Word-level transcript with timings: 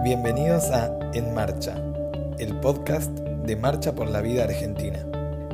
Bienvenidos 0.00 0.68
a 0.72 0.90
En 1.14 1.32
Marcha, 1.32 1.76
el 2.40 2.58
podcast 2.58 3.08
de 3.12 3.54
Marcha 3.54 3.94
por 3.94 4.08
la 4.08 4.20
Vida 4.20 4.42
Argentina. 4.42 4.98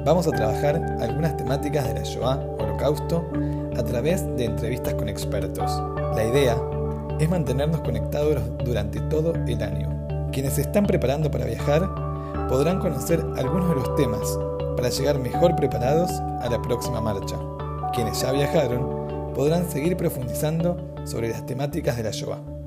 Vamos 0.06 0.26
a 0.26 0.30
trabajar 0.30 0.76
algunas 1.02 1.36
temáticas 1.36 1.86
de 1.86 1.92
la 1.92 2.02
Shoah, 2.02 2.38
Holocausto, 2.58 3.30
a 3.76 3.82
través 3.82 4.24
de 4.38 4.46
entrevistas 4.46 4.94
con 4.94 5.10
expertos. 5.10 5.70
La 6.16 6.24
idea 6.24 6.56
es 7.20 7.28
mantenernos 7.28 7.82
conectados 7.82 8.40
durante 8.64 9.00
todo 9.02 9.34
el 9.34 9.62
año. 9.62 10.30
Quienes 10.32 10.54
se 10.54 10.62
están 10.62 10.86
preparando 10.86 11.30
para 11.30 11.44
viajar 11.44 11.86
podrán 12.48 12.80
conocer 12.80 13.22
algunos 13.36 13.68
de 13.68 13.74
los 13.74 13.94
temas 13.96 14.38
para 14.76 14.88
llegar 14.88 15.18
mejor 15.18 15.56
preparados 15.56 16.10
a 16.40 16.48
la 16.50 16.62
próxima 16.62 17.02
marcha. 17.02 17.36
Quienes 17.92 18.22
ya 18.22 18.32
viajaron 18.32 19.34
podrán 19.34 19.68
seguir 19.70 19.94
profundizando 19.98 20.78
sobre 21.04 21.28
las 21.28 21.44
temáticas 21.44 21.98
de 21.98 22.04
la 22.04 22.12
Shoah. 22.12 22.57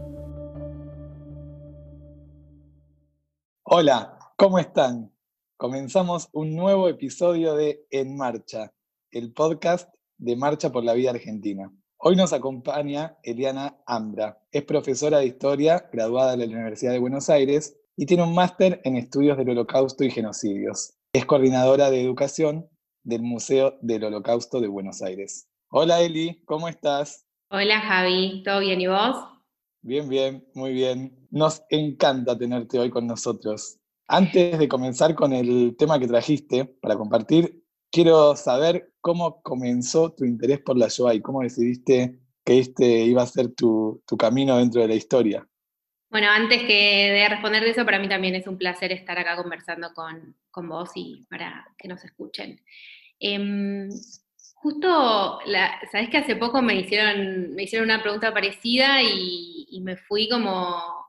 Hola, 3.74 4.20
¿cómo 4.36 4.60
están? 4.60 5.14
Comenzamos 5.56 6.28
un 6.34 6.58
nuevo 6.58 6.90
episodio 6.90 7.56
de 7.56 7.86
En 7.90 8.18
Marcha, 8.18 8.74
el 9.12 9.32
podcast 9.32 9.90
de 10.18 10.36
Marcha 10.36 10.74
por 10.74 10.84
la 10.84 10.92
Vida 10.92 11.12
Argentina. 11.12 11.72
Hoy 11.96 12.18
nos 12.18 12.34
acompaña 12.34 13.16
Eliana 13.24 13.78
Ambra. 13.86 14.42
Es 14.52 14.66
profesora 14.66 15.20
de 15.20 15.28
Historia, 15.28 15.88
graduada 15.90 16.36
de 16.36 16.46
la 16.46 16.54
Universidad 16.54 16.92
de 16.92 17.00
Buenos 17.00 17.30
Aires 17.30 17.80
y 17.96 18.06
tiene 18.06 18.24
un 18.24 18.36
máster 18.36 18.82
en 18.84 18.98
estudios 18.98 19.38
del 19.38 19.52
Holocausto 19.52 20.04
y 20.04 20.12
genocidios. 20.12 20.96
Es 21.14 21.26
coordinadora 21.26 21.90
de 21.90 22.04
educación 22.04 22.70
del 23.04 23.22
Museo 23.22 23.78
del 23.80 24.04
Holocausto 24.04 24.60
de 24.60 24.68
Buenos 24.68 25.02
Aires. 25.02 25.48
Hola 25.70 26.02
Eli, 26.02 26.44
¿cómo 26.44 26.68
estás? 26.68 27.26
Hola 27.50 27.80
Javi, 27.80 28.44
¿todo 28.44 28.60
bien 28.60 28.82
y 28.82 28.88
vos? 28.88 29.31
Bien, 29.84 30.08
bien, 30.08 30.46
muy 30.54 30.74
bien. 30.74 31.12
Nos 31.32 31.64
encanta 31.70 32.38
tenerte 32.38 32.78
hoy 32.78 32.92
con 32.92 33.08
nosotros. 33.08 33.80
Antes 34.08 34.60
de 34.60 34.68
comenzar 34.68 35.16
con 35.16 35.34
el 35.34 35.76
tema 35.76 35.98
que 35.98 36.08
trajiste 36.08 36.66
para 36.66 36.96
compartir, 36.96 37.64
quiero 37.90 38.36
saber 38.36 38.94
cómo 39.02 39.42
comenzó 39.42 40.14
tu 40.14 40.24
interés 40.24 40.60
por 40.60 40.78
la 40.78 40.88
Shoah 40.88 41.16
y 41.16 41.22
cómo 41.22 41.42
decidiste 41.42 42.20
que 42.46 42.60
este 42.60 43.06
iba 43.06 43.24
a 43.24 43.28
ser 43.28 43.56
tu, 43.56 44.04
camino 44.20 44.58
dentro 44.58 44.82
de 44.82 44.88
la 44.88 44.96
historia. 44.96 45.48
Bueno, 46.12 46.28
antes 46.30 46.62
que 46.64 47.12
de 47.14 47.30
responder 47.30 47.64
de 47.64 47.72
eso, 47.72 47.84
para 47.84 47.98
mí 47.98 48.08
también 48.08 48.36
es 48.36 48.46
un 48.46 48.58
placer 48.58 48.92
estar 48.92 49.18
acá 49.18 49.36
conversando 49.36 49.94
con, 49.96 50.68
vos 50.68 50.92
y 50.94 51.26
para 51.28 51.66
que 51.78 51.88
nos 51.88 52.04
escuchen. 52.04 52.62
Em, 53.20 53.90
Justo, 54.62 55.40
sabes 55.92 56.10
que 56.10 56.18
hace 56.18 56.36
poco 56.36 56.62
me 56.62 56.76
hicieron, 56.76 57.56
me 57.56 57.64
hicieron 57.64 57.90
una 57.90 58.04
pregunta 58.04 58.32
parecida 58.32 59.02
y, 59.02 59.61
me 59.80 59.96
fui 59.96 60.28
como 60.28 61.06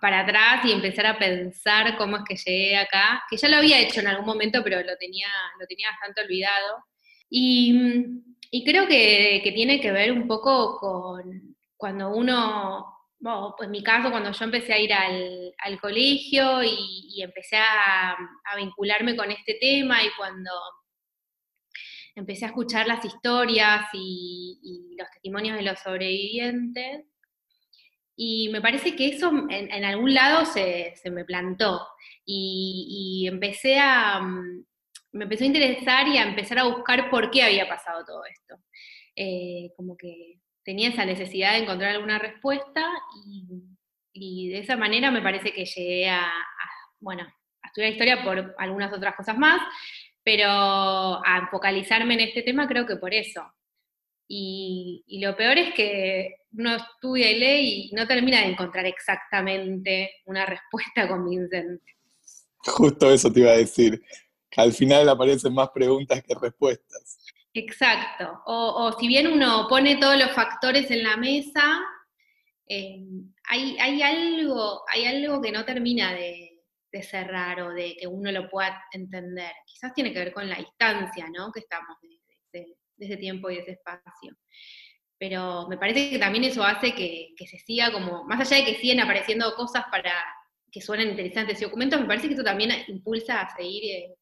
para 0.00 0.20
atrás 0.20 0.64
y 0.64 0.72
empezar 0.72 1.06
a 1.06 1.18
pensar 1.18 1.96
cómo 1.96 2.18
es 2.18 2.22
que 2.24 2.36
llegué 2.36 2.76
acá, 2.76 3.22
que 3.28 3.36
ya 3.36 3.48
lo 3.48 3.56
había 3.56 3.80
hecho 3.80 4.00
en 4.00 4.06
algún 4.06 4.26
momento, 4.26 4.62
pero 4.62 4.80
lo 4.82 4.96
tenía, 4.96 5.28
lo 5.58 5.66
tenía 5.66 5.88
bastante 5.90 6.22
olvidado. 6.22 6.84
Y, 7.28 8.22
creo 8.64 8.86
que, 8.86 9.42
tiene 9.54 9.80
que 9.80 9.92
ver 9.92 10.12
un 10.12 10.28
poco 10.28 10.78
con 10.78 11.56
cuando 11.76 12.10
uno, 12.14 12.86
bueno, 13.18 13.54
pues 13.56 13.66
en 13.66 13.72
mi 13.72 13.82
caso, 13.82 14.10
cuando 14.10 14.32
yo 14.32 14.44
empecé 14.44 14.72
a 14.72 14.78
ir 14.78 14.92
al, 14.92 15.80
colegio 15.80 16.62
y, 16.62 17.20
empecé 17.22 17.56
a, 17.56 18.12
a 18.12 18.56
vincularme 18.56 19.16
con 19.16 19.30
este 19.30 19.58
tema 19.60 20.02
y 20.02 20.08
cuando 20.16 20.50
empecé 22.16 22.46
a 22.46 22.48
escuchar 22.48 22.88
las 22.88 23.04
historias 23.04 23.86
y, 23.92 24.96
los 24.98 25.08
testimonios 25.10 25.56
de 25.56 25.62
los 25.62 25.78
sobrevivientes. 25.78 27.04
Y 28.16 28.48
me 28.48 28.62
parece 28.62 28.96
que 28.96 29.08
eso 29.08 29.30
en, 29.50 29.84
algún 29.84 30.14
lado 30.14 30.46
se, 30.46 30.94
me 31.10 31.24
plantó. 31.24 31.86
Y, 32.24 33.26
empecé 33.30 33.78
a. 33.78 34.20
Mm, 34.20 34.64
me 35.12 35.24
empezó 35.24 35.44
a 35.44 35.46
interesar 35.46 36.08
y 36.08 36.18
a 36.18 36.24
empezar 36.24 36.58
a 36.58 36.64
buscar 36.64 37.10
por 37.10 37.30
qué 37.30 37.42
había 37.42 37.68
pasado 37.68 38.04
todo 38.04 38.24
esto. 38.24 38.56
Eh, 39.14 39.72
como 39.76 39.96
que 39.96 40.40
tenía 40.64 40.88
esa 40.88 41.04
necesidad 41.04 41.52
de 41.52 41.58
encontrar 41.58 41.92
alguna 41.92 42.18
respuesta 42.18 42.86
y, 44.12 44.48
de 44.48 44.58
esa 44.60 44.76
manera 44.76 45.10
me 45.10 45.20
parece 45.20 45.52
que 45.52 45.66
llegué 45.66 46.08
a, 46.08 46.22
a, 46.22 46.70
bueno, 47.00 47.22
a 47.62 47.66
estudiar 47.68 47.92
historia 47.92 48.24
por 48.24 48.54
algunas 48.58 48.92
otras 48.92 49.14
cosas 49.14 49.36
más, 49.36 49.60
pero 50.24 50.48
a 50.48 51.48
focalizarme 51.50 52.14
en 52.14 52.20
este 52.20 52.42
tema 52.42 52.66
creo 52.66 52.86
que 52.86 52.96
por 52.96 53.12
eso. 53.12 53.42
Y, 54.28 55.20
lo 55.22 55.36
peor 55.36 55.58
es 55.58 55.74
que 55.74 56.45
uno 56.56 56.76
estudia 56.76 57.30
y 57.30 57.38
lee 57.38 57.88
y 57.90 57.94
no 57.94 58.06
termina 58.06 58.40
de 58.40 58.48
encontrar 58.48 58.86
exactamente 58.86 60.10
una 60.26 60.46
respuesta 60.46 61.06
convincente. 61.08 61.96
Justo 62.58 63.10
eso 63.12 63.32
te 63.32 63.40
iba 63.40 63.52
a 63.52 63.58
decir, 63.58 64.02
al 64.56 64.72
final 64.72 65.08
aparecen 65.08 65.54
más 65.54 65.68
preguntas 65.70 66.22
que 66.22 66.34
respuestas. 66.34 67.18
Exacto. 67.54 68.42
O, 68.46 68.94
si 68.98 69.08
bien 69.08 69.28
uno 69.28 69.66
pone 69.68 69.96
todos 69.96 70.18
los 70.18 70.32
factores 70.32 70.90
en 70.90 71.02
la 71.02 71.16
mesa, 71.16 71.80
eh, 72.68 73.02
hay, 73.48 74.02
algo, 74.02 74.82
hay 74.92 75.06
algo 75.06 75.40
que 75.40 75.52
no 75.52 75.64
termina 75.64 76.12
de, 76.12 76.56
de 76.96 77.02
cerrar 77.02 77.60
o 77.60 77.72
de 77.72 77.96
que 77.98 78.06
uno 78.06 78.30
lo 78.32 78.48
pueda 78.48 78.82
entender. 78.92 79.52
Quizás 79.66 79.92
tiene 79.94 80.12
que 80.12 80.18
ver 80.18 80.32
con 80.32 80.48
la 80.48 80.56
distancia, 80.56 81.28
¿no? 81.32 81.52
Que 81.52 81.60
estamos 81.60 81.96
de, 82.52 82.76
ese 82.98 83.16
tiempo 83.16 83.50
y 83.50 83.56
de 83.56 83.62
ese 83.62 83.72
espacio. 83.72 84.34
Pero 85.18 85.66
me 85.68 85.78
parece 85.78 86.10
que 86.10 86.18
también 86.18 86.44
eso 86.44 86.62
hace 86.62 86.94
que, 86.94 87.34
se 87.46 87.58
siga 87.58 87.90
como, 87.92 88.24
más 88.24 88.40
allá 88.40 88.64
de 88.64 88.72
que 88.72 88.80
siguen 88.80 89.00
apareciendo 89.00 89.54
cosas 89.54 89.84
para 89.90 90.12
que 90.70 90.80
suenan 90.80 91.08
interesantes 91.08 91.60
y 91.60 91.64
documentos, 91.64 92.00
me 92.00 92.06
parece 92.06 92.28
que 92.28 92.34
eso 92.34 92.44
también 92.44 92.70
impulsa 92.88 93.40
a 93.40 93.56
seguir 93.56 93.84
eh, 93.84 94.14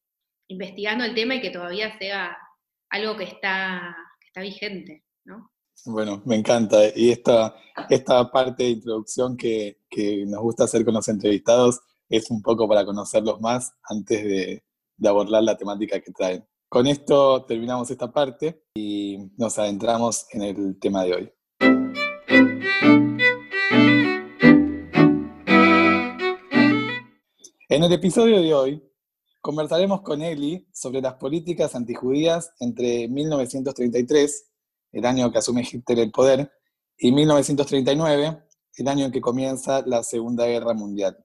investigando 0.49 1.05
el 1.05 1.15
tema 1.15 1.35
y 1.35 1.41
que 1.41 1.51
todavía 1.51 1.99
sea 1.99 2.37
algo 2.91 3.17
que 3.17 3.25
está, 3.25 3.97
vigente, 4.37 5.05
¿no? 5.25 5.51
Bueno, 5.85 6.21
me 6.27 6.37
encanta. 6.37 6.79
Y 6.95 7.11
esta, 7.11 7.55
esta 7.89 8.31
parte 8.31 8.65
de 8.65 8.71
introducción 8.71 9.37
que, 9.37 9.79
que 9.89 10.25
nos 10.27 10.41
gusta 10.41 10.65
hacer 10.65 10.85
con 10.85 10.95
los 10.95 11.07
entrevistados 11.09 11.81
es 12.09 12.31
un 12.31 12.43
poco 12.43 12.69
para 12.69 12.85
conocerlos 12.85 13.41
más 13.41 13.73
antes 13.89 14.25
de, 14.25 14.65
abordar 15.07 15.43
la 15.43 15.57
temática 15.57 16.01
que 16.01 16.13
traen. 16.13 16.47
Con 16.75 16.89
esto 16.89 17.45
terminamos 17.45 17.89
esta 17.93 18.11
parte 18.11 18.65
y 18.75 19.31
nos 19.37 19.57
adentramos 19.61 20.27
en 20.33 20.43
el 20.43 20.81
tema 20.81 21.05
de 21.05 21.15
hoy. 21.15 21.33
En 27.69 27.85
el 27.85 27.93
episodio 27.93 28.43
de 28.43 28.53
hoy 28.53 28.83
conversaremos 29.41 30.03
con 30.03 30.21
Eli 30.21 30.67
sobre 30.73 31.01
las 31.01 31.15
políticas 31.15 31.77
antijudías 31.77 32.53
entre 32.59 33.07
1933, 33.07 34.51
el 34.91 35.07
año 35.07 35.31
que 35.31 35.39
asume 35.39 35.63
Hitler 35.63 36.01
el 36.01 36.11
poder, 36.11 36.51
y 36.99 37.13
1939, 37.13 38.43
el 38.79 38.89
año 38.89 39.05
en 39.05 39.13
que 39.13 39.21
comienza 39.21 39.85
la 39.87 40.03
Segunda 40.03 40.45
Guerra 40.47 40.75
Mundial. 40.75 41.25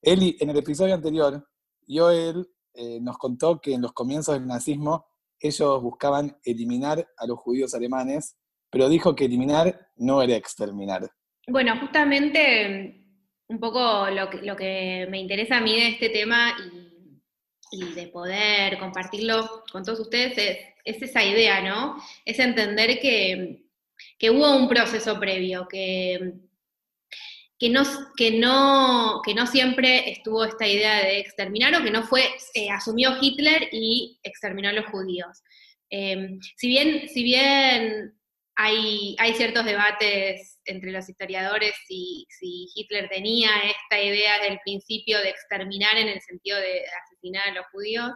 Eli, 0.00 0.36
en 0.38 0.50
el 0.50 0.58
episodio 0.58 0.94
anterior, 0.94 1.44
Joel 1.88 2.53
eh, 2.74 2.98
nos 3.00 3.18
contó 3.18 3.60
que 3.60 3.74
en 3.74 3.82
los 3.82 3.92
comienzos 3.92 4.34
del 4.34 4.46
nazismo 4.46 5.06
ellos 5.38 5.82
buscaban 5.82 6.36
eliminar 6.44 7.06
a 7.16 7.26
los 7.26 7.38
judíos 7.38 7.74
alemanes, 7.74 8.36
pero 8.70 8.88
dijo 8.88 9.14
que 9.14 9.26
eliminar 9.26 9.88
no 9.96 10.22
era 10.22 10.34
exterminar. 10.36 11.10
Bueno, 11.46 11.78
justamente 11.78 13.04
un 13.48 13.60
poco 13.60 14.08
lo 14.10 14.56
que, 14.56 15.06
me 15.10 15.20
interesa 15.20 15.58
a 15.58 15.60
mí 15.60 15.74
de 15.74 15.88
este 15.88 16.08
tema 16.08 16.56
y, 17.70 17.92
de 17.94 18.06
poder 18.08 18.78
compartirlo 18.78 19.64
con 19.70 19.84
todos 19.84 20.00
ustedes 20.00 20.64
es, 20.84 21.02
esa 21.02 21.24
idea, 21.24 21.60
¿no? 21.60 21.96
Es 22.24 22.38
entender 22.38 23.00
que, 23.00 23.64
que 24.18 24.30
hubo 24.30 24.56
un 24.56 24.68
proceso 24.68 25.18
previo, 25.18 25.66
que 25.68 26.34
que 27.58 27.68
no, 27.68 27.82
que, 28.16 28.32
no, 28.32 29.20
que 29.24 29.34
no 29.34 29.46
siempre 29.46 30.10
estuvo 30.10 30.44
esta 30.44 30.66
idea 30.66 31.04
de 31.04 31.20
exterminar 31.20 31.74
o 31.74 31.84
que 31.84 31.90
no 31.90 32.02
fue, 32.02 32.24
eh, 32.54 32.70
asumió 32.70 33.16
Hitler 33.20 33.68
y 33.72 34.18
exterminó 34.22 34.70
a 34.70 34.72
los 34.72 34.86
judíos. 34.86 35.42
Em, 35.90 36.40
si 36.56 36.68
bien, 36.68 37.08
si 37.08 37.22
bien 37.22 38.14
hay, 38.56 39.16
hay, 39.18 39.34
ciertos 39.34 39.64
debates 39.64 40.60
entre 40.64 40.92
los 40.92 41.08
historiadores 41.08 41.74
si, 41.86 42.26
si, 42.28 42.68
Hitler 42.74 43.08
tenía 43.08 43.50
esta 43.64 44.02
idea 44.02 44.40
del 44.42 44.58
principio 44.64 45.18
de 45.20 45.30
exterminar 45.30 45.96
en 45.96 46.08
el 46.08 46.20
sentido 46.20 46.58
de 46.58 46.82
asesinar 47.04 47.48
a 47.48 47.54
los 47.54 47.66
judíos 47.72 48.10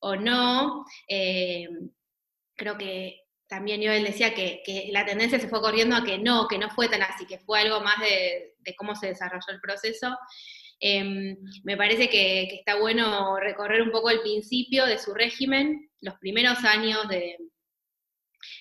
o 0.00 0.16
no, 0.16 0.84
em, 1.08 1.90
creo 2.56 2.76
que 2.76 3.21
también 3.52 3.82
yo 3.82 3.92
él 3.92 4.04
decía 4.04 4.32
que, 4.32 4.62
la 4.92 5.04
tendencia 5.04 5.38
se 5.38 5.46
fue 5.46 5.60
corriendo 5.60 5.94
a 5.94 6.02
que 6.02 6.16
no, 6.16 6.48
que 6.48 6.56
no 6.56 6.70
fue 6.70 6.88
tan 6.88 7.02
así, 7.02 7.26
que 7.26 7.38
fue 7.38 7.60
algo 7.60 7.82
más 7.82 8.00
de, 8.00 8.54
cómo 8.78 8.94
se 8.94 9.08
desarrolló 9.08 9.44
el 9.50 9.60
proceso. 9.60 10.16
Em, 10.80 11.36
me 11.62 11.76
parece 11.76 12.08
que, 12.08 12.44
está 12.44 12.76
bueno 12.76 13.36
recorrer 13.38 13.82
un 13.82 13.90
poco 13.90 14.08
el 14.08 14.22
principio 14.22 14.86
de 14.86 14.98
su 14.98 15.12
régimen, 15.12 15.90
los 16.00 16.14
primeros 16.14 16.64
años 16.64 17.06
de, 17.10 17.36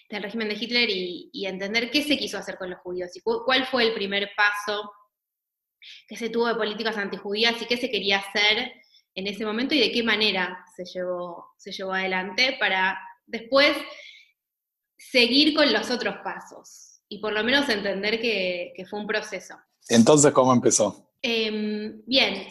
del 0.10 0.24
régimen 0.24 0.50
de 0.50 0.56
Hitler 0.56 0.90
y, 0.90 1.46
entender 1.46 1.90
qué 1.90 2.04
se 2.04 2.18
quiso 2.18 2.38
hacer 2.38 2.58
con 2.58 2.70
los 2.70 2.80
judíos 2.82 3.16
y 3.16 3.22
cuál 3.22 3.66
fue 3.68 3.84
el 3.84 3.94
primer 3.94 4.32
paso 4.36 4.92
que 6.06 6.18
se 6.18 6.30
tuvo 6.30 6.48
de 6.48 6.56
políticas 6.56 6.98
antijudías 6.98 7.62
y 7.62 7.66
qué 7.66 7.78
se 7.78 7.90
quería 7.90 8.18
hacer 8.18 8.74
en 9.16 9.28
ese 9.28 9.46
momento 9.46 9.74
y 9.74 9.80
de 9.80 9.92
qué 9.94 10.04
manera 10.04 10.66
se 10.76 10.84
llevó, 10.84 11.54
se 11.58 11.72
llevó 11.72 11.94
adelante 11.94 12.58
para 12.60 13.00
después 13.26 13.78
seguir 15.10 15.56
con 15.56 15.72
los 15.72 15.90
otros 15.90 16.18
pasos 16.24 17.02
y 17.10 17.20
por 17.20 17.34
lo 17.34 17.44
menos 17.44 17.68
entender 17.70 18.22
que, 18.22 18.74
fue 18.90 19.00
un 19.00 19.08
proceso. 19.08 19.56
Entonces, 19.90 20.32
¿cómo 20.32 20.54
empezó? 20.54 21.12
Em, 21.22 22.02
bien, 22.06 22.48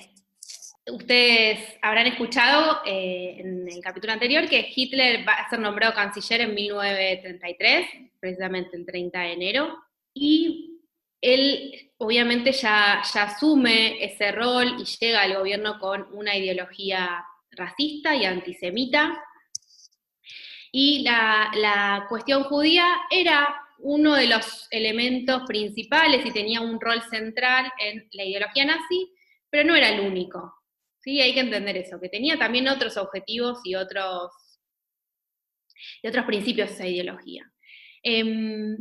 ustedes 0.87 1.61
habrán 1.81 2.06
escuchado 2.06 2.81
eh, 2.85 3.37
en 3.38 3.69
el 3.69 3.81
capítulo 3.81 4.12
anterior 4.12 4.49
que 4.49 4.70
Hitler 4.75 5.26
va 5.26 5.35
a 5.35 5.49
ser 5.49 5.61
nombrado 5.61 5.94
canciller 5.94 6.43
en 6.43 6.55
1933, 6.55 7.87
precisamente 8.19 8.76
el 8.76 8.85
30 8.85 9.20
de 9.20 9.32
enero, 9.32 9.79
y 10.12 10.81
él 11.20 11.93
obviamente 11.99 12.52
ya, 12.52 13.02
ya 13.12 13.23
asume 13.25 14.02
ese 14.05 14.32
rol 14.32 14.76
y 14.81 14.85
llega 14.85 15.23
al 15.23 15.37
gobierno 15.37 15.79
con 15.79 16.06
una 16.12 16.37
ideología 16.37 17.25
racista 17.52 18.14
y 18.14 18.25
antisemita. 18.25 19.23
Y 20.73 21.03
la, 21.03 22.07
cuestión 22.09 22.45
judía 22.45 22.87
era 23.11 23.49
uno 23.79 24.15
de 24.15 24.27
los 24.27 24.69
elementos 24.71 25.43
principales 25.47 26.25
y 26.25 26.33
tenía 26.33 26.61
un 26.61 26.81
rol 26.81 27.03
central 27.03 27.73
en 27.79 28.09
la 28.13 28.25
ideología 28.25 28.67
nazi, 28.67 29.13
pero 29.49 29.65
no 29.65 29.75
era 29.75 29.89
el 29.89 30.01
único. 30.01 30.55
¿sí? 31.01 31.21
Hay 31.21 31.35
que 31.35 31.41
entender 31.41 31.77
eso, 31.77 32.01
que 32.01 32.09
tenía 32.09 32.39
también 32.39 32.69
otros 32.69 32.97
objetivos 32.97 33.61
y 33.65 33.75
otros, 33.75 34.31
y 36.03 36.09
otros 36.09 36.25
principios 36.27 36.71
esa 36.71 36.87
ideología. 36.87 37.51
Em, 38.03 38.77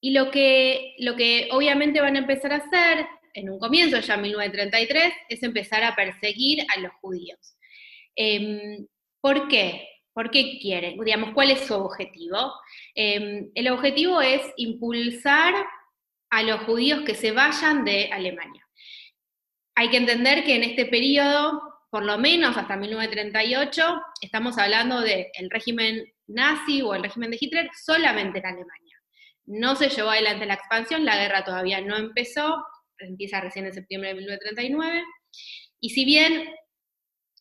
y 0.00 0.12
lo 0.12 0.30
que, 0.30 0.94
lo 0.98 1.16
que 1.16 1.48
obviamente 1.50 2.00
van 2.00 2.16
a 2.16 2.20
empezar 2.20 2.52
a 2.52 2.56
hacer 2.56 3.06
en 3.34 3.50
un 3.50 3.58
comienzo, 3.58 3.98
ya 4.00 4.14
en 4.14 4.22
1933, 4.22 5.12
es 5.28 5.42
empezar 5.42 5.84
a 5.84 5.94
perseguir 5.94 6.64
a 6.74 6.80
los 6.80 6.92
judíos. 7.00 7.56
Em, 8.16 8.86
¿Por 9.20 9.48
qué? 9.48 9.97
¿Por 10.18 10.32
qué 10.32 10.58
quieren? 10.60 10.98
Digamos, 10.98 11.30
¿cuál 11.32 11.52
es 11.52 11.60
su 11.60 11.74
objetivo? 11.74 12.52
Em, 12.96 13.52
el 13.54 13.68
objetivo 13.68 14.20
es 14.20 14.42
impulsar 14.56 15.54
a 16.28 16.42
los 16.42 16.62
judíos 16.62 17.02
que 17.02 17.14
se 17.14 17.30
vayan 17.30 17.84
de 17.84 18.10
Alemania. 18.12 18.66
Hay 19.76 19.90
que 19.90 19.96
entender 19.96 20.42
que 20.42 20.56
en 20.56 20.64
este 20.64 20.86
periodo, 20.86 21.62
por 21.88 22.04
lo 22.04 22.18
menos 22.18 22.56
hasta 22.56 22.76
1938, 22.76 24.02
estamos 24.20 24.58
hablando 24.58 25.02
del 25.02 25.28
régimen 25.50 26.04
nazi 26.26 26.82
o 26.82 26.96
el 26.96 27.04
régimen 27.04 27.30
de 27.30 27.38
Hitler 27.40 27.70
solamente 27.80 28.40
en 28.40 28.46
Alemania. 28.46 28.98
No 29.46 29.76
se 29.76 29.88
llevó 29.88 30.10
adelante 30.10 30.46
la 30.46 30.54
expansión, 30.54 31.04
la 31.04 31.16
guerra 31.16 31.44
todavía 31.44 31.80
no 31.80 31.96
empezó, 31.96 32.56
empieza 32.98 33.40
recién 33.40 33.66
en 33.66 33.72
septiembre 33.72 34.08
de 34.08 34.14
1939, 34.16 35.04
y 35.78 35.90
si 35.90 36.04
bien 36.04 36.52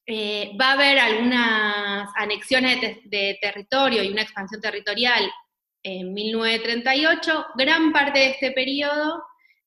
eh, 0.10 0.56
va 0.60 0.70
a 0.70 0.74
haber 0.74 0.98
algunas 1.00 2.10
anexiones 2.16 2.80
de, 3.04 3.38
territorio 3.42 4.02
y 4.04 4.10
una 4.10 4.22
expansión 4.22 4.62
territorial 4.62 5.30
en 5.84 6.14
1938, 6.14 7.46
gran 7.56 7.92
parte 7.92 8.20
de 8.20 8.30
este 8.30 8.52
periodo, 8.52 9.22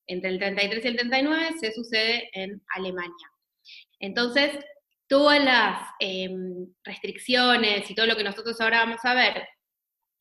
entre 0.07 0.31
el 0.31 0.39
33 0.39 0.83
y 0.83 0.87
el 0.87 0.95
39, 0.95 1.49
se 1.59 1.71
sucede 1.71 2.29
en 2.33 2.61
Alemania. 2.75 3.31
Entonces, 3.99 4.51
todas 5.07 5.43
las 5.43 5.79
em, 5.99 6.67
restricciones 6.83 7.89
y 7.89 7.93
todo 7.93 8.07
lo 8.07 8.15
que 8.15 8.23
nosotros 8.23 8.59
ahora 8.59 8.79
vamos 8.79 9.01
a 9.03 9.13
ver 9.13 9.47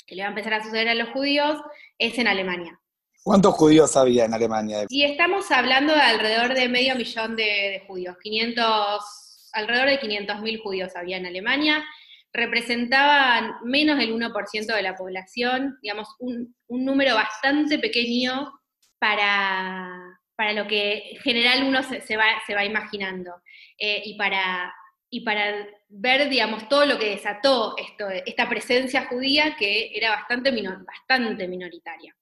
que 0.07 0.17
le 0.17 0.23
va 0.23 0.29
a 0.29 0.31
empezar 0.31 0.55
a 0.55 0.63
suceder 0.63 0.89
a 0.89 0.95
los 0.95 1.11
judíos 1.11 1.59
es 1.97 2.19
en 2.19 2.27
Alemania. 2.27 2.79
¿Cuántos 3.23 3.55
judíos 3.55 3.97
había 3.97 4.25
en 4.25 4.35
Alemania? 4.35 4.85
Y 4.89 5.05
estamos 5.05 5.51
hablando 5.51 5.95
de 5.95 6.01
alrededor 6.01 6.55
de 6.55 6.69
medio 6.69 6.97
millón 6.97 7.37
de, 7.37 7.85
judíos, 7.87 8.17
500, 8.21 9.05
alrededor 9.53 9.89
de 9.89 10.01
500.000 10.01 10.63
judíos 10.63 10.97
había 10.97 11.17
en 11.17 11.27
Alemania, 11.27 11.85
representaban 12.33 13.57
menos 13.65 13.99
del 13.99 14.15
1% 14.15 14.75
de 14.75 14.83
la 14.83 14.95
población, 14.95 15.79
digamos, 15.83 16.09
un, 16.19 16.55
número 16.69 17.15
bastante 17.15 17.79
pequeño 17.79 18.53
para, 18.99 20.21
para, 20.37 20.53
lo 20.53 20.67
que 20.69 21.11
en 21.13 21.21
general 21.21 21.65
uno 21.65 21.83
se, 21.83 22.17
va, 22.17 22.65
imaginando, 22.65 23.33
eh, 23.79 24.03
y, 24.05 24.17
para, 24.17 24.73
y 25.11 25.21
para 25.23 25.67
ver, 25.89 26.29
digamos, 26.29 26.69
todo 26.69 26.87
lo 26.87 26.99
que 26.99 27.11
desató 27.11 27.75
esto, 27.77 28.09
esta 28.09 28.49
presencia 28.49 29.07
judía 29.07 29.57
que 29.59 29.91
era 29.95 30.11
bastante, 30.11 30.53
bastante 30.87 31.49
minoritaria. 31.49 32.15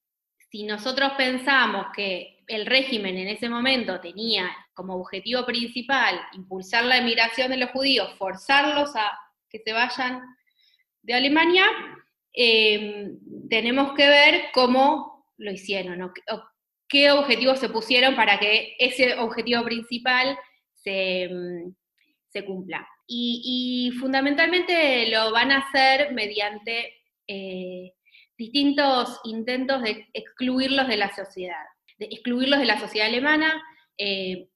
Si 0.50 0.64
nosotros 0.64 1.12
pensamos 1.18 1.88
que 1.94 2.38
el 2.46 2.64
régimen 2.64 3.18
en 3.18 3.28
ese 3.28 3.50
momento 3.50 4.00
tenía 4.00 4.50
como 4.78 4.94
objetivo 4.94 5.44
principal 5.44 6.20
impulsar 6.34 6.84
la 6.84 6.98
emigración 6.98 7.50
de 7.50 7.56
los 7.56 7.70
judíos, 7.70 8.14
forzarlos 8.16 8.94
a 8.94 9.10
que 9.50 9.58
se 9.58 9.72
vayan 9.72 10.22
de 11.02 11.14
Alemania, 11.14 11.66
em, 12.32 13.18
tenemos 13.50 13.92
que 13.94 14.06
ver 14.06 14.44
cómo 14.54 15.26
lo 15.36 15.50
hicieron, 15.50 16.12
qué 16.88 17.10
objetivos 17.10 17.58
se 17.58 17.68
pusieron 17.68 18.14
para 18.14 18.38
que 18.38 18.76
ese 18.78 19.18
objetivo 19.18 19.64
principal 19.64 20.38
se, 20.74 21.24
em, 21.24 21.74
se 22.28 22.44
cumpla 22.44 22.86
y, 23.08 23.90
fundamentalmente 23.98 25.10
lo 25.10 25.32
van 25.32 25.50
a 25.50 25.58
hacer 25.58 26.12
mediante 26.12 26.94
eh, 27.26 27.94
distintos 28.36 29.18
intentos 29.24 29.82
de 29.82 30.06
excluirlos 30.12 30.86
de 30.86 30.98
la 30.98 31.12
sociedad, 31.12 31.64
de 31.98 32.06
excluirlos 32.12 32.60
de 32.60 32.66
la 32.66 32.78
sociedad 32.78 33.08
alemana, 33.08 33.60
eh, 33.98 34.48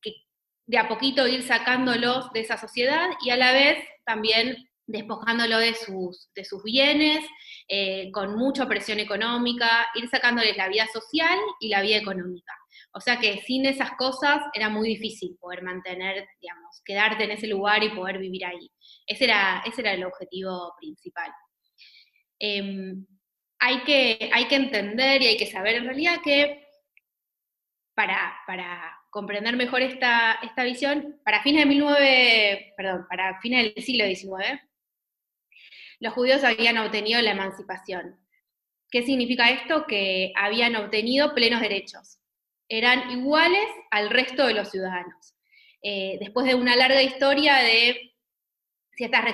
de 0.66 0.78
a 0.78 0.88
poquito 0.88 1.26
ir 1.26 1.42
sacándolos 1.42 2.32
de 2.32 2.40
esa 2.40 2.56
sociedad 2.56 3.10
y 3.24 3.30
a 3.30 3.36
la 3.36 3.52
vez 3.52 3.84
también 4.04 4.56
despojándolo 4.86 5.58
de 5.58 5.74
sus, 5.74 6.30
de 6.34 6.44
sus 6.44 6.62
bienes, 6.62 7.24
eh, 7.68 8.10
con 8.12 8.36
mucha 8.36 8.66
presión 8.66 8.98
económica, 8.98 9.88
ir 9.94 10.08
sacándoles 10.08 10.56
la 10.56 10.68
vida 10.68 10.86
social 10.92 11.38
y 11.60 11.68
la 11.68 11.82
vida 11.82 11.96
económica. 11.96 12.52
O 12.92 13.00
sea 13.00 13.18
que 13.18 13.40
sin 13.42 13.64
esas 13.64 13.92
cosas 13.92 14.42
era 14.52 14.68
muy 14.68 14.88
difícil 14.88 15.36
poder 15.40 15.62
mantener, 15.62 16.26
digamos, 16.40 16.82
quedarte 16.84 17.24
en 17.24 17.30
ese 17.30 17.46
lugar 17.46 17.82
y 17.82 17.90
poder 17.90 18.18
vivir 18.18 18.44
ahí. 18.44 18.70
Ese 19.06 19.24
era, 19.24 19.62
ese 19.64 19.80
era 19.80 19.92
el 19.94 20.04
objetivo 20.04 20.74
principal. 20.78 21.32
Em, 22.38 23.06
hay, 23.60 23.82
que, 23.84 24.30
hay 24.32 24.46
que 24.46 24.56
entender 24.56 25.22
y 25.22 25.26
hay 25.28 25.36
que 25.36 25.46
saber 25.46 25.76
en 25.76 25.84
realidad 25.84 26.20
que 26.22 26.66
para, 27.94 28.34
para 28.46 29.01
comprender 29.12 29.56
mejor 29.56 29.82
esta, 29.82 30.38
esta 30.42 30.64
visión, 30.64 31.20
para 31.22 31.42
fines, 31.42 31.64
de 31.64 31.70
19, 31.70 32.74
perdón, 32.76 33.06
para 33.08 33.38
fines 33.40 33.74
del 33.74 33.84
siglo 33.84 34.06
XIX, 34.06 34.58
los 36.00 36.14
judíos 36.14 36.42
habían 36.42 36.78
obtenido 36.78 37.20
la 37.20 37.32
emancipación. 37.32 38.19
¿Qué 38.90 39.02
significa 39.02 39.50
esto? 39.50 39.86
Que 39.86 40.32
habían 40.34 40.76
obtenido 40.76 41.34
plenos 41.34 41.60
derechos 41.60 42.19
eran 42.72 43.10
iguales 43.10 43.69
al 43.90 44.08
resto 44.08 44.46
de 44.46 44.54
los 44.54 44.70
ciudadanos. 44.70 45.34
Eh, 45.82 46.16
después 46.20 46.46
de 46.46 46.54
una 46.54 46.74
larga 46.74 47.02
historia 47.02 47.56
de 47.56 48.14
ciertas 48.96 49.24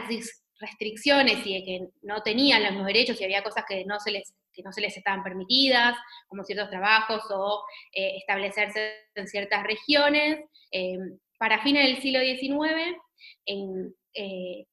restricciones 0.59 1.47
y 1.47 1.55
de 1.55 1.65
que 1.65 1.89
no 2.03 2.21
tenían 2.23 2.63
los 2.65 2.73
mismos 2.73 2.89
derechos 2.89 3.21
y 3.21 3.25
había 3.25 3.45
cosas 3.45 3.65
que 3.69 3.85
no 3.85 4.01
se 4.01 4.11
les, 4.11 4.35
no 4.63 4.73
se 4.73 4.81
les 4.81 4.97
estaban 4.97 5.23
permitidas, 5.23 5.97
como 6.27 6.45
ciertos 6.45 6.71
trabajos 6.71 7.23
o 7.31 7.65
eh, 7.93 8.17
establecerse 8.19 9.09
en 9.15 9.29
ciertas 9.29 9.63
regiones, 9.65 10.41
eh, 10.73 10.99
para 11.39 11.63
fines 11.63 11.87
del 11.87 12.03
siglo 12.03 12.21
XIX 12.21 12.99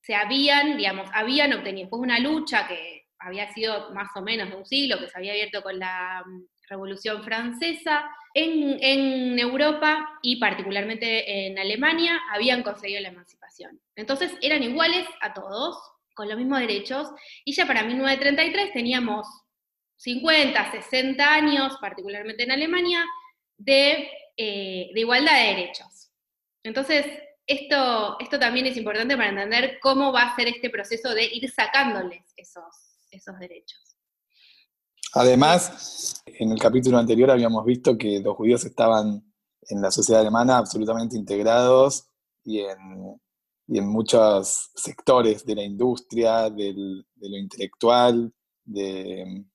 se 0.01 0.15
habían, 0.15 0.77
digamos, 0.77 1.07
habían 1.13 1.53
obtenido, 1.53 1.83
después 1.83 2.01
de 2.01 2.05
una 2.05 2.19
lucha 2.19 2.67
que 2.67 3.05
había 3.19 3.51
sido 3.53 3.91
más 3.91 4.09
o 4.15 4.21
menos 4.21 4.49
de 4.49 4.55
un 4.55 4.65
siglo, 4.65 4.99
que 4.99 5.07
se 5.07 5.17
había 5.17 5.31
abierto 5.31 5.61
con 5.61 5.79
la 5.79 6.23
mm, 6.25 6.43
Revolución 6.69 7.23
Francesa, 7.23 8.05
en, 8.33 9.39
Europa 9.39 10.19
y 10.21 10.37
particularmente 10.37 11.47
en 11.47 11.57
Alemania 11.57 12.19
habían 12.31 12.63
conseguido 12.63 13.01
la 13.01 13.09
emancipación. 13.09 13.79
Entonces 13.95 14.33
eran 14.41 14.63
iguales 14.63 15.07
a 15.21 15.33
todos, 15.33 15.77
con 16.13 16.27
los 16.27 16.37
mismos 16.37 16.59
derechos, 16.59 17.09
y 17.43 17.53
ya 17.53 17.65
para 17.65 17.83
1933 17.83 18.73
teníamos 18.73 19.27
50, 19.97 20.71
60 20.71 21.33
años, 21.33 21.77
particularmente 21.79 22.43
en 22.43 22.51
Alemania, 22.51 23.05
de, 23.57 24.09
eh, 24.37 24.91
igualdad 24.95 25.33
de 25.33 25.55
derechos. 25.55 26.11
Entonces, 26.63 27.05
esto, 27.47 28.17
esto 28.19 28.39
también 28.39 28.65
es 28.65 28.77
importante 28.77 29.15
para 29.15 29.29
entender 29.29 29.79
cómo 29.81 30.11
va 30.11 30.23
a 30.23 30.35
ser 30.35 30.47
este 30.47 30.69
proceso 30.69 31.13
de 31.13 31.25
ir 31.25 31.49
sacándoles 31.51 32.23
esos, 32.35 32.97
esos 33.11 33.37
derechos. 33.39 33.95
Además, 35.13 36.21
en 36.25 36.51
el 36.51 36.59
capítulo 36.59 36.97
anterior 36.97 37.31
habíamos 37.31 37.63
visto 37.63 37.97
que 37.97 38.19
los 38.19 38.35
judíos 38.35 38.65
estaban 38.65 39.23
en 39.61 39.81
la 39.81 39.89
sociedad 39.89 40.21
alemana 40.21 40.57
absolutamente 40.57 41.15
integrados 41.15 42.09
y 42.43 42.59
en, 42.59 43.19
muchos 43.87 44.71
sectores 44.75 45.45
de 45.45 45.55
la 45.55 45.63
industria, 45.63 46.49
de 46.49 46.73
lo 46.73 47.37
intelectual, 47.37 48.31
de 48.63 49.45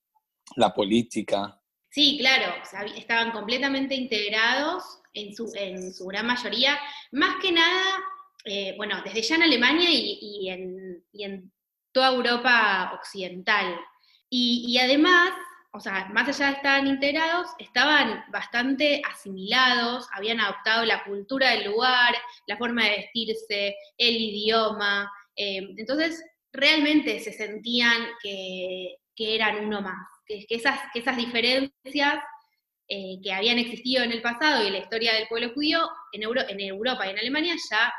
la 0.57 0.73
política. 0.73 1.61
Sí, 1.90 2.19
claro, 2.21 2.54
estaban 2.97 3.33
completamente 3.33 3.95
integrados 3.95 5.00
en 5.12 5.35
su, 5.35 5.50
en 5.54 5.92
su 5.92 6.07
gran 6.07 6.26
mayoría, 6.26 6.78
más 7.12 7.37
que 7.42 7.50
nada, 7.52 7.99
eh, 8.45 8.75
bueno, 8.76 9.02
desde 9.04 9.23
ya 9.23 9.35
en 9.37 9.42
Alemania 9.42 9.88
y, 9.90 10.49
en, 10.49 11.52
toda 11.92 12.14
Europa 12.14 12.92
occidental. 12.95 13.76
Y, 14.28 14.78
además, 14.78 15.30
o 15.73 15.80
sea, 15.80 16.09
más 16.12 16.28
allá 16.28 16.47
de 16.47 16.57
estar 16.57 16.87
integrados, 16.87 17.49
estaban 17.59 18.25
bastante 18.30 19.02
asimilados, 19.11 20.07
habían 20.12 20.38
adoptado 20.38 20.85
la 20.85 21.02
cultura 21.02 21.50
del 21.50 21.64
lugar, 21.73 22.14
la 22.47 22.57
forma 22.57 22.85
de 22.85 22.90
vestirse, 22.90 23.75
el 23.99 24.16
idioma. 24.16 25.11
Eh, 25.35 25.75
entonces, 25.76 26.25
realmente 26.52 27.19
se 27.19 27.33
sentían 27.33 28.07
que, 28.23 28.97
eran 29.16 29.66
uno 29.66 29.83
más, 29.83 30.09
que, 30.49 30.55
esas, 30.55 30.81
que 30.93 31.01
esas 31.01 31.17
diferencias 31.17 32.23
eh, 32.89 33.19
que 33.23 33.33
habían 33.33 33.59
existido 33.59 34.03
en 34.03 34.13
el 34.13 34.23
pasado 34.23 34.63
y 34.63 34.69
en 34.69 34.73
la 34.75 34.81
historia 34.81 35.15
del 35.15 35.29
pueblo 35.29 35.53
judío 35.55 35.89
en, 36.13 36.23
en 36.23 36.61
Europa 36.61 37.07
y 37.07 37.11
en 37.11 37.19
Alemania 37.19 37.55
ya 37.71 37.93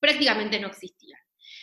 prácticamente 0.00 0.60
no 0.60 0.68
existían. 0.68 1.20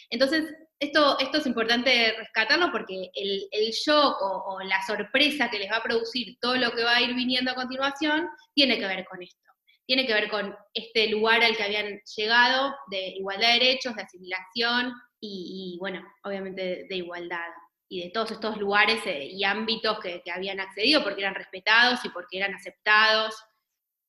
Entonces, 0.10 0.46
esto, 0.80 1.18
esto 1.20 1.38
es 1.38 1.46
importante 1.46 2.14
rescatarlo 2.18 2.72
porque 2.72 3.10
el 3.14 3.72
shock 3.72 4.18
o, 4.22 4.60
la 4.64 4.82
sorpresa 4.86 5.50
que 5.50 5.60
les 5.60 5.72
va 5.72 5.78
a 5.78 5.84
producir 5.84 6.38
todo 6.40 6.56
lo 6.56 6.72
que 6.72 6.84
va 6.84 6.98
a 6.98 7.02
ir 7.02 7.16
viniendo 7.16 7.52
a 7.52 7.56
continuación 7.56 8.28
tiene 8.54 8.78
que 8.78 8.88
ver 8.88 9.06
con 9.06 9.22
esto. 9.22 9.40
Tiene 9.88 10.06
que 10.06 10.14
ver 10.14 10.30
con 10.30 10.56
este 10.74 11.08
lugar 11.10 11.44
al 11.44 11.56
que 11.56 11.64
habían 11.64 12.00
llegado 12.16 12.76
de 12.90 13.10
igualdad 13.10 13.54
de 13.54 13.60
derechos, 13.60 13.96
de 13.96 14.02
asimilación 14.02 14.94
y, 15.22 15.78
bueno, 15.80 16.04
obviamente 16.24 16.86
de, 16.90 16.96
igualdad. 16.96 17.48
Y 17.96 18.02
de 18.04 18.10
todos 18.10 18.32
estos 18.32 18.58
lugares 18.58 19.00
eh, 19.06 19.30
y 19.32 19.46
ámbitos 19.46 20.00
que, 20.02 20.22
habían 20.30 20.60
accedido 20.60 21.02
porque 21.02 21.22
eran 21.22 21.34
respetados 21.34 22.04
y 22.04 22.10
porque 22.10 22.36
eran 22.38 22.54
aceptados. 22.54 23.34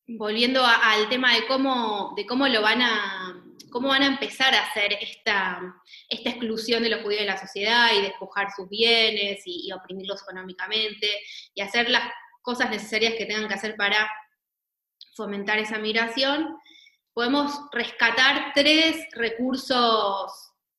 Volviendo 0.09 0.65
al 0.65 1.09
tema 1.09 1.37
de 1.37 1.47
cómo, 1.47 2.13
de 2.17 2.27
cómo 2.27 2.49
lo 2.49 2.63
van 2.63 2.83
a, 2.83 3.45
cómo 3.71 3.91
van 3.91 4.03
a 4.03 4.07
empezar 4.09 4.53
a 4.57 4.65
hacer 4.65 4.95
esta, 5.01 5.61
esta 6.09 6.31
exclusión 6.31 6.83
de 6.83 6.89
los 6.89 7.03
judíos 7.03 7.21
de 7.21 7.29
la 7.29 7.39
sociedad 7.39 7.91
y 7.97 8.03
despojar 8.03 8.49
sus 8.57 8.69
bienes 8.69 9.43
y, 9.45 9.71
oprimirlos 9.71 10.21
económicamente 10.23 11.09
y 11.55 11.61
hacer 11.61 11.89
las 11.89 12.11
cosas 12.43 12.69
necesarias 12.71 13.15
que 13.15 13.27
tengan 13.27 13.47
que 13.47 13.55
hacer 13.55 13.77
para 13.77 14.11
fomentar 15.15 15.61
esa 15.61 15.79
migración, 15.79 16.57
podemos 17.13 17.53
rescatar 17.71 18.51
tres 18.53 18.97
recursos 19.13 20.33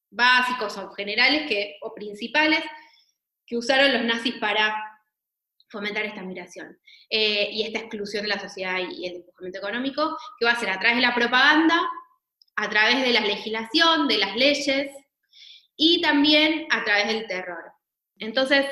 básicos 0.10 0.78
o 0.78 0.92
generales 0.92 1.48
que, 1.48 1.78
o 1.82 1.94
principales 1.94 2.64
que 3.48 3.58
usaron 3.58 3.94
los 3.94 4.04
nazis 4.04 4.36
para 4.36 4.76
fomentar 5.70 6.06
esta 6.06 6.22
migración 6.22 6.78
eh, 7.10 7.50
y 7.52 7.64
esta 7.64 7.80
exclusión 7.80 8.24
de 8.24 8.30
la 8.30 8.40
sociedad 8.40 8.78
y 8.78 9.06
el 9.06 9.14
despojamiento 9.16 9.60
económico, 9.60 10.18
que 10.38 10.46
va 10.46 10.52
a 10.52 10.60
ser 10.60 10.70
a 10.70 10.80
través 10.80 10.98
de 10.98 11.02
la 11.02 11.16
propaganda, 11.16 11.82
a 12.56 12.70
través 12.70 13.02
de 13.02 13.12
la 13.12 13.22
legislación, 13.22 14.08
de 14.08 14.18
las 14.18 14.36
leyes 14.36 14.92
y 15.76 16.02
también 16.02 16.68
a 16.72 16.84
través 16.84 17.08
del 17.08 17.28
terror. 17.28 17.72
Entonces, 18.20 18.66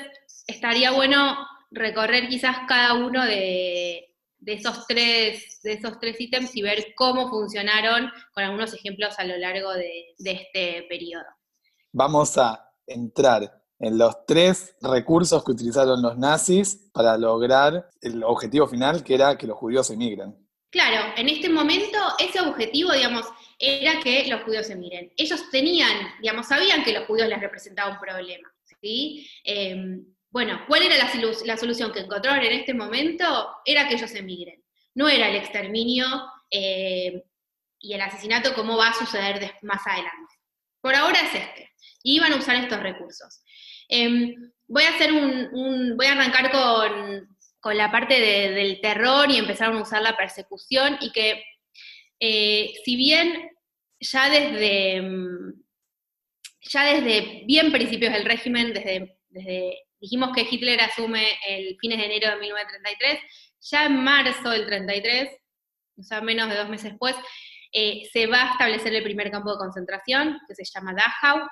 estaría 0.48 0.92
bueno 0.92 1.38
recorrer 1.72 2.28
quizás 2.28 2.58
cada 2.68 2.94
uno 2.94 3.26
de, 3.26 4.14
esos, 4.46 4.88
tres, 4.88 5.60
de 5.64 5.74
esos 5.74 6.00
tres 6.00 6.20
ítems 6.20 6.56
y 6.56 6.62
ver 6.62 6.94
cómo 6.96 7.30
funcionaron 7.30 8.12
con 8.34 8.44
algunos 8.44 8.74
ejemplos 8.74 9.18
a 9.20 9.26
lo 9.26 9.38
largo 9.38 9.74
de 9.74 10.16
este 10.18 10.86
periodo. 10.90 11.26
Vamos 11.92 12.38
a 12.38 12.72
entrar 12.88 13.65
en 13.80 13.98
los 13.98 14.26
tres 14.26 14.76
recursos 14.82 15.44
que 15.44 15.52
utilizaron 15.52 16.02
los 16.02 16.18
nazis 16.18 16.90
para 16.94 17.18
lograr 17.18 17.90
el 18.02 18.24
objetivo 18.24 18.68
final, 18.68 19.04
que 19.04 19.16
era 19.16 19.38
que 19.38 19.48
los 19.48 19.58
judíos 19.58 19.90
emigren. 19.90 20.36
Claro, 20.70 21.14
en 21.16 21.30
este 21.30 21.50
momento 21.50 21.98
ese 22.20 22.42
objetivo, 22.42 22.92
digamos, 22.92 23.26
era 23.58 24.00
que 24.02 24.28
los 24.28 24.44
judíos 24.44 24.68
se 24.68 24.76
miren. 24.76 25.12
Ellos 25.16 25.50
tenían, 25.50 26.14
digamos, 26.22 26.48
sabían 26.48 26.84
que 26.84 26.94
los 26.94 27.06
judíos 27.06 27.30
les 27.30 27.40
representaba 27.40 27.92
un 27.92 28.00
problema. 28.00 28.52
¿sí? 28.82 29.30
Em, 29.44 30.06
bueno, 30.30 30.62
¿cuál 30.68 30.84
era 30.84 30.98
la, 30.98 31.58
solución 31.58 31.94
que 31.94 32.02
encontraron 32.02 32.44
en 32.44 32.60
este 32.60 32.74
momento? 32.74 33.56
Era 33.64 33.88
que 33.88 33.96
ellos 33.96 34.14
emigren. 34.16 34.62
No 34.96 35.08
era 35.08 35.30
el 35.30 35.38
exterminio 35.38 36.06
eh, 36.52 37.24
y 37.80 37.94
el 37.94 38.02
asesinato 38.02 38.54
como 38.54 38.76
va 38.76 38.90
a 38.90 38.94
suceder 38.94 39.56
más 39.62 39.86
adelante. 39.88 40.34
Por 40.82 40.94
ahora 40.94 41.20
es 41.22 41.36
este. 41.36 41.72
Iban 42.04 42.34
a 42.34 42.38
usar 42.38 42.58
estos 42.58 42.80
recursos. 42.82 43.42
Em, 43.88 44.52
voy 44.68 44.84
a 44.84 44.90
hacer 44.90 45.12
un, 45.12 45.96
voy 45.96 46.06
a 46.06 46.14
arrancar 46.14 46.52
con, 46.52 47.36
la 47.76 47.92
parte 47.92 48.20
del 48.20 48.80
terror 48.80 49.30
y 49.32 49.38
empezar 49.38 49.72
a 49.74 49.82
usar 49.82 50.04
la 50.04 50.16
persecución 50.16 51.00
y 51.02 51.12
que 51.12 51.44
eh, 52.20 52.74
si 52.84 52.96
bien 52.96 53.50
ya 54.00 54.30
desde, 54.30 55.02
mm, 55.02 55.54
ya 56.62 56.84
desde 56.94 57.44
bien 57.46 57.72
principios 57.72 58.14
del 58.14 58.26
régimen, 58.26 58.74
desde, 58.74 59.84
dijimos 60.00 60.32
que 60.36 60.48
Hitler 60.50 60.80
asume 60.82 61.38
el 61.48 61.78
fines 61.80 61.98
de 61.98 62.06
enero 62.06 62.32
de 62.32 62.38
1933, 62.38 63.20
ya 63.62 63.86
en 63.86 64.04
marzo 64.04 64.50
del 64.50 64.66
33, 64.66 65.30
o 65.98 66.04
sea, 66.04 66.22
menos 66.22 66.50
de 66.50 66.56
dos 66.56 66.70
meses 66.70 66.92
después, 66.92 67.16
eh, 67.72 68.04
se 68.12 68.28
va 68.28 68.44
a 68.44 68.52
establecer 68.52 68.94
el 68.94 69.04
primer 69.04 69.32
campo 69.32 69.52
de 69.52 69.58
concentración, 69.58 70.40
que 70.48 70.56
se 70.56 70.64
llama 70.66 70.94
Dachau, 70.94 71.48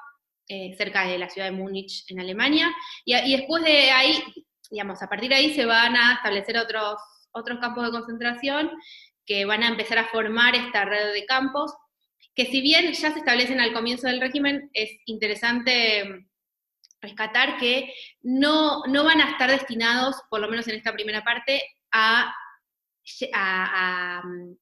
eh, 0.47 0.75
cerca 0.77 1.05
de 1.05 1.17
la 1.17 1.29
ciudad 1.29 1.49
de 1.49 1.55
Múnich, 1.55 2.03
en 2.09 2.19
Alemania, 2.19 2.73
y, 3.05 3.37
después 3.37 3.63
de 3.63 3.91
ahí, 3.91 4.23
digamos, 4.69 5.01
a 5.01 5.07
partir 5.07 5.29
de 5.29 5.35
ahí 5.35 5.53
se 5.53 5.65
van 5.65 5.95
a 5.95 6.15
establecer 6.15 6.57
otros, 6.57 6.95
otros 7.31 7.59
campos 7.59 7.85
de 7.85 7.91
concentración 7.91 8.71
que 9.25 9.45
van 9.45 9.63
a 9.63 9.69
empezar 9.69 9.97
a 9.99 10.07
formar 10.07 10.55
esta 10.55 10.85
red 10.85 11.13
de 11.13 11.25
campos, 11.25 11.73
que 12.35 12.45
si 12.45 12.61
bien 12.61 12.91
ya 12.93 13.11
se 13.11 13.19
establecen 13.19 13.61
al 13.61 13.73
comienzo 13.73 14.07
del 14.07 14.21
régimen, 14.21 14.69
es 14.73 14.89
interesante 15.05 16.03
mm, 16.03 16.27
rescatar 17.01 17.57
que 17.57 17.93
no, 18.21 18.83
no 18.87 19.03
van 19.03 19.21
a 19.21 19.31
estar 19.31 19.49
destinados, 19.49 20.15
por 20.29 20.39
lo 20.41 20.49
menos 20.49 20.67
en 20.67 20.75
esta 20.75 20.93
primera 20.93 21.23
parte, 21.23 21.63
a, 21.91 22.33
mm, 24.23 24.53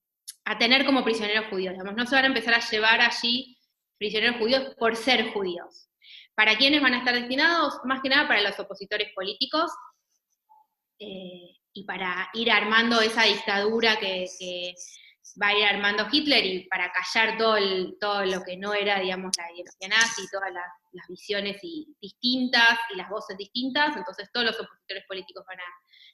a, 0.46 0.58
tener 0.58 0.86
como 0.86 1.04
prisioneros 1.04 1.46
judíos. 1.48 1.74
Digamos, 1.74 1.96
no 1.96 2.06
se 2.06 2.16
van 2.16 2.26
a 2.26 2.28
empezar 2.28 2.54
a 2.54 2.70
llevar 2.70 3.02
allí 3.02 3.58
prisioneros 4.02 4.38
judíos 4.38 4.76
por 4.80 4.96
ser 4.96 5.32
judíos. 5.32 5.88
¿Para 6.34 6.58
quiénes 6.58 6.82
van 6.82 6.96
a 6.96 6.98
estar 6.98 7.14
destinados? 7.14 7.76
Más 7.84 8.02
que 8.02 8.10
nada 8.10 8.28
para 8.28 8.42
los 8.42 8.60
opositores 8.60 9.10
políticos, 9.14 9.70
eh, 10.98 11.56
y 11.74 11.84
para 11.86 12.30
ir 12.34 12.52
armando 12.52 13.00
esa 13.00 13.24
dictadura 13.24 13.98
que, 14.00 14.26
va 15.42 15.48
a 15.48 15.58
ir 15.58 15.64
armando 15.64 16.08
Hitler 16.12 16.46
y 16.46 16.68
para 16.68 16.92
callar 16.92 17.38
todo, 17.38 17.58
todo 18.00 18.26
lo 18.26 18.42
que 18.44 18.58
no 18.58 18.74
era, 18.74 19.00
digamos, 19.00 19.32
la 19.38 19.46
ideología 19.54 19.88
nazi, 19.88 20.24
todas 20.32 20.52
las, 20.52 21.08
visiones 21.08 21.58
y, 21.62 21.96
distintas 22.02 22.80
y 22.94 22.98
las 22.98 23.08
voces 23.08 23.38
distintas, 23.38 23.96
entonces 23.96 24.30
todos 24.34 24.48
los 24.48 24.60
opositores 24.60 25.04
políticos 25.08 25.46
van 25.48 25.60
a 25.60 25.64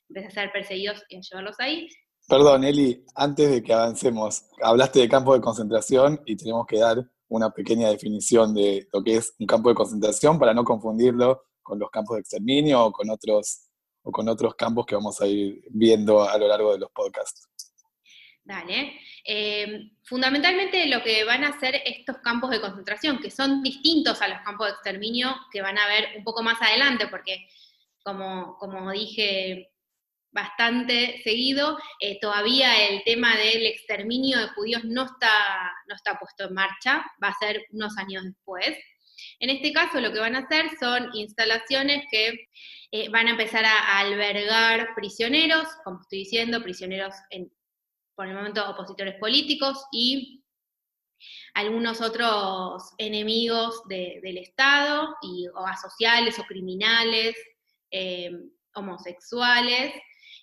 empezar 0.09 0.29
a 0.29 0.33
ser 0.33 0.51
perseguidos 0.51 1.03
y 1.09 1.17
a 1.17 1.21
llevarlos 1.21 1.55
ahí. 1.59 1.87
Perdón, 2.27 2.65
Eli, 2.65 3.03
antes 3.15 3.49
de 3.49 3.63
que 3.63 3.73
avancemos, 3.73 4.43
hablaste 4.61 4.99
de 4.99 5.09
campo 5.09 5.33
de 5.33 5.41
concentración 5.41 6.21
y 6.25 6.35
tenemos 6.35 6.67
que 6.67 6.77
dar 6.77 6.97
una 7.29 7.49
pequeña 7.51 7.89
definición 7.89 8.53
de 8.53 8.87
lo 8.93 9.03
que 9.03 9.17
es 9.17 9.33
un 9.39 9.47
campo 9.47 9.69
de 9.69 9.75
concentración 9.75 10.39
para 10.39 10.53
no 10.53 10.63
confundirlo 10.63 11.43
con 11.61 11.79
los 11.79 11.89
campos 11.89 12.15
de 12.15 12.21
exterminio 12.21 12.85
o 12.85 12.91
con 12.91 13.09
otros 13.09 13.67
o 14.03 14.11
con 14.11 14.29
otros 14.29 14.55
campos 14.55 14.85
que 14.85 14.95
vamos 14.95 15.19
a 15.19 15.27
ir 15.27 15.61
viendo 15.69 16.23
a 16.23 16.37
lo 16.37 16.47
largo 16.47 16.71
de 16.71 16.79
los 16.79 16.91
podcasts. 16.91 17.49
Dale. 18.41 18.93
Eh, 19.25 19.91
fundamentalmente 20.03 20.87
lo 20.87 21.03
que 21.03 21.25
van 21.25 21.43
a 21.43 21.49
hacer 21.49 21.81
estos 21.83 22.19
campos 22.19 22.49
de 22.51 22.61
concentración, 22.61 23.19
que 23.19 23.29
son 23.29 23.61
distintos 23.61 24.21
a 24.21 24.29
los 24.29 24.39
campos 24.45 24.67
de 24.67 24.73
exterminio 24.73 25.35
que 25.51 25.61
van 25.61 25.77
a 25.77 25.87
ver 25.87 26.05
un 26.17 26.23
poco 26.23 26.41
más 26.41 26.61
adelante, 26.61 27.07
porque 27.09 27.49
como, 28.01 28.55
como 28.57 28.89
dije 28.91 29.71
bastante 30.37 31.19
seguido, 31.23 31.79
eh, 31.99 32.19
todavía 32.21 32.87
el 32.89 33.03
tema 33.03 33.35
del 33.35 33.65
exterminio 33.65 34.37
de 34.37 34.49
judíos 34.49 34.83
no 34.85 35.05
está, 35.05 35.31
no 35.87 35.95
está 35.95 36.19
puesto 36.19 36.45
en 36.45 36.53
marcha, 36.53 37.03
va 37.23 37.29
a 37.29 37.39
ser 37.39 37.65
unos 37.71 37.97
años 37.97 38.23
después. 38.23 38.77
En 39.39 39.49
este 39.49 39.73
caso 39.73 39.99
lo 39.99 40.13
que 40.13 40.19
van 40.19 40.35
a 40.35 40.45
hacer 40.45 40.69
son 40.79 41.09
instalaciones 41.15 42.05
que 42.11 42.49
eh, 42.91 43.09
van 43.09 43.27
a 43.27 43.31
empezar 43.31 43.65
a, 43.65 43.97
albergar 43.97 44.89
prisioneros, 44.95 45.67
como 45.83 46.01
estoy 46.01 46.19
diciendo, 46.19 46.61
prisioneros 46.61 47.15
en, 47.31 47.51
por 48.15 48.27
el 48.27 48.35
momento 48.35 48.69
opositores 48.69 49.15
políticos 49.15 49.87
y 49.91 50.43
algunos 51.55 51.99
otros 51.99 52.93
enemigos 52.99 53.81
del 53.89 54.37
Estado, 54.37 55.15
o 55.55 55.65
asociales 55.65 56.37
o 56.37 56.43
criminales, 56.43 57.35
eh, 57.89 58.29
homosexuales, 58.75 59.93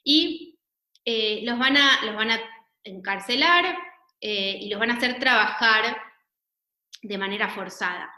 y 0.05 0.59
eh, 1.05 1.41
los, 1.45 1.59
van 1.59 1.77
a, 1.77 2.05
los 2.05 2.15
van 2.15 2.31
a 2.31 2.41
encarcelar 2.85 3.77
y 4.21 4.71
los 4.71 4.81
van 4.81 4.91
a 4.91 4.95
hacer 4.95 5.19
trabajar 5.19 5.99
de 7.03 7.19
manera 7.19 7.51
forzada. 7.51 8.11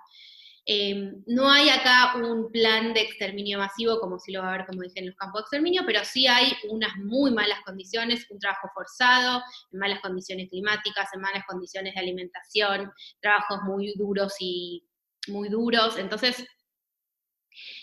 Em, 0.69 1.23
no 1.29 1.49
hay 1.49 1.69
acá 1.69 2.17
un 2.17 2.51
plan 2.51 2.93
de 2.93 3.01
exterminio 3.01 3.57
masivo 3.57 4.01
como 4.01 4.19
si 4.19 4.33
lo 4.33 4.41
va 4.41 4.49
a 4.49 4.55
haber, 4.55 4.67
como 4.67 4.83
dije, 4.83 4.99
en 4.99 5.07
los 5.07 5.15
campos 5.15 5.43
de 5.43 5.43
exterminio, 5.43 5.83
pero 5.87 6.05
sí 6.05 6.27
hay 6.27 6.53
unas 6.69 6.97
muy 6.97 7.31
malas 7.31 7.61
condiciones, 7.65 8.27
un 8.31 8.41
trabajo 8.41 8.69
forzado, 8.75 9.45
en 9.71 9.79
malas 9.79 10.01
condiciones 10.01 10.51
climáticas, 10.51 11.09
en 11.15 11.21
malas 11.21 11.45
condiciones 11.47 11.95
de 11.95 12.01
alimentación, 12.01 12.93
trabajos 13.21 13.61
muy 13.63 13.95
duros 13.97 14.35
y 14.41 14.85
muy 15.29 15.49
duros. 15.49 15.99
Entonces, 15.99 16.45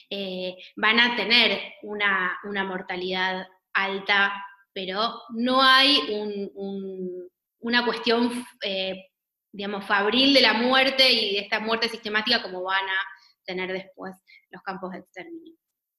eh, 0.10 0.57
van 0.75 1.00
a 1.00 1.15
tener 1.15 1.62
una, 1.83 2.38
mortalidad 2.65 3.48
alta, 3.74 4.34
pero 4.74 5.22
no 5.36 5.62
hay 5.62 6.00
una 7.60 7.86
cuestión 7.86 8.46
eh, 8.63 9.06
digamos, 9.51 9.86
fabril 9.86 10.34
de 10.34 10.42
la 10.42 10.53
muerte 10.53 11.12
y 11.12 11.36
de 11.36 11.42
esta 11.42 11.60
muerte 11.60 11.88
sistemática 11.88 12.42
como 12.42 12.63
van 12.63 12.86
a 12.86 12.98
tener 13.46 13.72
después 13.72 14.15
los 14.50 14.62
campos 14.63 14.92
de 14.92 15.00
exterminio. 15.00 15.53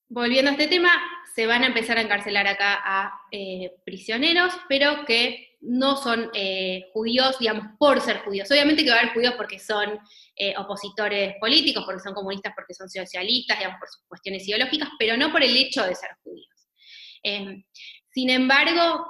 Volviendo 0.09 0.51
a 0.51 0.55
este 0.55 0.67
tema, 0.67 0.91
se 1.35 1.47
van 1.47 1.63
a 1.63 1.67
empezar 1.67 1.97
a 1.97 2.03
encarcelar 2.03 2.47
acá 2.47 2.81
a 2.85 3.13
eh, 3.31 3.73
prisioneros, 3.85 4.53
pero 4.69 5.05
que 5.07 5.57
no 5.61 5.97
son 5.97 6.31
eh, 6.35 6.87
judíos, 6.93 7.39
digamos, 7.39 7.67
por 7.79 8.01
ser 8.01 8.19
judíos. 8.19 8.51
Obviamente 8.51 8.85
que 8.85 8.91
va 8.91 8.97
a 8.97 8.99
haber 9.01 9.15
judíos 9.15 9.35
porque 9.37 9.59
son 9.59 9.99
opositores 10.59 11.37
políticos, 11.41 11.85
porque 11.87 12.03
son 12.03 12.13
comunistas, 12.13 12.53
porque 12.55 12.75
son 12.75 12.89
socialistas, 12.89 13.57
digamos, 13.57 13.79
por 13.79 13.89
sus 13.89 14.03
cuestiones 14.07 14.47
ideológicas, 14.47 14.89
pero 14.99 15.17
no 15.17 15.31
por 15.31 15.43
el 15.43 15.57
hecho 15.57 15.85
de 15.85 15.95
ser 15.95 16.11
judíos. 16.23 16.54
Em, 17.25 17.65
sin 18.11 18.31
embargo, 18.31 19.07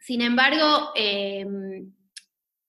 sin 0.00 0.22
embargo, 0.22 0.92
em, 0.94 1.92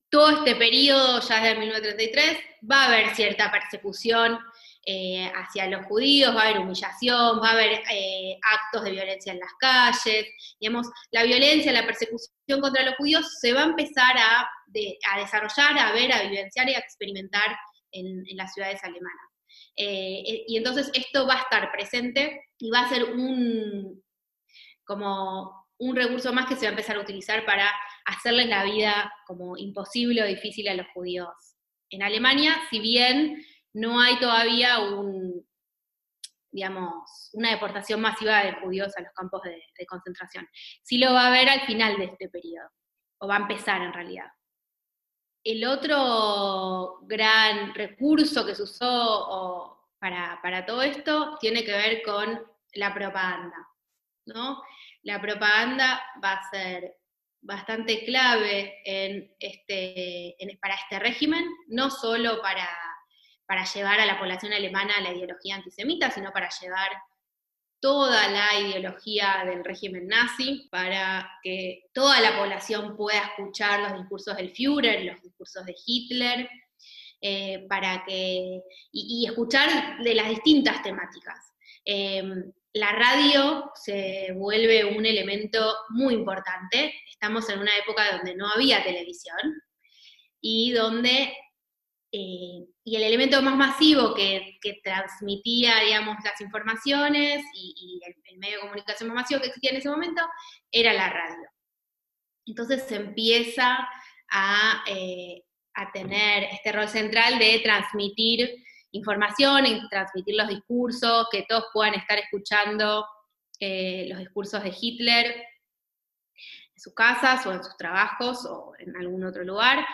todo 0.09 0.29
este 0.29 0.55
periodo, 0.55 1.21
ya 1.21 1.41
desde 1.41 1.59
1933, 1.59 2.39
va 2.69 2.83
a 2.83 2.87
haber 2.87 3.15
cierta 3.15 3.51
persecución 3.51 4.39
eh, 4.85 5.31
hacia 5.35 5.67
los 5.67 5.85
judíos, 5.85 6.35
va 6.35 6.41
a 6.41 6.45
haber 6.45 6.59
humillación, 6.59 7.39
va 7.41 7.49
a 7.49 7.51
haber 7.51 7.83
eh, 7.91 8.39
actos 8.41 8.85
de 8.85 8.91
violencia 8.91 9.33
en 9.33 9.39
las 9.39 9.51
calles, 9.59 10.25
digamos, 10.59 10.87
la 11.11 11.23
violencia, 11.23 11.71
la 11.71 11.85
persecución 11.85 12.61
contra 12.61 12.83
los 12.83 12.95
judíos 12.95 13.39
se 13.39 13.53
va 13.53 13.61
a 13.61 13.65
empezar 13.65 14.17
a, 14.17 14.49
desarrollar, 14.67 15.77
a 15.77 15.91
ver, 15.91 16.11
a 16.11 16.23
vivenciar 16.23 16.69
y 16.69 16.73
a 16.73 16.79
experimentar 16.79 17.55
en, 17.91 18.23
las 18.35 18.53
ciudades 18.53 18.83
alemanas. 18.83 19.27
Eh, 19.75 20.43
y 20.47 20.57
entonces 20.57 20.89
esto 20.93 21.27
va 21.27 21.35
a 21.35 21.41
estar 21.41 21.71
presente 21.71 22.47
y 22.57 22.71
va 22.71 22.81
a 22.81 22.89
ser 22.89 23.03
un, 23.03 24.01
como 24.89 25.67
un 25.77 25.95
recurso 25.95 26.33
más 26.33 26.47
que 26.47 26.55
se 26.55 26.61
va 26.65 26.69
a 26.69 26.71
empezar 26.71 26.97
a 26.97 27.01
utilizar 27.01 27.45
para 27.45 27.69
hacerles 28.05 28.47
la 28.47 28.63
vida 28.63 29.13
como 29.27 29.55
imposible 29.55 30.23
o 30.23 30.25
difícil 30.25 30.67
a 30.67 30.73
los 30.73 30.87
judíos. 30.95 31.29
En 31.91 32.01
Alemania, 32.01 32.55
si 32.71 32.79
bien 32.79 33.45
no 33.71 34.01
hay 34.01 34.17
todavía 34.19 34.79
un, 34.79 35.47
digamos, 36.51 37.29
una 37.33 37.51
deportación 37.51 38.01
masiva 38.01 38.43
de 38.43 38.53
judíos 38.53 38.91
a 38.97 39.01
los 39.01 39.13
campos 39.13 39.43
de, 39.43 39.85
concentración, 39.85 40.47
sí 40.81 40.97
lo 40.97 41.13
va 41.13 41.25
a 41.25 41.27
haber 41.27 41.49
al 41.49 41.61
final 41.67 41.97
de 41.97 42.05
este 42.05 42.29
periodo, 42.29 42.67
o 43.19 43.27
va 43.27 43.35
a 43.35 43.41
empezar 43.41 43.83
en 43.83 43.93
realidad. 43.93 44.27
El 45.43 45.65
otro 45.67 47.01
gran 47.03 47.75
recurso 47.75 48.43
que 48.43 48.55
se 48.55 48.63
usó 48.63 49.87
para, 49.99 50.39
para 50.41 50.65
todo 50.65 50.81
esto 50.81 51.37
tiene 51.39 51.63
que 51.63 51.73
ver 51.73 52.01
con 52.01 52.41
la 52.73 52.91
propaganda. 52.91 53.69
La 55.03 55.21
propaganda 55.21 56.01
va 56.23 56.33
a 56.33 56.49
ser 56.49 56.95
bastante 57.41 58.03
clave 58.05 58.81
este, 59.39 60.35
para 60.61 60.75
este 60.75 60.99
régimen, 60.99 61.45
no 61.67 61.89
solo 61.89 62.41
para, 62.41 62.69
para 63.45 63.63
llevar 63.63 63.99
a 63.99 64.05
la 64.05 64.19
población 64.19 64.53
alemana 64.53 64.95
a 64.97 65.01
la 65.01 65.13
ideología 65.13 65.55
antisemita, 65.55 66.11
sino 66.11 66.31
para 66.31 66.49
llevar 66.61 66.89
toda 67.79 68.27
la 68.29 68.59
ideología 68.59 69.43
del 69.45 69.63
régimen 69.63 70.07
nazi, 70.07 70.67
para 70.69 71.29
que 71.41 71.85
toda 71.93 72.19
la 72.19 72.37
población 72.37 72.95
pueda 72.97 73.19
escuchar 73.19 73.79
los 73.79 73.99
discursos 73.99 74.35
del 74.35 74.51
Führer, 74.51 75.05
los 75.05 75.21
discursos 75.21 75.65
de 75.65 75.75
Hitler, 75.85 76.49
eh, 77.21 77.65
para 77.69 78.03
que, 78.05 78.61
y, 78.91 79.25
escuchar 79.25 80.01
de 80.03 80.13
las 80.13 80.29
distintas 80.29 80.81
temáticas. 80.83 81.53
Em, 81.91 82.53
la 82.73 82.91
radio 82.91 83.71
se 83.73 84.31
vuelve 84.35 84.85
un 84.85 85.07
elemento 85.07 85.75
muy 85.89 86.13
importante. 86.13 86.93
Estamos 87.09 87.49
en 87.49 87.57
una 87.57 87.75
época 87.77 88.15
donde 88.15 88.35
no 88.35 88.47
había 88.47 88.83
televisión 88.83 89.39
y 90.39 90.71
donde 90.71 91.33
eh, 92.11 92.67
y 92.83 92.95
el 92.95 93.01
elemento 93.01 93.41
más 93.41 93.55
masivo 93.55 94.13
que, 94.13 94.59
transmitía, 94.83 95.79
digamos, 95.79 96.17
las 96.23 96.39
informaciones 96.41 97.43
y, 97.55 97.99
el, 98.05 98.37
medio 98.37 98.57
de 98.57 98.61
comunicación 98.61 99.09
más 99.09 99.23
masivo 99.23 99.41
que 99.41 99.47
existía 99.47 99.71
en 99.71 99.77
ese 99.77 99.89
momento 99.89 100.21
era 100.71 100.93
la 100.93 101.09
radio. 101.09 101.49
Entonces 102.45 102.83
se 102.83 102.97
empieza 102.97 103.79
a, 104.29 104.83
eh, 104.85 105.43
a 105.73 105.91
tener 105.91 106.43
este 106.51 106.71
rol 106.71 106.87
central 106.87 107.39
de 107.39 107.61
transmitir 107.63 108.63
información 108.91 109.65
transmitir 109.89 110.35
los 110.35 110.47
discursos, 110.47 111.27
que 111.31 111.45
todos 111.47 111.65
puedan 111.73 111.95
estar 111.95 112.17
escuchando 112.17 113.05
eh, 113.59 114.07
los 114.09 114.19
discursos 114.19 114.63
de 114.63 114.73
Hitler 114.79 115.25
en 115.25 116.79
sus 116.81 116.93
casas 116.93 117.45
o 117.45 117.51
en 117.51 117.63
sus 117.63 117.75
trabajos 117.77 118.45
o 118.45 118.73
en 118.79 118.95
algún 118.95 119.23
otro 119.25 119.43
lugar, 119.43 119.85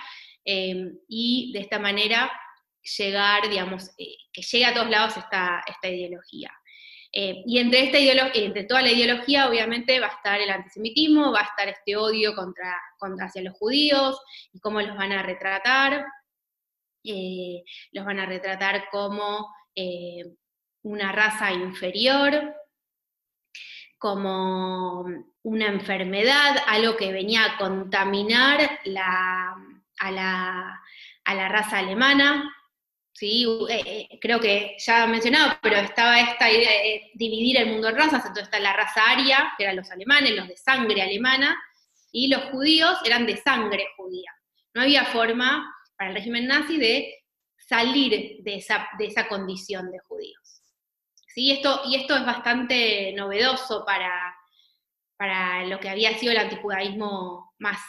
em, 0.44 0.98
y 1.08 1.52
de 1.54 1.60
esta 1.60 1.80
manera 1.80 2.32
llegar, 2.98 3.50
digamos, 3.50 3.90
eh, 3.98 4.16
que 4.32 4.42
llegue 4.44 4.66
a 4.66 4.74
todos 4.74 4.90
lados 4.90 5.18
esta, 5.18 5.64
esta 5.68 5.88
ideología. 5.90 6.52
Eh, 7.18 7.44
y 7.46 7.60
entre, 7.60 7.86
esta 7.86 7.98
entre 7.98 8.66
toda 8.66 8.82
la 8.82 8.92
ideología, 8.92 9.48
obviamente, 9.48 10.00
va 10.02 10.08
a 10.08 10.16
estar 10.16 10.40
el 10.42 10.50
antisemitismo, 10.50 11.32
va 11.32 11.40
a 11.40 11.44
estar 11.46 11.70
este 11.70 11.96
odio 11.96 12.36
contra, 12.36 12.78
contra 13.00 13.28
hacia 13.28 13.42
los 13.42 13.58
judíos 13.58 14.20
y 14.52 14.60
cómo 14.60 14.82
los 14.82 14.98
van 14.98 15.14
a 15.14 15.24
retratar, 15.24 16.06
eh, 17.06 17.64
los 17.92 18.06
van 18.06 18.20
a 18.20 18.26
retratar 18.26 18.90
como 18.92 19.54
eh, 19.76 20.36
una 20.84 21.12
raza 21.12 21.52
inferior, 21.52 22.56
como 23.98 25.06
una 25.44 25.68
enfermedad, 25.68 26.58
algo 26.68 26.96
que 26.96 27.12
venía 27.12 27.46
a 27.46 27.58
contaminar 27.58 28.80
a, 30.00 30.12
la, 30.12 31.50
raza 31.50 31.80
alemana. 31.80 32.56
¿sí? 33.12 33.46
Eh, 33.70 34.20
creo 34.22 34.40
que 34.40 34.76
ya 34.78 35.08
mencionado, 35.08 35.58
pero 35.62 35.78
estaba 35.78 36.20
esta 36.20 36.52
idea 36.52 36.70
de 36.70 37.12
dividir 37.16 37.58
el 37.58 37.72
mundo 37.72 37.90
en 37.90 37.96
razas, 37.96 38.26
entonces 38.26 38.44
está 38.44 38.60
la 38.60 38.74
raza 38.74 39.02
aria, 39.10 39.54
que 39.58 39.64
eran 39.64 39.78
los 39.78 39.90
alemanes, 39.90 40.36
los 40.36 40.48
de 40.48 40.58
sangre 40.58 41.02
alemana, 41.02 41.58
y 42.12 42.28
los 42.28 42.44
judíos 42.46 42.98
eran 43.04 43.26
de 43.26 43.38
sangre 43.38 43.88
judía. 43.98 44.32
No 44.74 44.82
había 44.82 45.06
forma 45.06 45.75
para 45.98 46.10
el 46.10 46.16
régimen 46.16 46.48
nazi 46.48 46.78
de 46.78 47.14
salir 47.58 48.44
de 48.44 48.56
esa, 48.56 48.88
de 48.98 49.08
esa 49.08 49.28
condición 49.28 49.92
de 49.92 50.00
judíos. 50.00 50.62
¿Sí? 51.28 51.52
Esto, 51.52 51.82
y 51.86 51.96
esto 51.96 52.16
es 52.16 52.26
bastante 52.26 53.14
novedoso 53.14 53.84
para, 53.86 54.36
para 55.18 55.66
lo 55.66 55.80
que 55.80 55.90
había 55.90 56.18
sido 56.18 56.32
el 56.32 56.38
antijudaísmo 56.38 57.54
más 57.60 57.80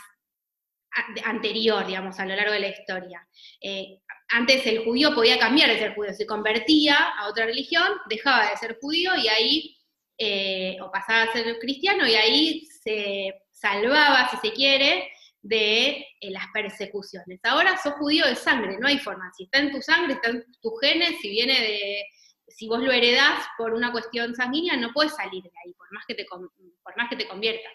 anterior, 1.25 1.87
digamos, 1.87 2.19
a 2.19 2.25
lo 2.25 2.35
largo 2.35 2.53
de 2.53 2.61
la 2.61 2.69
historia. 2.69 3.29
Eh, 3.61 4.01
antes 4.29 4.67
el 4.67 4.85
judío 4.85 5.15
podía 5.15 5.39
cambiar 5.39 5.71
de 5.71 5.79
ser 5.79 5.95
judío, 5.95 6.13
se 6.13 6.27
convertía 6.27 6.97
a 6.97 7.29
otra 7.29 7.47
religión, 7.47 7.93
dejaba 8.09 8.51
de 8.51 8.57
ser 8.57 8.79
judío 8.81 9.15
y 9.17 9.29
ahí, 9.29 9.77
eh, 10.19 10.79
o 10.81 10.91
pasaba 10.91 11.25
a 11.25 11.33
ser 11.33 11.59
cristiano 11.59 12.07
y 12.07 12.15
ahí 12.15 12.67
se 12.83 13.43
salvaba, 13.53 14.29
si 14.31 14.37
se 14.39 14.55
quiere, 14.55 15.11
de 15.43 16.07
eh, 16.21 16.31
las 16.31 16.47
persecuciones. 16.53 17.41
Ahora 17.45 17.77
sos 17.79 17.95
judío 17.95 18.27
de 18.27 18.35
sangre, 18.35 18.79
no 18.79 18.89
hay 18.89 18.99
forma. 18.99 19.31
Si 19.37 19.45
está 19.45 19.59
en 19.59 19.73
tu 19.73 19.81
sangre, 19.81 20.15
está 20.15 20.31
en 20.31 20.45
tus 20.61 20.73
genes, 20.81 21.21
si 21.21 21.31
viene 21.31 21.55
de, 21.61 22.05
si 22.49 22.69
vos 22.69 22.81
lo 22.81 22.93
heredás 22.93 23.47
por 23.57 23.75
una 23.75 23.93
cuestión 23.93 24.35
sanguínea, 24.35 24.77
no 24.77 24.93
puedes 24.93 25.15
salir 25.15 25.43
de 25.43 25.53
ahí, 25.65 25.73
por 25.75 25.93
más 25.93 26.05
que 26.07 26.15
te, 26.15 26.25
por 26.25 26.97
más 26.97 27.09
que 27.09 27.17
te 27.17 27.29
conviertas. 27.29 27.73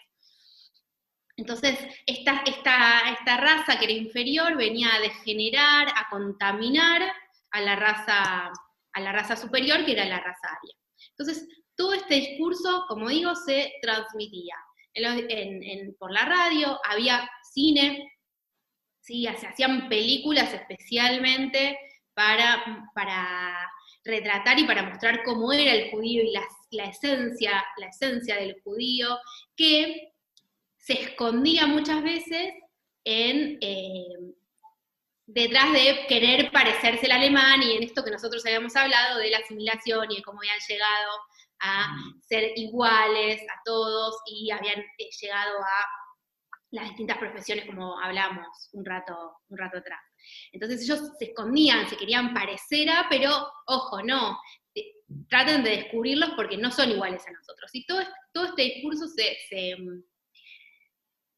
Entonces, 1.36 1.78
esta, 2.06 2.42
esta, 2.44 3.10
esta 3.10 3.36
raza 3.38 3.78
que 3.78 3.86
era 3.86 3.94
inferior 3.94 4.56
venía 4.56 4.94
a 4.94 5.00
degenerar, 5.00 5.88
a 5.88 6.08
contaminar 6.10 7.10
a 7.50 7.60
la 7.60 7.76
raza, 7.76 8.52
a 8.92 9.00
la 9.00 9.12
raza 9.12 9.36
superior, 9.36 9.84
que 9.84 9.92
era 9.92 10.04
la 10.04 10.20
raza 10.20 10.48
aria. 10.48 10.76
Entonces, 11.10 11.48
todo 11.74 11.94
este 11.94 12.16
discurso, 12.16 12.84
como 12.86 13.08
digo, 13.08 13.34
se 13.34 13.72
transmitía 13.80 14.54
por 15.98 16.12
la 16.12 16.24
radio, 16.24 16.78
había 16.88 17.28
cine, 17.52 18.12
¿sí? 19.00 19.26
se 19.38 19.46
hacían 19.46 19.88
películas 19.88 20.52
especialmente 20.52 21.78
para, 22.14 22.88
para 22.94 23.70
retratar 24.04 24.58
y 24.58 24.64
para 24.64 24.82
mostrar 24.82 25.22
cómo 25.24 25.52
era 25.52 25.72
el 25.72 25.90
judío 25.90 26.22
y 26.22 26.32
la, 26.70 26.84
esencia, 26.84 27.64
la 27.78 27.86
esencia 27.86 28.36
del 28.36 28.60
judío, 28.62 29.18
que 29.56 30.12
se 30.76 30.94
escondía 30.94 31.66
muchas 31.66 32.02
veces 32.02 32.54
en, 33.04 33.58
eh, 33.60 34.34
detrás 35.26 35.72
de 35.72 36.06
querer 36.08 36.50
parecerse 36.50 37.06
al 37.06 37.18
alemán 37.22 37.62
y 37.62 37.76
en 37.76 37.82
esto 37.84 38.04
que 38.04 38.10
nosotros 38.10 38.44
habíamos 38.44 38.74
hablado 38.76 39.18
de 39.18 39.30
la 39.30 39.38
asimilación 39.38 40.10
y 40.10 40.16
de 40.16 40.22
cómo 40.22 40.40
habían 40.40 40.58
llegado 40.68 41.10
a 41.60 41.96
ser 42.22 42.52
iguales 42.56 43.40
a 43.42 43.60
todos 43.64 44.16
y 44.26 44.50
habían 44.50 44.80
eh, 44.80 45.08
llegado 45.20 45.58
a 45.60 46.01
las 46.72 46.88
distintas 46.88 47.18
profesiones 47.18 47.66
como 47.66 47.98
hablamos 48.00 48.68
un 48.72 48.84
rato, 48.84 49.36
un 49.48 49.58
rato 49.58 49.78
atrás. 49.78 50.00
Entonces 50.52 50.82
ellos 50.82 51.12
se 51.18 51.26
escondían, 51.26 51.88
se 51.88 51.96
querían 51.96 52.34
parecer 52.34 52.90
a, 52.90 53.06
pero 53.08 53.46
ojo, 53.66 54.02
no, 54.02 54.38
traten 55.28 55.62
de 55.62 55.70
descubrirlos 55.70 56.30
porque 56.36 56.56
no 56.56 56.70
son 56.70 56.90
iguales 56.90 57.26
a 57.26 57.32
nosotros. 57.32 57.70
Y 57.74 57.86
todo, 57.86 58.02
todo 58.32 58.46
este 58.46 58.62
discurso 58.62 59.06
se, 59.08 59.36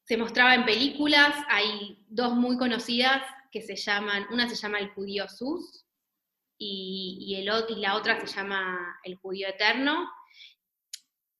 se, 0.03 0.17
mostraba 0.17 0.55
en 0.55 0.65
películas, 0.65 1.35
hay 1.49 2.03
dos 2.07 2.33
muy 2.33 2.57
conocidas 2.57 3.21
que 3.51 3.61
se 3.61 3.75
llaman, 3.75 4.27
una 4.31 4.49
se 4.49 4.55
llama 4.55 4.79
El 4.79 4.89
judío 4.89 5.27
Sus 5.27 5.85
y, 6.57 7.35
el, 7.37 7.51
y 7.69 7.75
la 7.81 7.95
otra 7.95 8.19
se 8.19 8.27
llama 8.27 8.99
El 9.03 9.15
judío 9.15 9.47
eterno. 9.47 10.09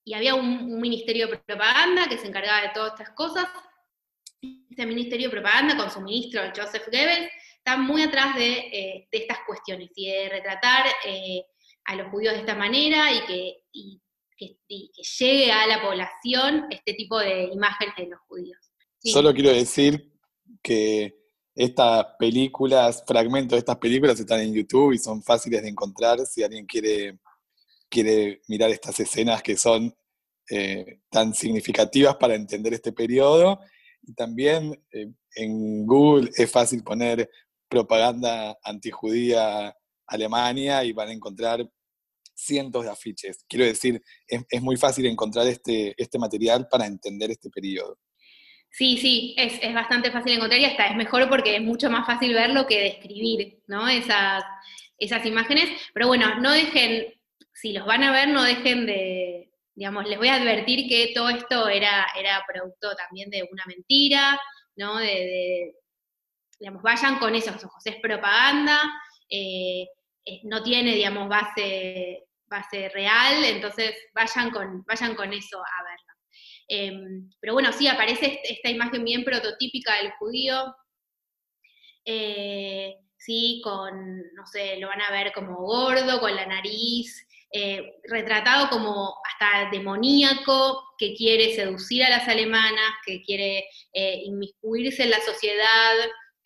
Y 0.04 0.14
había 0.14 0.36
un, 0.36 0.80
ministerio 0.80 1.28
de 1.28 1.38
propaganda 1.38 2.08
que 2.08 2.18
se 2.18 2.28
encargaba 2.28 2.62
de 2.62 2.74
todas 2.74 2.94
estas 2.94 3.16
cosas. 3.16 3.48
Este 4.76 4.88
ministerio 4.88 5.30
de 5.30 5.32
propaganda 5.32 5.78
con 5.78 5.90
su 5.90 6.02
ministro 6.02 6.42
Joseph 6.54 6.84
Goebbels 6.92 7.30
está 7.60 7.78
muy 7.78 8.04
atrás 8.04 8.36
de, 8.36 8.52
eh, 8.52 9.08
estas 9.10 9.38
cuestiones 9.48 9.90
y 9.96 10.12
de 10.12 10.28
retratar 10.28 10.86
eh, 11.06 11.46
a 11.86 11.96
los 11.96 12.12
judíos 12.12 12.34
de 12.34 12.42
esta 12.42 12.56
manera 12.56 13.10
y 13.14 13.26
que, 13.26 13.62
llegue 15.18 15.50
a 15.50 15.66
la 15.66 15.82
población 15.82 16.66
este 16.70 16.94
tipo 16.94 17.18
de 17.20 17.46
imágenes 17.54 17.96
de 17.96 18.08
los 18.08 18.20
judíos. 18.28 18.58
Solo 19.00 19.34
quiero 19.34 19.50
decir 19.50 20.12
que 20.62 21.16
estas 21.56 22.08
películas, 22.20 23.02
fragmentos 23.08 23.56
de 23.56 23.60
estas 23.60 23.78
películas 23.78 24.20
están 24.20 24.42
en 24.42 24.54
YouTube 24.54 24.92
y 24.92 24.98
son 24.98 25.24
fáciles 25.24 25.62
de 25.62 25.70
encontrar 25.70 26.20
si 26.26 26.44
alguien 26.44 26.66
quiere, 26.66 27.18
quiere 27.88 28.42
mirar 28.50 28.72
estas 28.72 29.00
escenas 29.00 29.42
que 29.42 29.56
son 29.56 29.96
eh, 30.50 31.00
tan 31.10 31.34
significativas 31.34 32.18
para 32.18 32.36
entender 32.36 32.74
este 32.74 32.92
periodo. 32.92 33.62
También 34.16 34.84
en 34.92 35.86
Google 35.86 36.30
es 36.36 36.52
fácil 36.52 36.84
poner 36.84 37.30
propaganda 37.68 38.58
antijudía 38.64 39.76
Alemania 40.08 40.84
y 40.84 40.94
van 40.94 41.10
a 41.10 41.14
encontrar 41.14 41.68
cientos 42.36 42.84
de 42.84 42.92
afiches. 42.92 43.44
Quiero 43.48 43.66
decir, 43.66 44.02
es, 44.28 44.62
muy 44.62 44.78
fácil 44.78 45.06
encontrar 45.06 45.48
este, 45.48 45.96
este 45.98 46.20
material 46.20 46.68
para 46.70 46.86
entender 46.86 47.32
este 47.32 47.50
periodo. 47.50 47.98
Sí, 48.70 48.98
sí, 48.98 49.36
es, 49.38 49.74
bastante 49.74 50.12
fácil 50.12 50.34
encontrar 50.34 50.60
y 50.60 50.66
hasta 50.66 50.88
es 50.88 50.98
mejor 50.98 51.30
porque 51.30 51.56
es 51.56 51.62
mucho 51.62 51.90
más 51.90 52.06
fácil 52.06 52.34
verlo 52.34 52.68
que 52.68 52.82
describir, 52.82 53.64
¿no? 53.68 53.88
Esas, 53.88 54.44
esas 54.98 55.26
imágenes. 55.26 55.70
Pero 55.94 56.08
bueno, 56.08 56.40
no 56.42 56.52
dejen, 56.52 57.14
si 57.54 57.72
los 57.72 57.86
van 57.86 58.04
a 58.04 58.12
ver, 58.12 58.28
no 58.28 58.44
dejen 58.44 58.86
de, 58.86 59.45
digamos, 59.76 60.08
les 60.08 60.18
voy 60.18 60.30
a 60.30 60.36
advertir 60.36 60.88
que 60.88 61.12
todo 61.14 61.30
esto 61.30 61.68
era, 61.68 62.08
era 62.18 62.44
producto 62.48 62.96
también 62.96 63.30
de 63.30 63.48
una 63.52 63.64
mentira, 63.68 64.40
¿no? 64.78 64.98
de, 64.98 65.76
digamos, 66.60 66.82
vayan 66.82 67.20
con 67.20 67.36
esos 67.36 67.64
ojos, 67.64 67.86
es 67.86 67.98
propaganda, 67.98 68.82
eh, 69.30 69.88
no 70.44 70.64
tiene, 70.64 70.96
digamos, 70.96 71.28
base, 71.28 72.24
base 72.46 72.90
real, 72.90 73.44
entonces 73.44 73.96
vayan 74.14 74.50
con, 74.52 74.84
vayan 74.86 75.16
con 75.16 75.34
eso 75.34 75.60
a 75.60 75.84
verlo. 75.84 76.06
Em, 76.68 77.30
pero 77.40 77.54
bueno, 77.54 77.72
sí, 77.72 77.88
aparece 77.88 78.42
esta 78.44 78.70
imagen 78.70 79.04
bien 79.04 79.24
prototípica 79.24 79.98
del 79.98 80.12
judío, 80.14 80.74
eh, 82.06 82.96
sí, 83.18 83.62
con, 83.64 84.18
no 84.34 84.46
sé, 84.46 84.78
lo 84.78 84.88
van 84.88 85.02
a 85.02 85.12
ver 85.12 85.32
como 85.34 85.58
gordo, 85.58 86.20
con 86.20 86.36
la 86.36 86.46
nariz, 86.46 87.28
eh, 87.58 88.02
retratado 88.04 88.70
como 88.70 89.16
hasta 89.24 89.70
demoníaco, 89.72 90.84
que 90.98 91.14
quiere 91.14 91.56
seducir 91.56 92.04
a 92.04 92.10
las 92.10 92.28
alemanas, 92.28 92.92
que 93.06 93.22
quiere 93.22 93.66
inmiscuirse 94.26 95.04
en 95.04 95.12
la 95.12 95.22
sociedad, 95.22 95.96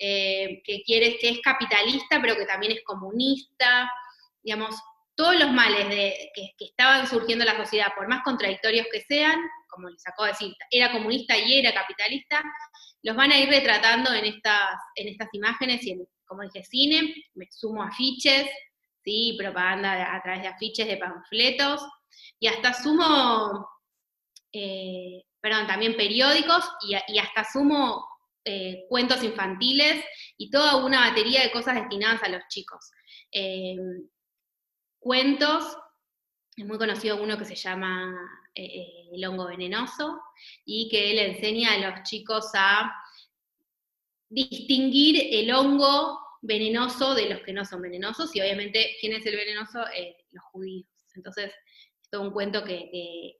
eh, 0.01 0.61
que, 0.63 0.81
quiere, 0.83 1.17
que 1.17 1.27
es 1.27 1.41
capitalista, 1.41 2.21
pero 2.21 2.37
que 2.37 2.45
también 2.45 2.71
es 2.71 2.83
comunista, 2.85 3.91
digamos, 4.41 4.73
todos 5.13 5.37
los 5.37 5.51
males 5.51 5.87
que, 6.33 6.53
estaban 6.57 7.05
surgiendo 7.05 7.43
en 7.43 7.51
la 7.51 7.65
sociedad, 7.65 7.87
por 7.93 8.07
más 8.07 8.23
contradictorios 8.23 8.87
que 8.93 9.01
sean, 9.01 9.37
como 9.67 9.89
les 9.89 10.07
acabo 10.07 10.23
de 10.23 10.31
decir, 10.31 10.53
era 10.71 10.93
comunista 10.93 11.37
y 11.37 11.59
era 11.59 11.73
capitalista, 11.73 12.41
los 13.03 13.13
van 13.17 13.33
a 13.33 13.39
ir 13.39 13.49
retratando 13.49 14.13
en 14.13 14.23
estas, 14.23 14.71
en 14.95 15.09
estas 15.09 15.27
imágenes 15.33 15.83
y 15.83 15.91
en, 15.91 16.07
como 16.25 16.43
dije, 16.43 16.63
cine, 16.63 17.13
me 17.33 17.47
sumo 17.51 17.83
afiches, 17.83 18.49
propaganda 19.37 20.15
a 20.15 20.21
través 20.21 20.41
de 20.43 20.47
afiches, 20.47 20.87
de 20.87 20.97
panfletos, 20.97 21.81
y 22.39 22.47
hasta 22.47 22.73
sumo, 22.73 23.67
eh, 24.51 25.23
perdón, 25.41 25.67
también 25.67 25.95
periódicos, 25.95 26.63
y, 26.81 27.17
hasta 27.17 27.43
sumo 27.51 28.05
eh, 28.45 28.85
cuentos 28.89 29.23
infantiles 29.23 30.03
y 30.37 30.49
toda 30.49 30.77
una 30.77 31.09
batería 31.09 31.43
de 31.43 31.51
cosas 31.51 31.75
destinadas 31.75 32.23
a 32.23 32.29
los 32.29 32.41
chicos. 32.49 32.91
Eh, 33.31 33.75
cuentos, 34.99 35.77
es 36.55 36.65
muy 36.65 36.77
conocido 36.77 37.21
uno 37.21 37.37
que 37.37 37.45
se 37.45 37.55
llama 37.55 38.15
eh, 38.55 39.09
El 39.13 39.25
hongo 39.25 39.47
venenoso 39.47 40.19
y 40.65 40.89
que 40.89 41.13
le 41.13 41.31
enseña 41.31 41.73
a 41.73 41.91
los 41.91 42.03
chicos 42.03 42.49
a 42.53 42.91
distinguir 44.29 45.29
el 45.31 45.53
hongo 45.53 46.19
venenoso 46.41 47.15
de 47.15 47.29
los 47.29 47.41
que 47.41 47.53
no 47.53 47.65
son 47.65 47.81
venenosos 47.81 48.35
y 48.35 48.41
obviamente 48.41 48.95
quién 48.99 49.13
es 49.13 49.25
el 49.25 49.35
venenoso, 49.35 49.83
los 50.31 50.43
judíos. 50.45 50.87
Entonces, 51.15 51.51
es 52.01 52.09
todo 52.09 52.21
un 52.21 52.31
cuento 52.31 52.63
que, 52.63 53.35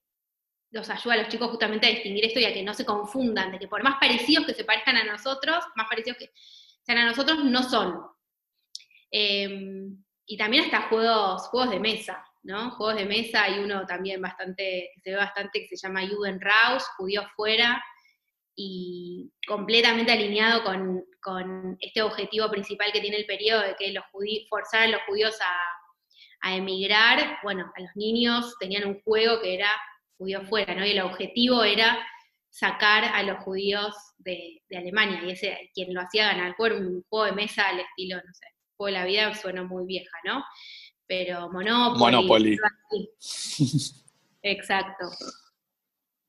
los 0.72 0.88
ayuda 0.88 1.16
a 1.16 1.18
los 1.18 1.30
chicos 1.30 1.50
justamente 1.50 1.88
a 1.88 1.90
distinguir 1.90 2.26
esto 2.26 2.40
y 2.40 2.46
a 2.46 2.54
que 2.54 2.62
no 2.62 2.76
se 2.76 2.86
confundan, 2.86 3.52
de 3.52 3.58
que 3.58 3.68
por 3.68 3.82
más 3.82 4.00
parecidos 4.00 4.46
que 4.46 4.54
se 4.54 4.66
parezcan 4.66 4.98
a 4.98 5.04
nosotros, 5.04 5.64
más 5.76 5.88
parecidos 5.90 6.20
que 6.20 6.32
sean 6.84 7.00
a 7.00 7.08
nosotros, 7.08 7.44
no 7.44 7.64
son. 7.64 8.00
Em, 9.10 10.04
y 10.28 10.38
también 10.38 10.66
hasta 10.66 10.84
juegos, 10.84 11.48
juegos 11.48 11.72
de 11.72 11.80
mesa, 11.80 12.24
¿no? 12.44 12.70
Juegos 12.70 12.98
de 12.98 13.06
mesa, 13.06 13.46
hay 13.46 13.58
uno 13.58 13.88
también 13.88 14.22
bastante, 14.22 14.92
que 14.94 15.02
se 15.02 15.10
ve 15.10 15.16
bastante, 15.16 15.62
que 15.68 15.76
se 15.76 15.88
llama 15.88 16.08
Judenraus, 16.08 16.84
Judío 16.98 17.24
Fuera, 17.36 17.84
y 18.56 19.32
completamente 19.48 20.12
alineado 20.12 20.64
con, 20.64 21.04
este 21.80 22.02
objetivo 22.02 22.50
principal 22.50 22.92
que 22.92 23.02
tiene 23.02 23.18
el 23.18 23.26
periodo 23.26 23.62
de 23.62 23.76
que 23.76 23.92
los 23.92 24.06
judíos, 24.12 24.48
forzar 24.50 24.84
a 24.84 24.88
los 24.88 25.02
judíos 25.08 25.38
a, 25.42 26.50
a 26.50 26.56
emigrar, 26.56 27.38
bueno, 27.44 27.72
a 27.76 27.82
los 27.82 27.92
niños 27.96 28.56
tenían 28.60 28.88
un 28.88 29.02
juego 29.02 29.42
que 29.42 29.56
era 29.56 29.70
judíos 30.18 30.48
fuera, 30.50 30.76
¿no? 30.76 30.86
Y 30.86 30.92
el 30.92 31.02
objetivo 31.02 31.64
era 31.64 31.98
sacar 32.50 33.06
a 33.06 33.24
los 33.24 33.40
judíos 33.44 33.96
de, 34.18 34.62
Alemania, 34.76 35.22
y 35.24 35.32
ese 35.32 35.70
quien 35.74 35.94
lo 35.94 36.02
hacía 36.02 36.28
ganar 36.28 36.56
por 36.58 36.74
un 36.74 37.04
juego 37.10 37.26
de 37.26 37.32
mesa 37.34 37.70
al 37.70 37.80
estilo, 37.80 38.18
no 38.18 38.34
sé, 38.34 38.46
juego 38.76 38.94
de 38.94 39.00
la 39.00 39.06
vida 39.06 39.36
suena 39.36 39.64
muy 39.64 39.86
vieja, 39.86 40.16
¿no? 40.26 40.44
Pero 41.08 41.50
Monopoly. 41.52 41.98
Monopoly. 41.98 42.58
Exacto. 44.42 45.06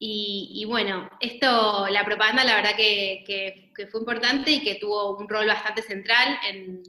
Y, 0.03 0.65
bueno, 0.67 1.11
esto, 1.21 1.87
la 1.89 2.07
propaganda 2.07 2.43
la 2.43 2.55
verdad 2.55 2.75
que, 2.75 3.71
fue 3.91 4.01
importante 4.01 4.51
y 4.51 4.63
que 4.63 4.77
tuvo 4.77 5.19
un 5.19 5.29
rol 5.29 5.47
bastante 5.47 5.83
central 5.83 6.39
en, 6.49 6.83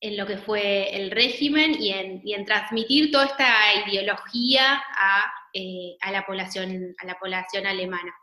en 0.00 0.16
lo 0.16 0.26
que 0.26 0.38
fue 0.38 0.96
el 0.96 1.10
régimen 1.10 1.76
y 1.78 1.90
en, 1.92 2.44
transmitir 2.46 3.10
toda 3.10 3.26
esta 3.26 3.52
ideología 3.86 4.82
eh, 5.52 5.98
a, 6.00 6.10
la 6.10 6.24
población, 6.24 6.94
a 6.96 7.06
la 7.06 7.18
población 7.18 7.66
alemana. 7.66 8.14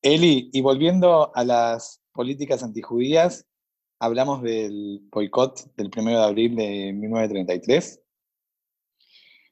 Eli, 0.00 0.50
y 0.52 0.60
volviendo 0.60 1.34
a 1.34 1.44
las 1.44 2.04
políticas 2.12 2.62
antijudías, 2.62 3.48
hablamos 3.98 4.42
del 4.42 5.00
boicot 5.10 5.74
del 5.74 5.90
1 5.96 6.10
de 6.10 6.24
abril 6.24 6.54
de 6.54 6.92
1933. 6.92 8.00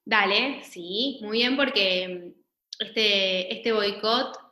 Dale, 0.05 0.62
sí, 0.62 1.19
muy 1.23 1.38
bien, 1.38 1.57
porque 1.57 2.35
este, 2.83 3.55
este 3.55 3.73
boicot 3.73 4.42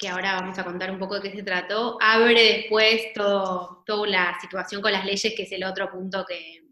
que 0.00 0.08
ahora 0.08 0.40
vamos 0.40 0.58
a 0.58 0.64
contar 0.64 0.90
un 0.90 0.98
poco 0.98 1.16
de 1.16 1.28
qué 1.28 1.36
se 1.36 1.42
trató, 1.42 1.98
abre 2.00 2.56
después 2.56 3.12
toda 3.14 4.06
la 4.06 4.38
situación 4.40 4.80
con 4.80 4.92
las 4.92 5.04
leyes, 5.04 5.34
que 5.36 5.42
es 5.42 5.52
el 5.52 5.62
otro 5.62 5.90
punto 5.90 6.24
que, 6.26 6.62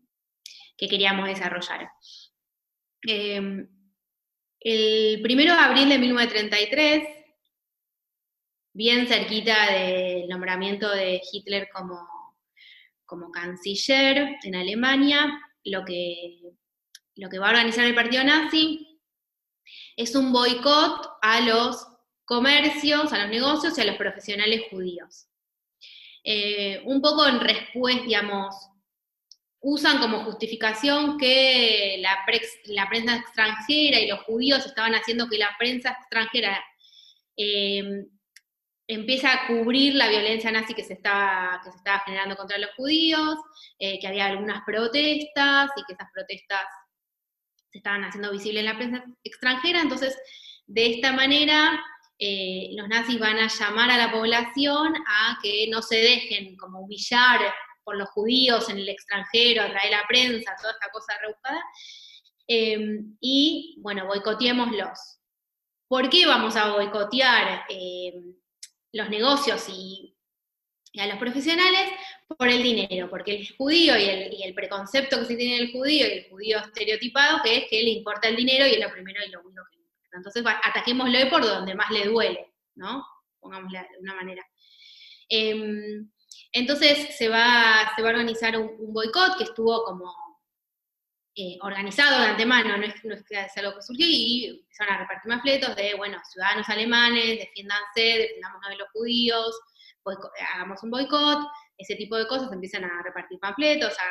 queríamos 0.78 1.28
desarrollar. 1.28 1.90
Em, 3.02 3.68
el 4.60 5.20
primero 5.20 5.52
de 5.52 5.60
abril 5.60 5.90
de 5.90 5.98
1933, 5.98 7.08
bien 8.72 9.06
cerquita 9.06 9.72
del 9.72 10.26
nombramiento 10.26 10.90
de 10.90 11.20
Hitler 11.30 11.68
como, 11.70 13.30
canciller 13.30 14.36
en 14.42 14.54
Alemania, 14.54 15.38
lo 15.64 15.84
que 15.84 16.40
va 17.38 17.48
a 17.48 17.50
organizar 17.50 17.84
el 17.84 17.94
partido 17.94 18.24
nazi 18.24 18.87
es 19.98 20.14
un 20.14 20.32
boicot 20.32 21.10
a 21.20 21.40
los 21.40 21.86
comercios, 22.24 23.12
a 23.12 23.18
los 23.18 23.30
negocios 23.30 23.76
y 23.76 23.80
a 23.80 23.84
los 23.84 23.96
profesionales 23.96 24.62
judíos. 24.70 25.26
eh, 26.24 26.82
un 26.84 27.00
poco 27.00 27.26
en 27.26 27.40
respuesta, 27.40 28.04
digamos, 28.04 28.54
usan 29.60 29.98
como 29.98 30.24
justificación 30.24 31.16
que 31.18 31.96
la, 32.00 32.24
prensa 32.26 33.16
extranjera 33.16 33.98
y 33.98 34.08
los 34.08 34.20
judíos 34.20 34.66
estaban 34.66 34.94
haciendo 34.94 35.28
que 35.28 35.38
la 35.38 35.50
prensa 35.58 35.90
extranjera 35.90 36.62
eh, 37.36 38.04
empieza 38.86 39.32
a 39.32 39.46
cubrir 39.46 39.94
la 39.94 40.08
violencia 40.08 40.52
nazi 40.52 40.74
que 40.74 40.84
se 40.84 40.94
estaba, 40.94 41.60
que 41.64 41.70
se 41.70 41.78
estaba 41.78 42.00
generando 42.00 42.36
contra 42.36 42.58
los 42.58 42.70
judíos, 42.76 43.36
eh, 43.78 43.98
que 43.98 44.06
había 44.06 44.26
algunas 44.26 44.62
protestas 44.64 45.70
y 45.76 45.84
que 45.86 45.94
esas 45.94 46.08
protestas 46.12 46.66
se 47.70 47.78
estaban 47.78 48.04
haciendo 48.04 48.32
visibles 48.32 48.60
en 48.60 48.66
la 48.66 48.76
prensa 48.76 49.04
extranjera. 49.22 49.80
Entonces, 49.80 50.16
de 50.66 50.94
esta 50.94 51.12
manera, 51.12 51.82
eh, 52.18 52.70
los 52.72 52.88
nazis 52.88 53.18
van 53.18 53.38
a 53.38 53.48
llamar 53.48 53.90
a 53.90 53.98
la 53.98 54.10
población 54.10 54.94
a 55.06 55.38
que 55.42 55.68
no 55.70 55.82
se 55.82 55.96
dejen 55.96 56.56
como 56.56 56.80
humillar 56.80 57.40
por 57.84 57.96
los 57.96 58.10
judíos 58.10 58.68
en 58.68 58.78
el 58.78 58.88
extranjero, 58.88 59.62
a 59.62 59.70
través 59.70 59.84
de 59.84 59.96
la 59.96 60.06
prensa, 60.06 60.56
toda 60.60 60.72
esta 60.72 60.90
cosa 60.90 61.12
rebuscada, 61.22 61.62
em, 62.46 63.16
y 63.20 63.76
bueno, 63.80 64.06
boicoteémoslos. 64.06 65.20
¿Por 65.88 66.10
qué 66.10 66.26
vamos 66.26 66.54
a 66.56 66.72
boicotear 66.72 67.64
em, 67.68 68.34
los 68.92 69.08
negocios 69.08 69.66
y, 69.70 70.14
a 70.96 71.06
los 71.06 71.18
profesionales? 71.18 71.90
Por 72.36 72.48
el 72.48 72.62
dinero, 72.62 73.08
porque 73.08 73.36
el 73.36 73.56
judío 73.56 73.96
y 73.96 74.42
el, 74.42 74.54
preconcepto 74.54 75.18
que 75.18 75.24
se 75.26 75.36
tiene 75.36 75.58
del 75.58 75.72
judío 75.72 76.06
y 76.06 76.10
el 76.10 76.28
judío 76.28 76.58
estereotipado, 76.58 77.40
que 77.42 77.58
es 77.58 77.64
que 77.70 77.82
le 77.82 77.90
importa 77.90 78.28
el 78.28 78.36
dinero 78.36 78.66
y 78.66 78.74
es 78.74 78.80
lo 78.80 78.90
primero 78.92 79.20
y 79.24 79.30
lo 79.30 79.40
único 79.40 79.64
que 79.70 79.76
importa. 79.76 80.16
Entonces, 80.16 80.44
ataquémoslo 80.64 81.30
por 81.30 81.42
donde 81.44 81.74
más 81.74 81.90
le 81.90 82.06
duele, 82.06 82.52
¿no? 82.74 83.04
Pongámoslo 83.40 83.78
de 83.78 83.98
una 84.00 84.14
manera. 84.14 84.46
Em, 85.28 86.10
entonces 86.52 87.16
se 87.16 87.28
va, 87.28 87.92
se 87.94 88.02
va 88.02 88.08
a 88.08 88.12
organizar 88.12 88.56
un, 88.58 88.92
boicot 88.92 89.36
que 89.36 89.44
estuvo 89.44 89.84
como 89.84 90.12
eh, 91.34 91.58
organizado 91.62 92.20
de 92.20 92.28
antemano, 92.28 92.76
no 92.76 92.84
es, 92.84 92.94
que 93.24 93.40
es 93.40 93.56
algo 93.56 93.74
que 93.74 93.82
surgió, 93.82 94.06
y 94.06 94.46
empezaron 94.62 94.94
a 94.94 94.98
repartir 94.98 95.40
fletos 95.40 95.76
de, 95.76 95.94
bueno, 95.94 96.18
ciudadanos 96.30 96.68
alemanes, 96.68 97.38
defiéndanse, 97.38 98.00
defendamos 98.00 98.60
a 98.66 98.74
los 98.74 98.88
judíos, 98.92 99.54
hagamos 100.54 100.82
un 100.82 100.90
boicot, 100.90 101.46
ese 101.76 101.96
tipo 101.96 102.16
de 102.16 102.26
cosas, 102.26 102.52
empiezan 102.52 102.84
a 102.84 103.02
repartir 103.02 103.38
panfletos, 103.38 103.94
a, 103.98 104.04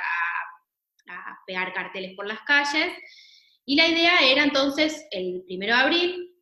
pegar 1.46 1.74
carteles 1.74 2.16
por 2.16 2.28
las 2.28 2.42
calles, 2.42 2.92
y 3.66 3.76
la 3.78 3.88
idea 3.88 4.20
era 4.22 4.44
entonces, 4.44 5.08
el 5.12 5.44
primero 5.46 5.74
de 5.74 5.82
abril, 5.82 6.36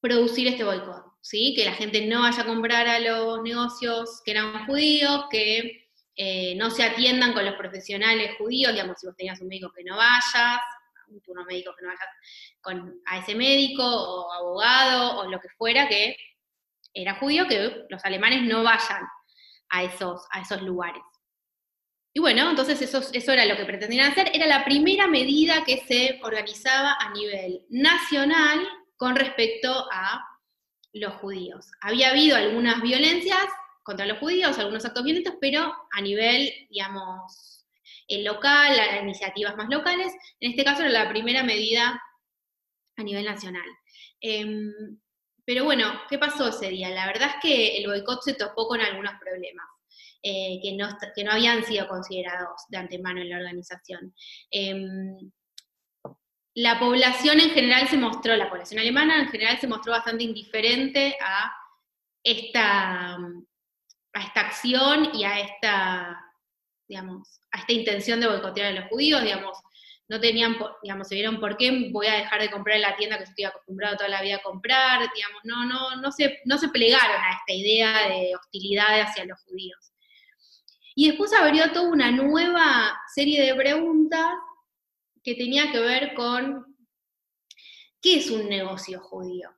producir 0.00 0.46
este 0.46 0.64
boicot. 0.64 1.10
¿sí? 1.20 1.54
que 1.54 1.64
la 1.64 1.72
gente 1.72 2.06
no 2.06 2.22
vaya 2.22 2.42
a 2.42 2.46
comprar 2.46 2.88
a 2.88 2.98
los 2.98 3.42
negocios 3.42 4.22
que 4.24 4.32
eran 4.32 4.66
judíos, 4.66 5.26
que 5.30 5.88
eh, 6.16 6.54
no 6.56 6.70
se 6.70 6.82
atiendan 6.82 7.32
con 7.32 7.44
los 7.44 7.54
profesionales 7.54 8.36
judíos, 8.38 8.72
digamos, 8.72 8.98
si 9.00 9.06
vos 9.06 9.16
tenías 9.16 9.40
un 9.40 9.48
médico 9.48 9.72
que 9.74 9.84
no 9.84 9.96
vayas, 9.96 10.60
un 11.08 11.20
turno 11.22 11.44
médico 11.44 11.74
que 11.76 11.84
no 11.84 11.88
vayas 11.88 12.08
con, 12.60 13.02
a 13.06 13.18
ese 13.18 13.34
médico 13.34 13.82
o 13.84 14.32
abogado 14.32 15.20
o 15.20 15.30
lo 15.30 15.40
que 15.40 15.48
fuera 15.50 15.88
que 15.88 16.16
era 16.94 17.14
judío, 17.16 17.46
que 17.46 17.86
los 17.88 18.04
alemanes 18.04 18.42
no 18.42 18.62
vayan 18.62 19.02
a 19.70 19.84
esos, 19.84 20.26
a 20.32 20.40
esos 20.40 20.62
lugares. 20.62 21.02
Y 22.12 22.20
bueno, 22.20 22.50
entonces 22.50 22.82
eso, 22.82 23.02
eso 23.12 23.32
era 23.32 23.44
lo 23.44 23.56
que 23.56 23.64
pretendían 23.64 24.10
hacer, 24.10 24.30
era 24.34 24.46
la 24.46 24.64
primera 24.64 25.06
medida 25.06 25.64
que 25.64 25.78
se 25.86 26.18
organizaba 26.22 26.96
a 26.98 27.12
nivel 27.12 27.64
nacional 27.68 28.66
con 28.96 29.14
respecto 29.14 29.86
a 29.92 30.20
los 30.92 31.14
judíos. 31.14 31.70
Había 31.80 32.10
habido 32.10 32.36
algunas 32.36 32.82
violencias 32.82 33.46
contra 33.82 34.06
los 34.06 34.18
judíos, 34.18 34.58
algunos 34.58 34.84
actos 34.84 35.04
violentos, 35.04 35.34
pero 35.40 35.72
a 35.92 36.00
nivel, 36.00 36.52
digamos, 36.68 37.66
el 38.08 38.24
local, 38.24 38.76
iniciativas 39.02 39.56
más 39.56 39.68
locales. 39.68 40.12
En 40.40 40.50
este 40.50 40.64
caso 40.64 40.82
era 40.82 40.90
la 40.90 41.08
primera 41.08 41.44
medida 41.44 42.02
a 42.96 43.02
nivel 43.02 43.24
nacional. 43.24 43.66
Em, 44.20 44.72
pero 45.50 45.64
bueno, 45.64 46.02
¿qué 46.08 46.16
pasó 46.16 46.46
ese 46.46 46.68
día? 46.68 46.90
La 46.90 47.08
verdad 47.08 47.30
es 47.30 47.34
que 47.42 47.76
el 47.78 47.88
boicot 47.88 48.22
se 48.22 48.34
topó 48.34 48.68
con 48.68 48.80
algunos 48.80 49.14
problemas. 49.18 49.66
Eh, 50.22 50.60
que, 50.62 50.76
no, 50.76 50.88
que, 51.12 51.24
no, 51.24 51.32
habían 51.32 51.64
sido 51.64 51.88
considerados 51.88 52.62
de 52.68 52.78
antemano 52.78 53.20
en 53.20 53.30
la 53.30 53.38
organización. 53.38 54.14
Em, 54.52 55.32
la 56.54 56.78
población 56.78 57.40
en 57.40 57.50
general 57.50 57.88
se 57.88 57.96
mostró, 57.96 58.36
la 58.36 58.48
población 58.48 58.78
alemana 58.78 59.22
en 59.22 59.28
general 59.28 59.58
se 59.58 59.66
mostró 59.66 59.90
bastante 59.90 60.22
indiferente 60.22 61.16
a 61.20 61.52
esta, 62.22 63.16
a 63.16 64.22
esta 64.24 64.40
acción 64.40 65.10
y 65.16 65.24
a 65.24 65.40
esta, 65.40 66.32
digamos, 66.86 67.40
a 67.50 67.58
esta 67.58 67.72
intención 67.72 68.20
de 68.20 68.28
boicotear 68.28 68.68
a 68.68 68.80
los 68.82 68.88
judíos, 68.88 69.20
digamos, 69.24 69.58
no 70.10 70.18
tenían, 70.18 70.56
digamos, 70.82 71.06
se 71.06 71.14
vieron 71.14 71.38
por 71.38 71.56
qué 71.56 71.88
voy 71.92 72.08
a 72.08 72.16
dejar 72.16 72.40
de 72.40 72.50
comprar 72.50 72.74
en 72.74 72.82
la 72.82 72.96
tienda 72.96 73.16
que 73.16 73.26
yo 73.26 73.30
estoy 73.30 73.44
acostumbrado 73.44 73.96
toda 73.96 74.08
la 74.08 74.20
vida 74.20 74.36
a 74.36 74.42
comprar, 74.42 75.08
digamos, 75.14 75.40
no, 75.44 75.64
no, 75.64 76.02
no 76.02 76.10
se, 76.10 76.40
no 76.46 76.58
se 76.58 76.68
plegaron 76.68 77.16
a 77.16 77.34
esta 77.34 77.52
idea 77.52 78.08
de 78.08 78.34
hostilidad 78.34 79.02
hacia 79.02 79.24
los 79.24 79.40
judíos. 79.42 79.92
Y 80.96 81.06
después 81.06 81.32
abrió 81.32 81.70
toda 81.70 81.88
una 81.88 82.10
nueva 82.10 83.00
serie 83.14 83.40
de 83.40 83.54
preguntas 83.54 84.32
que 85.22 85.36
tenía 85.36 85.70
que 85.70 85.78
ver 85.78 86.12
con 86.14 86.76
qué 88.02 88.16
es 88.16 88.32
un 88.32 88.48
negocio 88.48 89.00
judío. 89.00 89.48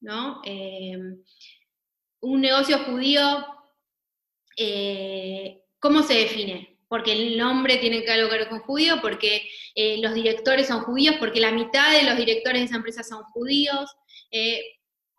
¿No? 0.00 0.42
Em, 0.44 1.24
un 2.20 2.40
negocio 2.42 2.84
judío, 2.84 3.46
eh, 4.58 5.64
¿cómo 5.78 6.02
se 6.02 6.14
define? 6.14 6.77
Porque 6.88 7.12
el 7.12 7.36
nombre 7.36 7.76
tiene 7.76 8.02
que 8.02 8.10
ver 8.10 8.48
con 8.48 8.60
judío, 8.60 9.00
porque 9.02 9.48
eh, 9.74 9.98
los 10.00 10.14
directores 10.14 10.68
son 10.68 10.80
judíos, 10.80 11.16
porque 11.18 11.40
la 11.40 11.52
mitad 11.52 11.92
de 11.92 12.04
los 12.04 12.16
directores 12.16 12.62
de 12.62 12.64
esa 12.66 12.76
empresa 12.76 13.02
son 13.02 13.22
judíos. 13.24 13.94
Eh, 14.30 14.62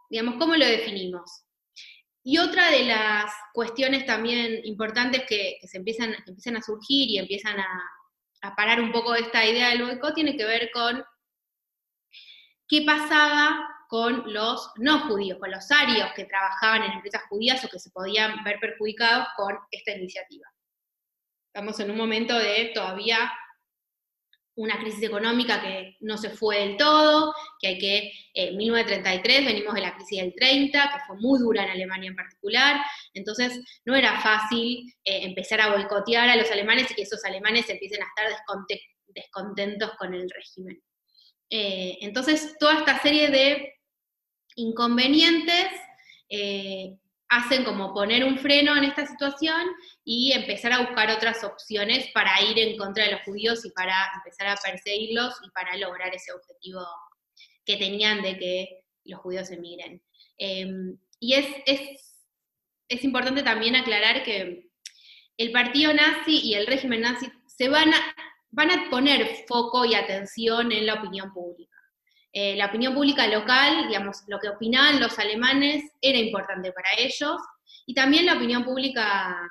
digamos, 0.09 0.35
¿cómo 0.35 0.55
lo 0.55 0.65
definimos? 0.65 1.45
Y 2.23 2.37
otra 2.37 2.69
de 2.71 2.85
las 2.85 3.31
cuestiones 3.53 4.05
también 4.05 4.61
importantes 4.65 5.23
que, 5.27 5.57
se 5.63 5.77
empiezan, 5.77 6.15
que 6.25 6.49
a 6.57 6.61
surgir 6.61 7.09
y 7.09 7.17
empiezan 7.17 7.59
a, 7.59 7.83
a 8.41 8.55
parar 8.55 8.81
un 8.81 8.91
poco 8.91 9.15
esta 9.15 9.45
idea 9.45 9.69
del 9.69 9.83
boicot 9.83 10.15
tiene 10.15 10.35
que 10.35 10.45
ver 10.45 10.69
con 10.71 11.03
qué 12.67 12.83
pasaba 12.83 13.67
con 13.89 14.31
los 14.31 14.71
no 14.77 15.07
judíos, 15.07 15.39
con 15.39 15.49
los 15.49 15.69
arios 15.71 16.11
que 16.15 16.25
trabajaban 16.25 16.83
en 16.83 16.91
empresas 16.91 17.23
judías 17.27 17.63
o 17.65 17.69
que 17.69 17.79
se 17.79 17.89
podían 17.89 18.43
ver 18.43 18.59
perjudicados 18.59 19.27
con 19.35 19.57
esta 19.71 19.91
iniciativa. 19.93 20.47
Estamos 21.59 21.81
en 21.81 21.91
un 21.91 21.97
momento 21.97 22.39
de 22.39 22.71
todavía 22.73 23.29
una 24.55 24.79
crisis 24.79 25.03
económica 25.03 25.61
que 25.61 25.97
no 25.99 26.17
se 26.17 26.29
fue 26.29 26.57
del 26.59 26.77
todo, 26.77 27.33
que 27.59 27.67
hay 27.67 27.77
que, 27.77 28.13
en 28.33 28.55
1933 28.55 29.45
venimos 29.45 29.73
de 29.73 29.81
la 29.81 29.93
crisis 29.93 30.21
del 30.21 30.33
30, 30.35 30.81
que 30.89 31.05
fue 31.05 31.17
muy 31.17 31.37
dura 31.37 31.65
en 31.65 31.71
Alemania 31.71 32.11
en 32.11 32.15
particular, 32.15 32.81
entonces 33.13 33.59
no 33.83 33.93
era 33.93 34.21
fácil 34.21 34.89
eh, 35.03 35.25
empezar 35.25 35.59
a 35.59 35.75
boicotear 35.75 36.29
a 36.29 36.37
los 36.37 36.49
alemanes 36.49 36.89
y 36.91 36.95
que 36.95 37.01
esos 37.01 37.25
alemanes 37.25 37.69
empiecen 37.69 38.03
a 38.03 38.07
estar 38.07 38.41
descontentos 39.09 39.91
con 39.97 40.13
el 40.13 40.29
régimen. 40.29 40.81
Eh, 41.49 41.97
entonces, 41.99 42.55
toda 42.57 42.79
esta 42.79 43.01
serie 43.01 43.27
de 43.31 43.73
inconvenientes 44.55 45.67
eh, 46.29 46.95
hacen 47.29 47.63
como 47.63 47.93
poner 47.93 48.23
un 48.23 48.39
freno 48.39 48.75
en 48.75 48.85
esta 48.85 49.05
situación 49.05 49.67
y 50.03 50.31
empezar 50.33 50.73
a 50.73 50.81
buscar 50.81 51.11
otras 51.11 51.43
opciones 51.43 52.09
para 52.11 52.41
ir 52.41 52.57
en 52.57 52.77
contra 52.77 53.05
de 53.05 53.11
los 53.11 53.21
judíos 53.21 53.63
y 53.65 53.71
para 53.71 53.93
empezar 54.15 54.47
a 54.47 54.55
perseguirlos 54.55 55.35
y 55.45 55.49
para 55.51 55.77
lograr 55.77 56.13
ese 56.13 56.33
objetivo 56.33 56.81
que 57.63 57.77
tenían 57.77 58.23
de 58.23 58.37
que 58.37 58.81
los 59.05 59.19
judíos 59.21 59.51
emigren. 59.51 60.01
Em, 60.39 60.97
y 61.19 61.35
es, 61.35 61.47
es, 61.67 63.03
importante 63.03 63.43
también 63.43 63.75
aclarar 63.75 64.23
que 64.23 64.67
el 65.37 65.51
partido 65.51 65.93
nazi 65.93 66.39
y 66.43 66.55
el 66.55 66.65
régimen 66.65 67.01
nazi 67.01 67.31
se 67.45 67.69
van 67.69 67.93
a, 67.93 68.15
van 68.49 68.71
a 68.71 68.89
poner 68.89 69.45
foco 69.47 69.85
y 69.85 69.93
atención 69.93 70.71
en 70.71 70.85
la 70.87 70.95
opinión 70.95 71.31
pública. 71.31 71.78
Eh, 72.31 72.55
la 72.55 72.67
opinión 72.67 72.93
pública 72.93 73.27
local, 73.27 73.87
digamos, 73.87 74.23
lo 74.27 74.39
que 74.39 74.49
opinaban 74.49 74.99
los 74.99 75.17
alemanes 75.17 75.83
era 75.99 76.17
importante 76.17 76.71
para 76.71 76.89
ellos, 76.97 77.41
y 77.87 77.93
también 77.93 78.27
la 78.27 78.35
opinión 78.35 78.63
pública 78.63 79.49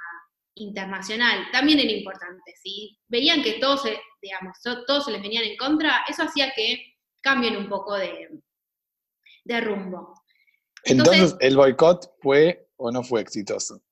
internacional 0.55 1.49
también 1.51 1.81
era 1.81 1.91
importante. 1.91 2.55
Si 2.63 2.97
veían 3.09 3.43
que 3.43 3.55
todos, 3.55 3.83
digamos, 4.23 4.59
todos 4.63 5.05
se 5.05 5.13
les 5.13 5.23
venían 5.23 5.45
en 5.45 5.57
contra, 5.57 6.05
eso 6.09 6.23
hacía 6.23 6.53
que 6.55 6.97
cambien 7.21 7.57
un 7.57 7.69
poco 7.69 7.97
de, 7.97 8.41
rumbo. 9.61 10.15
Entonces, 10.85 11.37
¿el 11.41 11.57
boicot 11.57 12.13
fue 12.21 12.69
o 12.77 12.93
no 12.93 13.03
fue 13.03 13.23
exitoso? 13.23 13.83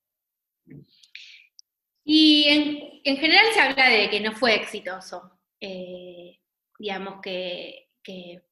Y 2.05 3.01
en, 3.03 3.16
general 3.16 3.46
se 3.53 3.61
habla 3.61 3.88
de 3.88 4.11
que 4.11 4.20
no 4.20 4.33
fue 4.33 4.55
exitoso. 4.55 5.40
Eh, 5.61 6.38
digamos 6.79 7.20
que, 7.20 7.88
que 8.03 8.45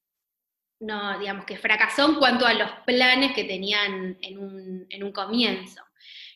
no, 0.81 1.19
digamos 1.19 1.45
que 1.45 1.57
fracasó 1.57 2.09
en 2.09 2.15
cuanto 2.17 2.47
a 2.47 2.55
los 2.55 2.71
planes 2.87 3.33
que 3.33 3.45
tenían 3.45 4.19
en 4.21 4.39
un, 4.39 5.13
comienzo. 5.13 5.83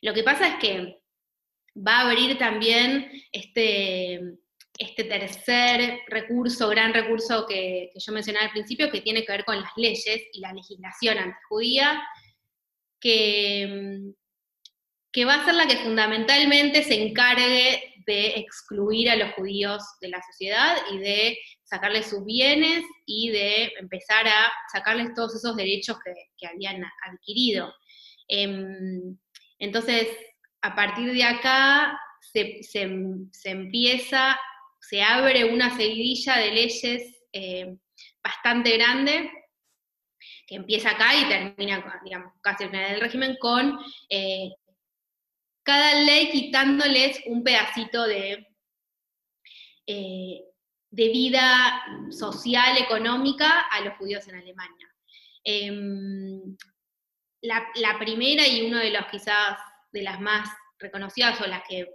Lo 0.02 0.14
que 0.14 0.22
pasa 0.22 0.48
es 0.48 0.54
que 0.56 1.02
va 1.76 1.98
a 1.98 2.10
abrir 2.10 2.38
también 2.38 3.10
este, 3.32 4.38
este 4.78 5.04
tercer 5.04 6.00
recurso, 6.06 6.68
gran 6.68 6.94
recurso 6.94 7.46
que, 7.46 7.90
yo 7.94 8.12
mencionaba 8.12 8.46
al 8.46 8.52
principio, 8.52 8.90
que 8.90 9.00
tiene 9.00 9.24
que 9.24 9.32
ver 9.32 9.44
con 9.44 9.60
las 9.60 9.72
leyes 9.76 10.22
y 10.32 10.40
la 10.40 10.52
legislación 10.52 11.18
antijudía, 11.18 12.02
que, 13.00 14.12
que 15.12 15.24
va 15.24 15.34
a 15.34 15.44
ser 15.44 15.54
la 15.54 15.66
que 15.66 15.78
fundamentalmente 15.78 16.82
se 16.82 17.02
encargue 17.02 17.97
de 18.08 18.28
excluir 18.38 19.10
a 19.10 19.16
los 19.16 19.34
judíos 19.34 19.84
de 20.00 20.08
la 20.08 20.22
sociedad 20.22 20.78
y 20.90 20.98
de 20.98 21.38
sacarles 21.62 22.06
sus 22.06 22.24
bienes 22.24 22.82
y 23.04 23.28
de 23.28 23.70
empezar 23.78 24.26
a 24.26 24.50
sacarles 24.72 25.12
todos 25.14 25.36
esos 25.36 25.54
derechos 25.54 25.98
que, 26.02 26.46
habían 26.46 26.82
adquirido. 27.06 27.70
Em, 28.26 29.18
entonces, 29.58 30.08
a 30.62 30.74
partir 30.74 31.12
de 31.12 31.22
acá 31.22 32.00
se, 32.32 32.60
empieza, 33.44 34.38
se 34.80 35.02
abre 35.02 35.44
una 35.44 35.76
seguidilla 35.76 36.38
de 36.38 36.50
leyes 36.50 37.02
eh, 37.32 37.76
bastante 38.24 38.78
grande 38.78 39.30
que 40.46 40.54
empieza 40.56 40.92
acá 40.92 41.14
y 41.14 41.28
termina, 41.28 42.00
digamos, 42.02 42.32
casi 42.40 42.64
al 42.64 42.70
final 42.70 42.90
del 42.92 43.00
régimen, 43.02 43.36
con 43.38 43.78
eh, 44.08 44.48
cada 45.68 46.00
ley 46.00 46.30
quitándoles 46.30 47.20
un 47.26 47.44
pedacito 47.44 48.06
de, 48.06 48.46
eh, 49.86 50.40
de 50.90 51.08
vida 51.10 51.84
social, 52.08 52.78
económica 52.78 53.66
a 53.70 53.82
los 53.82 53.98
judíos 53.98 54.26
en 54.28 54.36
Alemania. 54.36 54.94
Em, 55.44 56.56
la, 57.42 57.98
primera 57.98 58.46
y 58.46 58.62
uno 58.62 58.78
de 58.78 58.92
los 58.92 59.04
quizás 59.10 59.58
de 59.92 60.04
las 60.04 60.18
más 60.22 60.48
reconocidas 60.78 61.38
o 61.42 61.46
las 61.46 61.62
que 61.68 61.86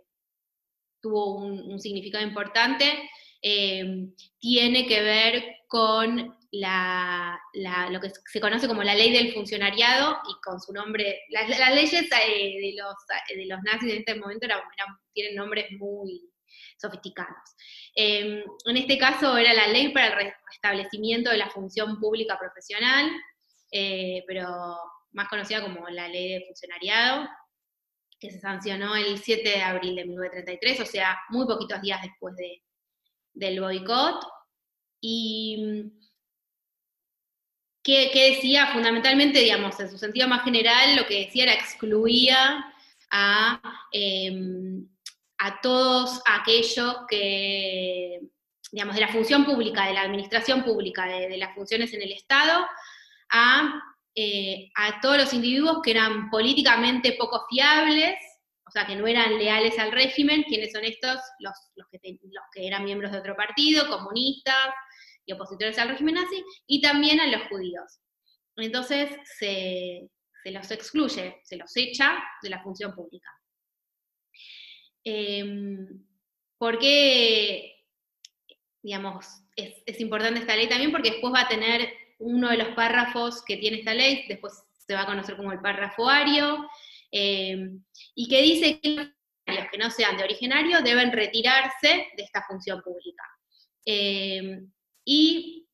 tuvo 1.01 1.37
un, 1.37 1.79
significado 1.79 2.23
importante, 2.23 3.09
em, 3.41 4.13
tiene 4.37 4.85
que 4.85 5.01
ver 5.01 5.55
con 5.67 6.37
lo 6.53 7.99
que 7.99 8.11
se 8.31 8.39
conoce 8.39 8.67
como 8.67 8.83
la 8.83 8.93
ley 8.93 9.11
del 9.11 9.33
funcionariado 9.33 10.19
y 10.29 10.41
con 10.43 10.59
su 10.61 10.71
nombre, 10.71 11.21
las, 11.29 11.47
leyes 11.73 11.93
eh, 11.93 12.61
de, 12.61 12.75
los, 12.77 12.95
de 13.35 13.45
los 13.47 13.61
nazis 13.63 13.91
en 13.91 13.99
este 13.99 14.15
momento 14.15 14.47
tienen 15.13 15.35
nombres 15.35 15.71
muy 15.79 16.21
sofisticados. 16.77 17.55
Em, 17.95 18.43
en 18.65 18.77
este 18.77 18.97
caso 18.97 19.35
era 19.37 19.53
la 19.53 19.67
ley 19.67 19.91
para 19.91 20.19
el 20.19 20.33
restablecimiento 20.51 21.31
de 21.31 21.37
la 21.37 21.49
función 21.49 21.99
pública 21.99 22.37
profesional, 22.37 23.09
eh, 23.71 24.23
pero 24.27 24.47
más 25.11 25.27
conocida 25.29 25.61
como 25.61 25.87
la 25.89 26.07
ley 26.07 26.33
de 26.33 26.45
funcionariado, 26.45 27.27
que 28.19 28.29
se 28.29 28.39
sancionó 28.39 28.95
el 28.95 29.17
7 29.17 29.49
de 29.49 29.61
abril 29.61 29.95
de 29.95 30.05
1933, 30.05 30.79
o 30.81 30.85
sea, 30.85 31.19
muy 31.29 31.47
poquitos 31.47 31.81
días 31.81 32.01
después 32.01 32.35
de, 32.35 32.61
del 33.33 33.59
boicot. 33.59 34.23
Y 35.01 35.91
que, 37.83 38.09
decía 38.13 38.67
fundamentalmente, 38.67 39.39
digamos, 39.39 39.79
en 39.79 39.91
su 39.91 39.97
sentido 39.97 40.27
más 40.27 40.43
general, 40.43 40.95
lo 40.95 41.05
que 41.05 41.25
decía 41.25 41.43
era 41.43 41.53
excluía 41.53 42.73
a, 43.11 43.61
em, 43.91 44.87
a 45.39 45.59
todos 45.61 46.21
aquellos 46.25 46.95
que, 47.09 48.21
digamos, 48.71 48.95
de 48.95 49.01
la 49.01 49.09
función 49.09 49.43
pública, 49.43 49.85
de 49.85 49.93
la 49.93 50.01
administración 50.01 50.63
pública, 50.63 51.05
de, 51.05 51.37
las 51.37 51.53
funciones 51.53 51.93
en 51.93 52.01
el 52.01 52.13
Estado, 52.13 52.65
a, 53.29 53.81
eh, 54.15 54.69
a 54.75 55.01
todos 55.01 55.17
los 55.17 55.33
individuos 55.33 55.79
que 55.83 55.91
eran 55.91 56.29
políticamente 56.29 57.17
poco 57.19 57.45
fiables, 57.49 58.15
o 58.65 58.71
sea, 58.71 58.87
que 58.87 58.95
no 58.95 59.05
eran 59.05 59.37
leales 59.37 59.77
al 59.77 59.91
régimen, 59.91 60.43
¿quiénes 60.43 60.71
son 60.71 60.85
estos? 60.85 61.19
Los, 61.39 61.53
los, 61.75 61.87
que, 61.89 61.99
los 62.01 62.43
que 62.53 62.65
eran 62.65 62.85
miembros 62.85 63.11
de 63.11 63.19
otro 63.19 63.35
partido, 63.35 63.89
comunistas, 63.89 64.69
y 65.25 65.33
opositores 65.33 65.77
al 65.79 65.89
régimen 65.89 66.15
nazi, 66.15 66.43
y 66.67 66.81
también 66.81 67.19
a 67.19 67.27
los 67.27 67.47
judíos. 67.47 67.99
Entonces 68.57 69.09
se, 69.37 70.09
los 70.45 70.71
excluye, 70.71 71.39
se 71.43 71.57
los 71.57 71.75
echa 71.75 72.23
de 72.41 72.49
la 72.49 72.61
función 72.61 72.93
pública. 72.93 73.29
Eh, 75.03 75.85
¿Por 76.63 76.79
qué, 76.79 77.75
digamos, 78.81 79.27
es, 79.55 79.99
importante 79.99 80.39
esta 80.39 80.55
ley 80.55 80.69
también? 80.69 80.91
Porque 80.91 81.11
después 81.11 81.33
va 81.33 81.41
a 81.41 81.47
tener 81.49 81.93
uno 82.19 82.49
de 82.49 82.55
los 82.55 82.69
párrafos 82.69 83.43
que 83.43 83.57
tiene 83.57 83.79
esta 83.79 83.93
ley, 83.93 84.25
después 84.29 84.63
se 84.71 84.93
va 84.93 85.01
a 85.01 85.05
conocer 85.05 85.35
como 85.35 85.51
el 85.51 85.59
párrafo 85.59 86.07
ario, 86.07 86.65
em, 87.11 87.83
y 88.15 88.29
que 88.29 88.41
dice 88.41 88.79
que 88.79 89.11
los 89.45 89.67
que 89.71 89.77
no 89.77 89.89
sean 89.89 90.15
de 90.15 90.23
originario 90.23 90.81
deben 90.81 91.11
retirarse 91.11 92.07
de 92.15 92.23
esta 92.23 92.45
función 92.47 92.81
pública. 92.81 93.23
Em, 93.85 94.71
y 95.05 95.67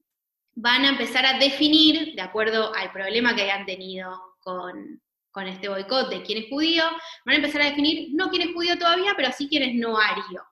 van 0.56 0.84
a 0.86 0.89
empezar 0.89 1.26
a 1.26 1.39
definir, 1.39 2.15
de 2.15 2.22
acuerdo 2.22 2.74
al 2.74 2.92
problema 2.92 3.36
que 3.36 3.44
hayan 3.44 3.65
tenido 3.65 4.20
con, 4.39 5.02
este 5.48 5.70
boicot 5.70 6.10
de 6.10 6.22
quién 6.24 6.44
es 6.44 6.50
judío, 6.50 6.84
van 7.26 7.36
a 7.36 7.38
empezar 7.38 7.62
a 7.62 7.70
definir 7.70 8.10
no 8.12 8.30
quién 8.30 8.42
es 8.42 8.54
judío 8.54 8.78
todavía, 8.78 9.13
pero 9.15 9.32
sí 9.32 9.48
quién 9.48 9.63
es 9.63 9.74
no 9.76 9.98
ario. 9.98 10.44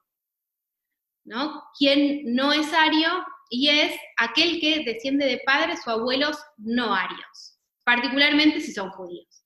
¿no? 1.28 1.62
Quién 1.78 2.34
no 2.34 2.52
es 2.52 2.72
ario 2.72 3.10
y 3.50 3.68
es 3.68 3.94
aquel 4.16 4.60
que 4.60 4.82
desciende 4.84 5.26
de 5.26 5.42
padres 5.44 5.86
o 5.86 5.90
abuelos 5.90 6.38
no 6.56 6.94
arios, 6.94 7.58
particularmente 7.84 8.60
si 8.60 8.72
son 8.72 8.90
judíos. 8.90 9.44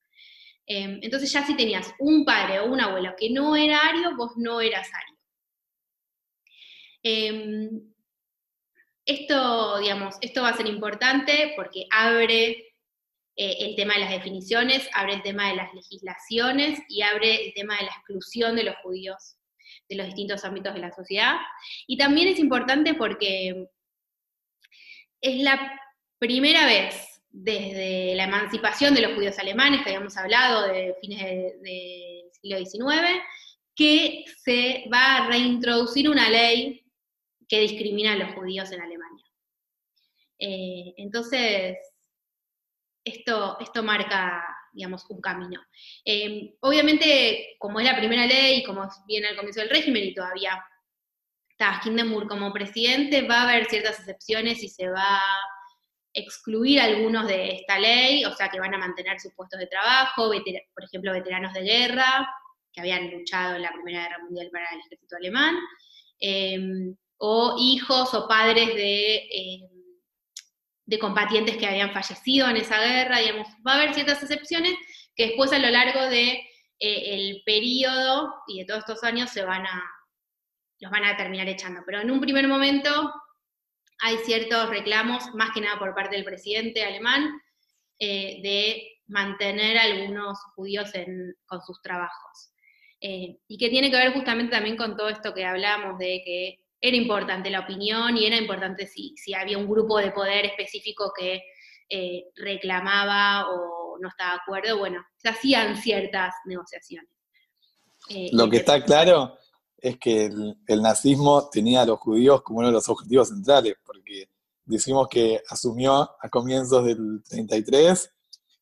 Em, 0.66 1.00
entonces 1.02 1.32
ya 1.32 1.44
si 1.44 1.56
tenías 1.56 1.92
un 1.98 2.24
padre 2.24 2.60
o 2.60 2.66
un 2.66 2.80
abuelo 2.80 3.14
que 3.18 3.30
no 3.30 3.56
era 3.56 3.80
ario, 3.80 4.16
vos 4.16 4.32
no 4.36 4.60
eras 4.60 4.88
ario. 4.94 5.18
Em, 7.02 7.91
esto, 9.04 9.78
digamos, 9.78 10.16
esto 10.20 10.42
va 10.42 10.50
a 10.50 10.56
ser 10.56 10.66
importante 10.66 11.52
porque 11.56 11.86
abre 11.90 12.48
eh, 13.36 13.56
el 13.60 13.76
tema 13.76 13.94
de 13.94 14.00
las 14.00 14.10
definiciones, 14.10 14.88
abre 14.94 15.14
el 15.14 15.22
tema 15.22 15.48
de 15.48 15.56
las 15.56 15.72
legislaciones 15.74 16.80
y 16.88 17.02
abre 17.02 17.46
el 17.46 17.54
tema 17.54 17.76
de 17.76 17.84
la 17.84 17.92
exclusión 17.92 18.56
de 18.56 18.64
los 18.64 18.76
judíos 18.76 19.36
de 19.88 19.96
los 19.96 20.06
distintos 20.06 20.44
ámbitos 20.44 20.74
de 20.74 20.80
la 20.80 20.92
sociedad. 20.92 21.36
Y 21.86 21.96
también 21.96 22.28
es 22.28 22.38
importante 22.38 22.94
porque 22.94 23.68
es 25.20 25.42
la 25.42 25.80
primera 26.18 26.66
vez 26.66 27.22
desde 27.30 28.14
la 28.14 28.24
emancipación 28.24 28.94
de 28.94 29.02
los 29.02 29.14
judíos 29.14 29.38
alemanes, 29.38 29.82
que 29.82 29.90
habíamos 29.90 30.16
hablado 30.16 30.68
de 30.68 30.94
fines 31.00 31.20
del 31.62 32.30
siglo 32.32 32.58
XIX, 32.58 33.22
que 33.74 34.24
se 34.44 34.84
va 34.92 35.16
a 35.16 35.28
reintroducir 35.28 36.10
una 36.10 36.28
ley 36.28 36.84
que 37.48 37.60
discrimina 37.60 38.12
a 38.12 38.16
los 38.16 38.34
judíos 38.34 38.70
en 38.72 38.80
Alemania. 38.80 38.91
Eh, 40.44 40.94
entonces, 40.96 41.78
esto, 43.04 43.58
esto 43.60 43.82
marca, 43.84 44.44
digamos, 44.72 45.08
un 45.08 45.20
camino. 45.20 45.60
Eh, 46.04 46.56
obviamente, 46.60 47.54
como 47.60 47.78
es 47.78 47.86
la 47.86 47.96
primera 47.96 48.26
ley, 48.26 48.64
como 48.64 48.88
viene 49.06 49.28
al 49.28 49.36
comienzo 49.36 49.60
del 49.60 49.70
régimen 49.70 50.02
y 50.02 50.14
todavía 50.14 50.60
está 51.48 51.80
Hindenburg 51.84 52.26
como 52.28 52.52
presidente, 52.52 53.22
va 53.22 53.42
a 53.42 53.50
haber 53.50 53.66
ciertas 53.66 54.00
excepciones 54.00 54.64
y 54.64 54.68
se 54.68 54.88
va 54.88 55.16
a 55.16 55.40
excluir 56.12 56.80
algunos 56.80 57.28
de 57.28 57.50
esta 57.54 57.78
ley, 57.78 58.24
o 58.24 58.34
sea 58.34 58.48
que 58.48 58.58
van 58.58 58.74
a 58.74 58.78
mantener 58.78 59.20
sus 59.20 59.32
puestos 59.34 59.60
de 59.60 59.68
trabajo, 59.68 60.32
por 60.74 60.84
ejemplo, 60.84 61.12
veteranos 61.12 61.52
de 61.54 61.62
guerra 61.62 62.28
que 62.72 62.80
habían 62.80 63.12
luchado 63.12 63.54
en 63.54 63.62
la 63.62 63.72
Primera 63.72 64.02
Guerra 64.02 64.24
Mundial 64.24 64.50
para 64.50 64.66
el 64.72 64.80
ejército 64.80 65.16
alemán. 65.16 65.54
Eh, 66.20 66.94
o 67.18 67.56
hijos 67.60 68.12
o 68.14 68.26
padres 68.26 68.74
de, 68.74 69.28
de 70.84 70.98
combatientes 70.98 71.56
que 71.56 71.66
habían 71.66 71.92
fallecido 71.92 72.48
en 72.48 72.56
esa 72.56 72.80
guerra, 72.80 73.18
digamos, 73.18 73.48
va 73.66 73.72
a 73.72 73.76
haber 73.76 73.94
ciertas 73.94 74.22
excepciones 74.22 74.74
que 75.14 75.26
después 75.28 75.52
a 75.52 75.58
lo 75.58 75.70
largo 75.70 76.08
de 76.08 76.44
eh, 76.80 77.42
periodo 77.44 78.34
y 78.48 78.60
de 78.60 78.64
todos 78.64 78.80
estos 78.80 79.04
años 79.04 79.30
se 79.30 79.44
van 79.44 79.64
a, 79.66 79.82
los 80.80 80.90
van 80.90 81.04
a 81.04 81.16
terminar 81.16 81.48
echando. 81.48 81.82
Pero 81.86 82.00
en 82.00 82.10
un 82.10 82.20
primer 82.20 82.48
momento 82.48 83.12
hay 84.00 84.16
ciertos 84.24 84.68
reclamos, 84.68 85.32
más 85.34 85.50
que 85.54 85.60
nada 85.60 85.78
por 85.78 85.94
parte 85.94 86.16
del 86.16 86.24
presidente 86.24 86.84
alemán, 86.84 87.40
eh, 87.98 88.40
de 88.42 89.00
mantener 89.06 89.78
a 89.78 89.82
algunos 89.82 90.38
judíos 90.56 90.90
con 91.46 91.62
sus 91.62 91.80
trabajos. 91.82 92.48
y 93.00 93.58
que 93.58 93.68
tiene 93.68 93.90
que 93.90 93.96
ver 93.96 94.12
justamente 94.12 94.52
también 94.52 94.76
con 94.76 94.96
todo 94.96 95.08
esto 95.08 95.34
que 95.34 95.44
hablamos 95.44 95.98
de 95.98 96.22
que 96.24 96.61
era 96.82 96.96
importante 96.96 97.48
la 97.48 97.60
opinión 97.60 98.18
y 98.18 98.26
era 98.26 98.36
importante 98.36 98.88
si, 98.88 99.14
si 99.16 99.32
había 99.34 99.56
un 99.56 99.68
grupo 99.68 99.98
de 99.98 100.10
poder 100.10 100.46
específico 100.46 101.12
que 101.16 101.40
eh, 101.88 102.24
reclamaba 102.34 103.48
o 103.50 103.96
no 104.00 104.08
estaba 104.08 104.32
de 104.32 104.40
acuerdo, 104.42 104.78
bueno, 104.78 105.00
se 105.16 105.28
hacían 105.28 105.76
ciertas 105.76 106.34
negociaciones. 106.44 107.08
Eh, 108.08 108.30
Lo 108.32 108.50
que 108.50 108.56
está 108.56 108.84
claro 108.84 109.38
es 109.78 109.96
que 109.98 110.24
el, 110.24 110.82
nazismo 110.82 111.48
tenía 111.50 111.82
a 111.82 111.86
los 111.86 112.00
judíos 112.00 112.42
como 112.42 112.58
uno 112.58 112.68
de 112.68 112.74
los 112.74 112.88
objetivos 112.88 113.28
centrales, 113.28 113.76
porque 113.84 114.28
decimos 114.64 115.06
que 115.08 115.40
asumió 115.48 116.10
a 116.20 116.28
comienzos 116.28 116.84
del 116.84 117.22
33 117.28 118.10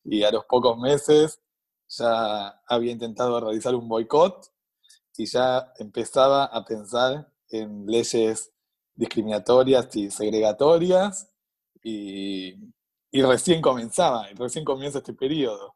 y 0.05 0.23
a 0.23 0.31
los 0.31 0.45
pocos 0.45 0.77
meses 0.77 1.39
ya 1.87 2.61
había 2.67 2.91
intentado 2.91 3.39
realizar 3.39 3.73
un 3.73 3.87
boicot 3.87 4.45
y 5.17 5.25
ya 5.25 5.73
empezaba 5.79 6.45
a 6.45 6.63
pensar 6.63 7.30
en 7.51 7.85
leyes 7.85 8.51
discriminatorias 8.95 9.95
y 9.95 10.11
segregatorias 10.11 11.29
y, 11.83 12.55
y 13.11 13.21
recién 13.21 13.61
comenzaba, 13.61 14.27
recién 14.35 14.65
comienza 14.65 14.99
este 14.99 15.13
periodo. 15.13 15.75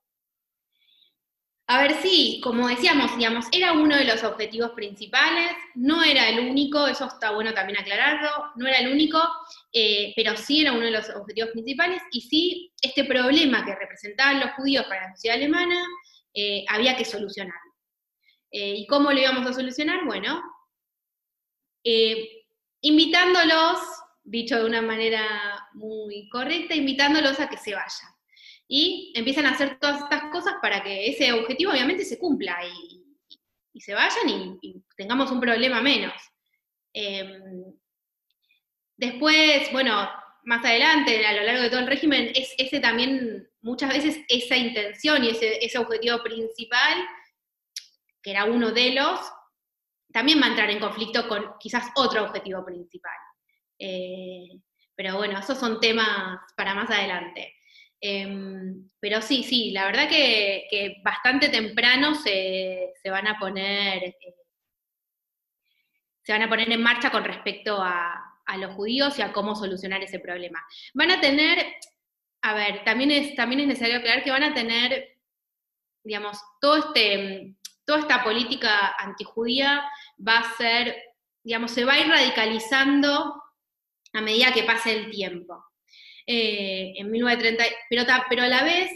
A 1.67 1.81
ver, 1.81 1.95
sí, 1.99 2.39
como 2.43 2.67
decíamos, 2.67 3.17
digamos, 3.17 3.47
era 3.51 3.73
uno 3.73 3.95
de 3.95 4.05
los 4.05 4.23
objetivos 4.23 4.71
principales, 4.71 5.49
no 5.73 6.03
era 6.03 6.29
el 6.29 6.47
único, 6.47 6.85
eso 6.85 7.05
está 7.05 7.31
bueno 7.31 7.55
también 7.55 7.79
aclararlo, 7.79 8.29
no 8.55 8.67
era 8.67 8.77
el 8.77 8.91
único, 8.91 9.19
eh, 9.73 10.13
pero 10.15 10.37
sí 10.37 10.61
era 10.61 10.73
uno 10.73 10.85
de 10.85 10.91
los 10.91 11.09
objetivos 11.09 11.49
principales, 11.49 12.03
y 12.11 12.21
sí, 12.21 12.71
este 12.79 13.03
problema 13.05 13.65
que 13.65 13.73
representaban 13.73 14.41
los 14.41 14.51
judíos 14.51 14.85
para 14.85 15.07
la 15.07 15.15
sociedad 15.15 15.37
alemana 15.37 15.83
eh, 16.35 16.63
había 16.69 16.95
que 16.95 17.03
solucionarlo. 17.03 17.73
Eh, 18.51 18.75
¿Y 18.77 18.85
cómo 18.85 19.11
lo 19.11 19.19
íbamos 19.19 19.47
a 19.47 19.53
solucionar? 19.53 20.05
Bueno, 20.05 20.39
invitándolos, 22.81 23.79
dicho 24.23 24.57
de 24.57 24.65
una 24.65 24.81
manera 24.81 25.69
muy 25.73 26.27
correcta, 26.29 26.75
invitándolos 26.75 27.39
a 27.39 27.49
que 27.49 27.57
se 27.57 27.73
vayan 27.75 28.15
y 28.67 29.13
empiezan 29.15 29.45
a 29.45 29.51
hacer 29.51 29.79
todas 29.79 30.01
estas 30.01 30.31
cosas 30.31 30.55
para 30.61 30.83
que 30.83 31.07
ese 31.07 31.31
objetivo 31.33 31.71
obviamente 31.71 32.03
se 32.03 32.17
cumpla 32.17 32.57
y, 32.65 33.01
se 33.79 33.93
vayan 33.93 34.57
y, 34.61 34.83
tengamos 34.95 35.31
un 35.31 35.39
problema 35.39 35.81
menos. 35.81 36.13
Em, 36.93 37.65
después, 38.95 39.71
bueno, 39.71 40.09
más 40.43 40.63
adelante, 40.63 41.25
a 41.25 41.33
lo 41.33 41.43
largo 41.43 41.63
de 41.63 41.69
todo 41.69 41.81
el 41.81 41.87
régimen, 41.87 42.31
es 42.33 42.53
ese 42.57 42.79
también, 42.79 43.49
muchas 43.61 43.89
veces 43.89 44.19
esa 44.29 44.55
intención 44.55 45.23
y 45.23 45.29
ese, 45.29 45.77
objetivo 45.77 46.23
principal, 46.23 47.05
que 48.23 48.31
era 48.31 48.45
uno 48.45 48.71
de 48.71 48.91
los, 48.91 49.19
también 50.15 50.41
va 50.41 50.45
a 50.45 50.49
entrar 50.51 50.69
en 50.69 50.79
conflicto 50.79 51.27
con 51.27 51.57
quizás 51.59 51.91
otro 51.93 52.23
objetivo 52.23 52.63
principal. 52.63 53.17
Eh, 53.77 54.47
pero 54.95 55.17
bueno, 55.17 55.37
esos 55.37 55.57
son 55.57 55.81
temas 55.81 56.39
para 56.55 56.73
más 56.73 56.89
adelante. 56.89 57.53
Em, 57.99 58.89
pero 58.97 59.21
sí, 59.21 59.43
sí, 59.43 59.71
la 59.71 59.85
verdad 59.87 60.07
que, 60.07 61.01
bastante 61.03 61.49
temprano 61.49 62.15
se, 62.15 62.93
van 63.03 63.27
a 63.27 63.37
poner 63.37 64.03
eh, 64.05 64.15
se 66.23 66.31
van 66.31 66.43
a 66.43 66.49
poner 66.49 66.71
en 66.71 66.81
marcha 66.81 67.11
con 67.11 67.25
respecto 67.25 67.77
a, 67.81 68.21
los 68.57 68.73
judíos 68.73 69.19
y 69.19 69.21
a 69.21 69.33
cómo 69.33 69.53
solucionar 69.53 70.01
ese 70.01 70.19
problema. 70.19 70.65
Van 70.93 71.11
a 71.11 71.19
tener, 71.19 71.65
a 72.41 72.53
ver, 72.53 72.85
también 72.85 73.11
es, 73.11 73.35
también 73.35 73.59
es 73.59 73.67
necesario 73.67 73.97
aclarar 73.97 74.23
que 74.23 74.31
van 74.31 74.43
a 74.43 74.53
tener, 74.53 75.17
digamos, 76.03 76.39
todo 76.61 76.77
este, 76.77 77.55
toda 77.85 77.99
esta 77.99 78.23
política 78.23 78.95
antijudía 78.97 79.83
va 80.27 80.39
a 80.39 80.57
ser, 80.57 80.95
digamos, 81.43 81.71
se 81.71 81.85
va 81.85 81.93
a 81.93 81.99
ir 81.99 82.07
radicalizando 82.07 83.41
a 84.13 84.21
medida 84.21 84.53
que 84.53 84.63
pase 84.63 84.95
el 84.95 85.11
tiempo. 85.11 85.63
Eh, 86.27 86.93
en 86.97 87.11
1930, 87.11 87.63
pero, 87.89 88.03
pero 88.27 88.43
a 88.43 88.47
la 88.47 88.63
vez, 88.63 88.89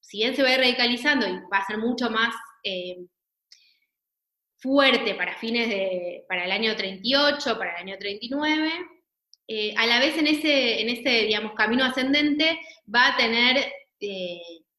si 0.00 0.18
bien 0.18 0.34
se 0.34 0.42
va 0.42 0.48
a 0.48 0.54
ir 0.54 0.58
radicalizando 0.58 1.28
y 1.28 1.32
va 1.52 1.58
a 1.58 1.66
ser 1.66 1.76
mucho 1.78 2.10
más 2.10 2.34
eh, 2.64 2.96
fuerte 4.56 5.14
para 5.14 5.36
fines 5.36 5.68
de, 5.68 6.24
para 6.28 6.44
el 6.44 6.52
año 6.52 6.74
38, 6.76 7.58
para 7.58 7.72
el 7.72 7.88
año 7.88 7.98
39, 7.98 8.72
eh, 9.48 9.74
a 9.76 9.86
la 9.86 9.98
vez 9.98 10.16
en 10.16 10.28
ese, 10.28 10.80
en 10.80 10.88
ese, 10.88 11.26
digamos, 11.26 11.52
camino 11.54 11.84
ascendente 11.84 12.58
va 12.92 13.08
a 13.08 13.16
tener 13.16 13.72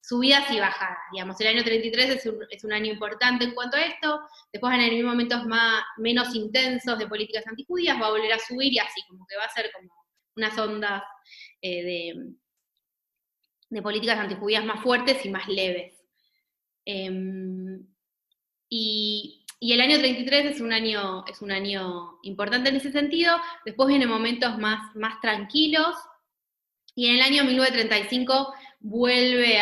subidas 0.01 0.49
y 0.51 0.59
bajadas. 0.59 0.97
Digamos, 1.11 1.39
el 1.39 1.47
año 1.47 1.63
33 1.63 2.09
es 2.09 2.25
un, 2.25 2.39
es 2.49 2.63
un, 2.63 2.73
año 2.73 2.91
importante 2.91 3.45
en 3.45 3.53
cuanto 3.53 3.77
a 3.77 3.83
esto, 3.83 4.19
después 4.51 4.71
van 4.71 4.81
a 4.81 4.85
venir 4.85 5.05
momentos 5.05 5.45
más, 5.45 5.83
menos 5.97 6.35
intensos 6.35 6.97
de 6.97 7.07
políticas 7.07 7.45
antijudías, 7.47 8.01
va 8.01 8.07
a 8.07 8.11
volver 8.11 8.33
a 8.33 8.39
subir 8.39 8.73
y 8.73 8.79
así, 8.79 9.01
como 9.07 9.25
que 9.27 9.37
va 9.37 9.45
a 9.45 9.49
ser 9.49 9.71
como 9.71 9.89
unas 10.35 10.57
ondas 10.57 11.03
eh, 11.61 12.33
de, 13.69 13.81
políticas 13.81 14.17
antijudías 14.19 14.65
más 14.65 14.81
fuertes 14.81 15.25
y 15.25 15.29
más 15.29 15.47
leves. 15.47 15.93
Em, 16.85 17.85
y, 18.69 19.37
el 19.61 19.81
año 19.81 19.99
33 19.99 20.55
es 20.55 20.61
un 20.61 20.73
año, 20.73 21.23
es 21.27 21.41
un 21.41 21.51
año 21.51 22.17
importante 22.23 22.69
en 22.69 22.77
ese 22.77 22.91
sentido, 22.91 23.37
después 23.63 23.87
vienen 23.87 24.09
momentos 24.09 24.57
más, 24.57 24.95
más 24.95 25.21
tranquilos, 25.21 25.95
y 26.95 27.07
en 27.07 27.15
el 27.17 27.21
año 27.21 27.43
1935 27.45 28.53
vuelve 28.81 29.59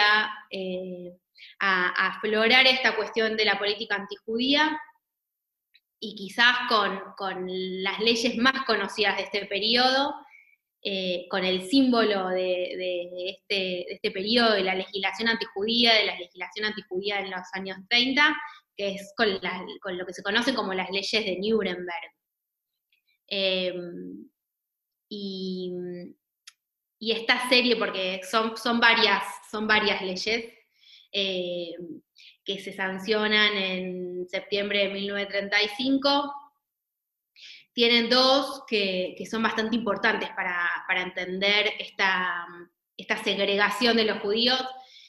eh, 0.51 1.17
a, 1.59 2.07
aflorar 2.07 2.65
esta 2.65 2.95
cuestión 2.95 3.37
de 3.37 3.45
la 3.45 3.59
política 3.59 3.95
antijudía, 3.95 4.79
y 6.01 6.15
quizás 6.15 6.55
con, 6.69 7.01
con 7.17 7.45
las 7.83 7.99
leyes 7.99 8.37
más 8.37 8.65
conocidas 8.65 9.17
de 9.17 9.23
este 9.23 9.45
periodo, 9.47 10.15
eh, 10.81 11.27
con 11.29 11.43
el 11.43 11.69
símbolo 11.69 12.29
de, 12.29 13.31
este, 13.31 13.93
este, 13.93 14.11
periodo 14.11 14.53
de 14.53 14.63
la 14.63 14.75
legislación 14.75 15.27
antijudía, 15.27 15.93
de 15.93 16.05
la 16.05 16.15
legislación 16.15 16.67
antijudía 16.67 17.19
en 17.19 17.31
los 17.31 17.41
años 17.51 17.77
30, 17.89 18.37
que 18.77 18.95
es 18.95 19.13
con, 19.17 19.29
lo 19.97 20.05
que 20.05 20.13
se 20.13 20.23
conoce 20.23 20.55
como 20.55 20.73
las 20.73 20.89
leyes 20.89 21.25
de 21.25 21.37
Nuremberg. 21.37 22.13
Em, 23.27 24.29
y, 25.09 25.73
esta 26.99 27.47
serie, 27.49 27.77
porque 27.77 28.21
son, 28.29 28.79
varias, 28.79 29.23
son 29.49 29.67
varias 29.67 30.01
leyes 30.01 30.53
em, 31.11 32.01
que 32.43 32.59
se 32.59 32.73
sancionan 32.73 33.55
en 33.55 34.27
septiembre 34.27 34.87
de 34.87 34.93
1935, 34.93 36.33
tienen 37.73 38.09
dos 38.09 38.63
que, 38.67 39.15
son 39.29 39.43
bastante 39.43 39.75
importantes 39.75 40.29
para, 40.31 40.67
entender 41.01 41.71
esta, 41.79 42.45
segregación 43.23 43.95
de 43.95 44.03
los 44.03 44.19
judíos, 44.19 44.61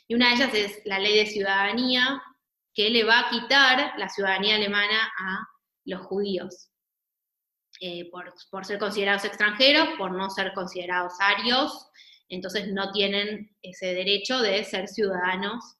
y 0.06 0.14
una 0.14 0.28
de 0.28 0.34
ellas 0.34 0.54
es 0.54 0.82
la 0.84 1.00
ley 1.00 1.16
de 1.16 1.26
ciudadanía, 1.26 2.22
que 2.72 2.90
le 2.90 3.02
va 3.02 3.20
a 3.20 3.30
quitar 3.30 3.94
la 3.98 4.08
ciudadanía 4.08 4.54
alemana 4.54 5.12
a 5.18 5.48
los 5.84 6.02
judíos, 6.02 6.69
eh, 7.82 8.10
por, 8.10 8.64
ser 8.66 8.78
considerados 8.78 9.24
extranjeros, 9.24 9.88
por 9.96 10.12
no 10.12 10.28
ser 10.28 10.52
considerados 10.52 11.14
arios, 11.18 11.88
entonces 12.28 12.68
no 12.68 12.92
tienen 12.92 13.56
ese 13.62 13.94
derecho 13.94 14.38
de 14.40 14.62
ser 14.64 14.86
ciudadanos 14.86 15.78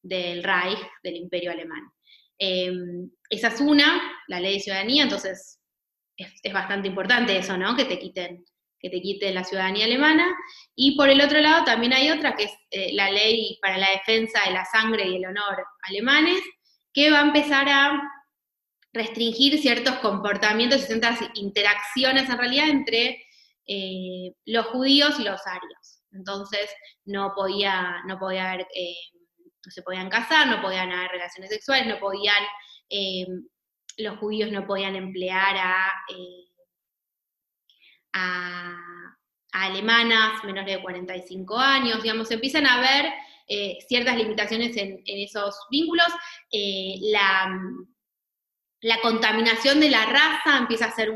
del 0.00 0.44
Reich, 0.44 0.78
del 1.02 1.16
imperio 1.16 1.50
alemán. 1.50 1.90
Eh, 2.38 2.72
esa 3.28 3.48
es 3.48 3.60
una, 3.60 4.00
la 4.28 4.38
ley 4.38 4.54
de 4.54 4.60
ciudadanía, 4.60 5.02
entonces 5.02 5.60
es, 6.16 6.52
bastante 6.52 6.86
importante 6.86 7.36
eso, 7.36 7.56
¿no? 7.56 7.76
Que 7.76 7.84
te 7.84 7.98
quiten 7.98 8.44
que 8.78 8.88
te 8.88 9.02
quiten 9.02 9.34
la 9.34 9.44
ciudadanía 9.44 9.84
alemana. 9.84 10.26
Y 10.74 10.96
por 10.96 11.10
el 11.10 11.20
otro 11.20 11.38
lado 11.40 11.64
también 11.64 11.92
hay 11.92 12.10
otra, 12.10 12.34
que 12.34 12.44
es 12.44 12.52
eh, 12.70 12.92
la 12.94 13.10
ley 13.10 13.58
para 13.60 13.76
la 13.76 13.90
defensa 13.90 14.40
de 14.46 14.52
la 14.52 14.64
sangre 14.64 15.06
y 15.06 15.16
el 15.16 15.26
honor 15.26 15.66
alemanes, 15.82 16.40
que 16.94 17.10
va 17.10 17.18
a 17.18 17.26
empezar 17.26 17.68
a 17.68 18.00
restringir 18.92 19.60
ciertos 19.60 19.96
comportamientos 19.96 20.82
y 20.82 20.86
ciertas 20.86 21.18
interacciones 21.34 22.28
en 22.28 22.38
realidad 22.38 22.68
entre 22.68 23.24
eh, 23.66 24.34
los 24.46 24.66
judíos 24.66 25.18
y 25.18 25.24
los 25.24 25.46
arios. 25.46 26.02
Entonces 26.12 26.68
no 27.04 27.32
podía, 27.34 28.02
no 28.06 28.18
podía 28.18 28.50
haber, 28.50 28.66
eh, 28.74 28.94
no 29.64 29.70
se 29.70 29.82
podían 29.82 30.10
casar, 30.10 30.48
no 30.48 30.60
podían 30.60 30.90
haber 30.90 31.12
relaciones 31.12 31.50
sexuales, 31.50 31.86
no 31.86 31.98
podían 31.98 32.42
los 34.00 34.18
judíos 34.18 34.50
no 34.50 34.66
podían 34.66 34.96
emplear 34.96 35.56
eh, 36.08 36.48
a, 38.12 38.76
alemanas 39.52 40.44
menores 40.44 40.76
de 40.76 40.82
45 40.82 41.58
años, 41.58 42.02
digamos, 42.02 42.30
empiezan 42.30 42.66
a 42.66 42.80
eh, 43.48 43.78
ciertas 43.88 44.16
limitaciones 44.16 44.76
en, 44.76 45.02
esos 45.04 45.56
vínculos. 45.70 46.06
Eh, 46.52 46.94
la, 47.00 47.52
la, 48.80 49.00
contaminación 49.00 49.80
de 49.80 49.90
la 49.90 50.06
raza 50.06 50.58
empieza 50.58 50.86
a 50.86 50.94
ser 50.94 51.12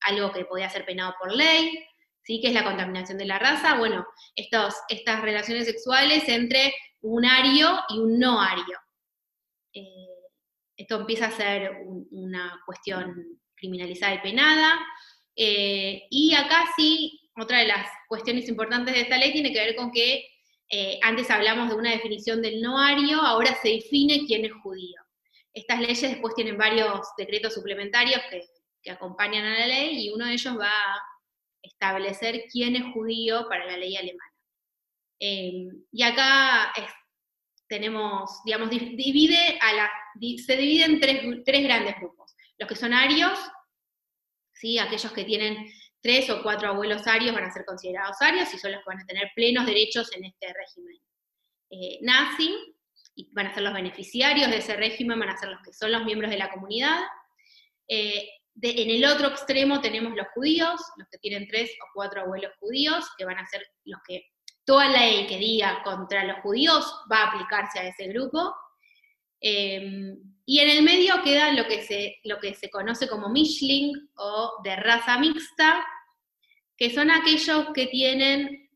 algo 0.00 0.32
que 0.32 0.44
podía 0.44 0.70
ser 0.70 0.84
penado 0.84 1.14
por 1.18 1.34
ley, 1.34 1.84
¿sí? 2.22 2.40
que 2.40 2.48
es 2.48 2.54
la 2.54 2.64
contaminación 2.64 3.18
de 3.18 3.26
la 3.26 3.38
raza. 3.38 3.76
Bueno, 3.76 4.06
estos, 4.34 4.74
estas 4.88 5.22
relaciones 5.22 5.66
sexuales 5.66 6.28
entre 6.28 6.74
un 7.00 7.24
ario 7.24 7.78
y 7.90 7.98
un 7.98 8.18
no 8.18 8.40
ario 8.40 8.78
esto 10.78 11.00
empieza 11.00 11.26
a 11.26 11.32
ser 11.32 11.72
una 12.10 12.62
cuestión 12.64 13.40
criminalizada 13.56 14.14
y 14.14 14.20
penada. 14.20 14.78
Eh, 15.34 16.04
y 16.08 16.34
acá 16.34 16.64
sí, 16.76 17.20
otra 17.36 17.58
de 17.58 17.66
las 17.66 17.86
cuestiones 18.08 18.48
importantes 18.48 18.94
de 18.94 19.02
esta 19.02 19.18
ley 19.18 19.32
tiene 19.32 19.52
que 19.52 19.58
ver 19.58 19.76
con 19.76 19.90
que 19.90 20.24
eh, 20.70 20.98
antes 21.02 21.30
hablamos 21.30 21.68
de 21.68 21.74
una 21.74 21.90
definición 21.90 22.40
del 22.40 22.62
noario, 22.62 23.20
ahora 23.20 23.56
se 23.60 23.70
define 23.70 24.24
quién 24.26 24.44
es 24.44 24.52
judío. 24.62 25.00
Estas 25.58 25.80
leyes 25.80 26.02
después 26.02 26.34
tienen 26.34 26.56
varios 26.56 27.08
decretos 27.16 27.54
suplementarios 27.54 28.20
que, 28.30 28.46
acompañan 28.90 29.44
a 29.44 29.58
la 29.58 29.66
ley 29.66 30.06
y 30.06 30.10
uno 30.10 30.24
de 30.24 30.32
ellos 30.32 30.58
va 30.58 30.70
a 30.70 31.02
establecer 31.60 32.44
quién 32.50 32.74
es 32.74 32.84
judío 32.94 33.46
para 33.46 33.66
la 33.66 33.76
ley 33.76 33.94
alemana. 33.96 34.32
Eh, 35.20 35.66
y 35.92 36.02
acá 36.02 36.72
es 36.74 36.90
tenemos, 37.68 38.42
digamos, 38.44 38.70
divide 38.70 39.58
a 39.60 39.72
la, 39.74 39.90
se 40.38 40.56
divide 40.56 40.84
en 40.84 41.00
tres, 41.00 41.22
tres 41.44 41.62
grandes 41.64 41.96
grupos. 41.96 42.34
Los 42.56 42.66
que 42.66 42.76
son 42.76 42.94
arios, 42.94 43.38
¿sí? 44.54 44.78
aquellos 44.78 45.12
que 45.12 45.24
tienen 45.24 45.70
tres 46.00 46.30
o 46.30 46.42
cuatro 46.42 46.68
abuelos 46.68 47.06
arios 47.06 47.34
van 47.34 47.44
a 47.44 47.52
ser 47.52 47.66
considerados 47.66 48.16
arios 48.20 48.52
y 48.54 48.58
son 48.58 48.72
los 48.72 48.80
que 48.80 48.88
van 48.88 49.02
a 49.02 49.06
tener 49.06 49.30
plenos 49.34 49.66
derechos 49.66 50.10
en 50.16 50.24
este 50.24 50.46
régimen 50.54 50.96
eh, 51.70 51.98
nazi, 52.00 52.56
y 53.18 53.28
van 53.32 53.48
a 53.48 53.54
ser 53.54 53.64
los 53.64 53.74
beneficiarios 53.74 54.48
de 54.48 54.58
ese 54.58 54.76
régimen, 54.76 55.18
van 55.18 55.30
a 55.30 55.36
ser 55.36 55.48
los 55.48 55.60
que 55.62 55.72
son 55.72 55.90
los 55.90 56.04
miembros 56.04 56.30
de 56.30 56.38
la 56.38 56.52
comunidad. 56.52 57.00
Eh, 57.88 58.28
en 58.62 58.90
el 58.90 59.04
otro 59.04 59.26
extremo 59.26 59.80
tenemos 59.80 60.14
los 60.14 60.28
judíos, 60.28 60.80
los 60.96 61.08
que 61.10 61.18
tienen 61.18 61.48
tres 61.48 61.68
o 61.82 61.86
cuatro 61.94 62.22
abuelos 62.22 62.52
judíos, 62.60 63.10
que 63.18 63.24
van 63.24 63.38
a 63.38 63.46
ser 63.46 63.66
los 63.84 64.00
que 64.06 64.22
toda 64.64 64.88
ley 64.88 65.26
que 65.26 65.36
diga 65.36 65.82
contra 65.82 66.24
los 66.24 66.38
judíos 66.42 67.02
va 67.10 67.24
a 67.24 67.28
aplicarse 67.32 67.80
a 67.80 67.88
ese 67.88 68.06
grupo. 68.06 68.54
Em, 69.40 70.16
y 70.44 70.60
en 70.60 70.70
el 70.70 70.84
medio 70.84 71.20
queda 71.24 71.52
lo 71.52 71.66
que, 71.66 71.82
se, 71.82 72.18
lo 72.22 72.38
que 72.38 72.54
se 72.54 72.70
conoce 72.70 73.08
como 73.08 73.28
Mishling 73.28 74.10
o 74.16 74.60
de 74.62 74.76
raza 74.76 75.18
mixta, 75.18 75.84
que 76.76 76.90
son 76.90 77.10
aquellos 77.10 77.66
que 77.74 77.86
tienen 77.86 78.70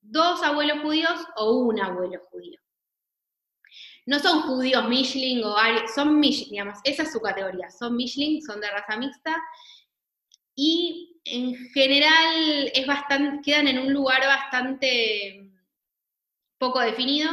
dos 0.00 0.42
abuelos 0.42 0.80
judíos 0.80 1.24
o 1.36 1.52
un 1.58 1.80
abuelo 1.80 2.20
judío. 2.30 2.65
No 4.06 4.18
son 4.20 4.42
judíos 4.42 4.88
Mishling 4.88 5.44
o 5.44 5.56
son 5.94 6.18
Mishling, 6.20 6.50
digamos, 6.50 6.78
esa 6.84 7.02
es 7.02 7.12
su 7.12 7.20
categoría, 7.20 7.70
son 7.70 7.96
Mishling, 7.96 8.40
son 8.40 8.60
de 8.60 8.70
raza 8.70 8.96
mixta, 8.96 9.36
y 10.54 11.20
en 11.24 11.54
general 11.70 12.70
es 12.72 12.86
bastante, 12.86 13.40
quedan 13.44 13.68
en 13.68 13.78
un 13.80 13.92
lugar 13.92 14.20
bastante 14.26 15.50
poco 16.58 16.80
definido 16.80 17.30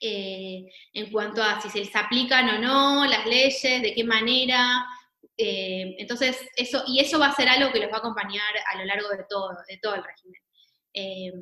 eh, 0.00 0.66
en 0.94 1.12
cuanto 1.12 1.42
a 1.42 1.60
si 1.60 1.68
se 1.68 1.80
les 1.80 1.94
aplican 1.94 2.48
o 2.48 2.58
no 2.58 3.06
las 3.06 3.26
leyes, 3.26 3.62
de 3.62 3.92
qué 3.94 4.02
manera. 4.02 4.86
Eh, 5.36 5.94
entonces, 5.98 6.38
eso, 6.56 6.82
y 6.86 7.00
eso 7.00 7.18
va 7.18 7.28
a 7.28 7.34
ser 7.34 7.48
algo 7.48 7.70
que 7.70 7.80
los 7.80 7.92
va 7.92 7.96
a 7.96 7.98
acompañar 7.98 8.54
a 8.72 8.78
lo 8.78 8.84
largo 8.86 9.08
de 9.10 9.24
todo, 9.28 9.50
de 9.68 9.78
todo 9.78 9.94
el 9.94 10.04
régimen. 10.04 10.40
Eh, 10.94 11.32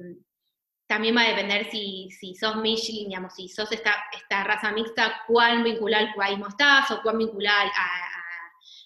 también 0.89 1.15
va 1.15 1.23
a 1.23 1.29
depender 1.29 1.71
si, 1.71 2.09
si 2.19 2.35
sos 2.35 2.57
Michelin, 2.57 3.09
digamos, 3.09 3.35
si 3.35 3.49
sos 3.49 3.71
esta, 3.71 3.95
esta 4.11 4.43
raza 4.43 4.73
mixta, 4.73 5.23
cuán 5.27 5.63
vinculado 5.63 6.07
al 6.07 6.13
judaísmo 6.15 6.49
estás 6.49 6.91
o 6.91 7.03
cuán 7.03 7.19
vinculado 7.19 7.71
a, 7.77 8.19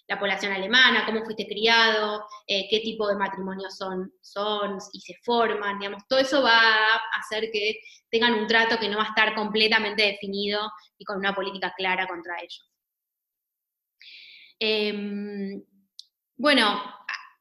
la 0.09 0.19
población 0.19 0.53
alemana, 0.53 1.07
cómo 1.07 1.25
fuiste 1.25 1.47
criado, 1.47 2.27
eh, 2.47 2.67
qué 2.69 2.81
tipo 2.81 3.07
de 3.07 3.15
matrimonios 3.15 3.77
son, 3.77 4.13
son 4.21 4.77
y 4.93 5.01
se 5.01 5.15
forman, 5.23 5.79
digamos, 5.79 6.03
todo 6.09 6.19
eso 6.19 6.43
va 6.43 6.59
a 6.59 7.01
hacer 7.21 7.51
que 7.53 7.81
tengan 8.11 8.35
un 8.35 8.47
trato 8.47 8.79
que 8.79 8.89
no 8.89 8.99
va 8.99 9.05
a 9.05 9.09
estar 9.09 9.35
completamente 9.35 10.03
definido 10.03 10.61
y 10.99 11.05
con 11.05 11.19
una 11.19 11.35
política 11.35 11.73
clara 11.77 12.07
contra 12.09 12.37
ellos. 12.41 12.69
Em, 14.59 15.63
bueno, 16.37 16.83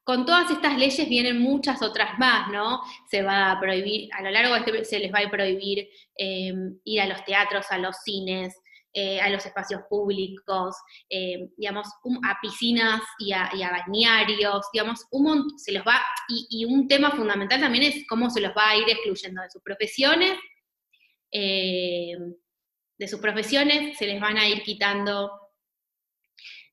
con 0.04 0.26
todas 0.26 0.50
estas 0.50 0.76
leyes 0.78 1.08
vienen 1.08 1.40
muchas 1.40 1.80
otras 1.82 2.18
más, 2.18 2.48
¿no? 2.50 2.80
Se 3.08 3.22
va 3.22 3.52
a 3.52 3.60
prohibir, 3.60 4.08
a 4.12 4.22
lo 4.22 4.30
largo 4.30 4.54
de 4.54 4.60
este 4.60 4.84
se 4.84 4.98
les 4.98 5.12
va 5.12 5.20
a 5.20 5.30
prohibir 5.30 5.88
em, 6.16 6.78
ir 6.84 7.00
a 7.00 7.06
los 7.06 7.24
teatros, 7.24 7.66
a 7.70 7.78
los 7.78 7.96
cines, 8.04 8.54
eh, 8.94 9.20
a 9.20 9.30
los 9.30 9.46
espacios 9.46 9.80
públicos, 9.88 10.76
eh, 11.08 11.48
digamos, 11.56 11.88
a 12.28 12.38
piscinas 12.42 13.00
y 13.18 13.32
a, 13.32 13.48
bañarios, 13.86 14.66
digamos, 14.70 15.06
un, 15.10 15.58
se 15.58 15.72
los 15.72 15.82
va, 15.82 15.98
y, 16.28 16.66
un 16.66 16.86
tema 16.88 17.10
fundamental 17.12 17.60
también 17.60 17.84
es 17.84 18.06
cómo 18.06 18.28
se 18.28 18.42
los 18.42 18.52
va 18.54 18.68
a 18.68 18.76
ir 18.76 18.84
excluyendo 18.90 19.40
de 19.40 19.50
sus 19.50 19.62
profesiones, 19.62 20.38
eh, 21.30 22.18
de 22.98 23.08
sus 23.08 23.18
profesiones 23.18 23.96
se 23.96 24.06
les 24.06 24.20
van 24.20 24.36
a 24.36 24.46
ir 24.46 24.62
quitando 24.62 25.30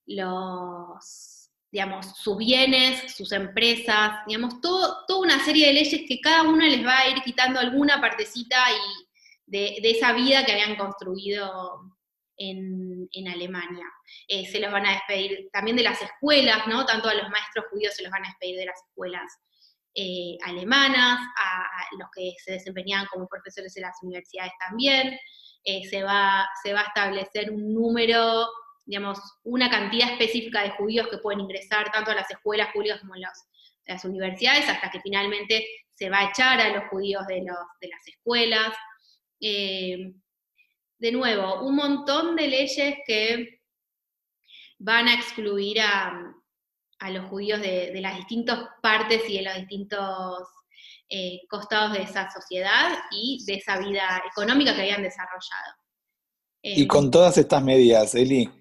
los, 0.06 1.29
digamos, 1.72 2.18
sus 2.18 2.38
bienes, 2.38 3.16
sus 3.16 3.32
empresas, 3.32 4.26
digamos, 4.26 4.60
todo, 4.62 5.06
toda 5.08 5.22
una 5.22 5.44
serie 5.46 5.68
de 5.68 5.74
leyes 5.74 6.02
que 6.08 6.20
cada 6.20 6.44
una 6.44 6.68
les 6.68 6.86
va 6.86 7.00
a 7.00 7.10
ir 7.10 7.22
quitando 7.22 7.60
alguna 7.60 8.02
partecita 8.02 8.58
y 8.72 9.06
de, 9.46 9.80
de 9.82 9.92
esa 9.92 10.14
vida 10.14 10.46
que 10.46 10.54
habían 10.54 10.76
construido 10.76 11.90
en, 12.40 13.28
Alemania. 13.28 13.86
Eh, 14.28 14.46
se 14.46 14.60
los 14.60 14.72
van 14.72 14.86
a 14.86 14.94
despedir 14.94 15.50
también 15.52 15.78
de 15.78 15.84
las 15.84 16.02
escuelas, 16.02 16.66
¿no? 16.68 16.86
Tanto 16.86 17.10
a 17.10 17.14
los 17.14 17.30
maestros 17.30 17.66
judíos 17.70 17.94
se 17.96 18.04
los 18.04 18.12
van 18.12 18.26
a 18.26 18.30
despedir 18.30 18.58
de 18.58 18.66
las 18.66 18.82
escuelas 18.90 19.32
eh, 19.94 20.38
alemanas, 20.44 21.20
a 21.38 21.96
los 21.98 22.08
que 22.16 22.34
se 22.44 22.54
desempeñaban 22.54 23.08
como 23.08 23.28
profesores 23.28 23.76
en 23.76 23.84
las 23.84 23.98
universidades 24.02 24.54
también. 24.68 25.20
Eh, 25.66 25.88
se, 25.90 26.04
va, 26.04 26.48
se 26.64 26.74
va 26.74 26.82
a 26.82 26.86
establecer 26.88 27.52
un 27.52 27.74
número, 27.74 28.48
digamos, 28.90 29.20
una 29.44 29.70
cantidad 29.70 30.10
específica 30.10 30.64
de 30.64 30.72
judíos 30.72 31.08
que 31.10 31.20
pueden 31.20 31.42
ingresar 31.42 31.92
tanto 31.92 32.10
a 32.10 32.16
las 32.16 32.32
escuelas 32.32 32.74
públicas 32.74 33.00
como 33.02 33.14
a, 33.14 33.20
las 33.20 34.04
universidades, 34.04 34.68
hasta 34.68 34.90
que 34.90 35.00
finalmente 35.00 35.64
se 35.94 36.10
va 36.10 36.22
a 36.22 36.30
echar 36.30 36.60
a 36.60 36.76
los 36.76 36.90
judíos 36.90 37.26
de, 37.28 37.44
los, 37.44 37.58
de 37.80 37.88
las 37.88 38.08
escuelas 38.08 38.74
de 39.40 41.12
nuevo, 41.12 41.62
un 41.62 41.76
montón 41.76 42.36
de 42.36 42.48
leyes 42.48 42.96
que 43.06 43.62
van 44.80 45.08
a 45.08 45.14
excluir 45.14 45.82
a, 45.82 46.34
los 47.12 47.26
judíos 47.30 47.62
de, 47.62 47.94
las 48.02 48.18
distintas 48.18 48.70
partes 48.82 49.22
y 49.30 49.38
de 49.38 49.44
los 49.44 49.56
distintos 49.56 50.48
eh, 51.10 51.42
costados 51.48 51.94
de 51.94 52.02
esa 52.02 52.30
sociedad 52.32 52.98
y 53.12 53.44
de 53.46 53.54
esa 53.54 53.78
vida 53.78 54.24
económica 54.32 54.74
que 54.74 54.82
habían 54.82 55.04
desarrollado. 55.04 55.76
y 56.64 56.88
con 56.88 57.06
em, 57.06 57.12
todas 57.12 57.38
estas 57.38 57.64
medidas, 57.64 58.16
Eli, 58.16 58.59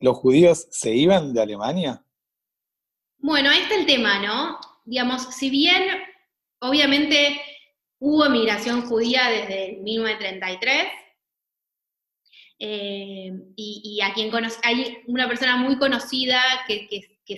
¿los 0.00 0.16
judíos 0.16 0.66
se 0.70 0.94
iban 0.94 1.32
de 1.32 1.42
Alemania? 1.42 2.04
Bueno, 3.18 3.50
ahí 3.50 3.60
está 3.60 3.74
el 3.74 3.86
tema, 3.86 4.20
¿no? 4.20 4.58
Digamos, 4.84 5.34
si 5.34 5.50
bien 5.50 5.82
obviamente 6.60 7.40
hubo 7.98 8.26
emigración 8.26 8.82
judía 8.82 9.28
desde 9.28 9.78
1933, 9.82 10.88
eh, 12.60 13.30
y, 13.54 14.00
a 14.02 14.12
quien 14.12 14.30
conoce, 14.30 14.58
hay 14.64 14.98
una 15.06 15.28
persona 15.28 15.56
muy 15.56 15.78
conocida 15.78 16.42
que, 16.66 16.88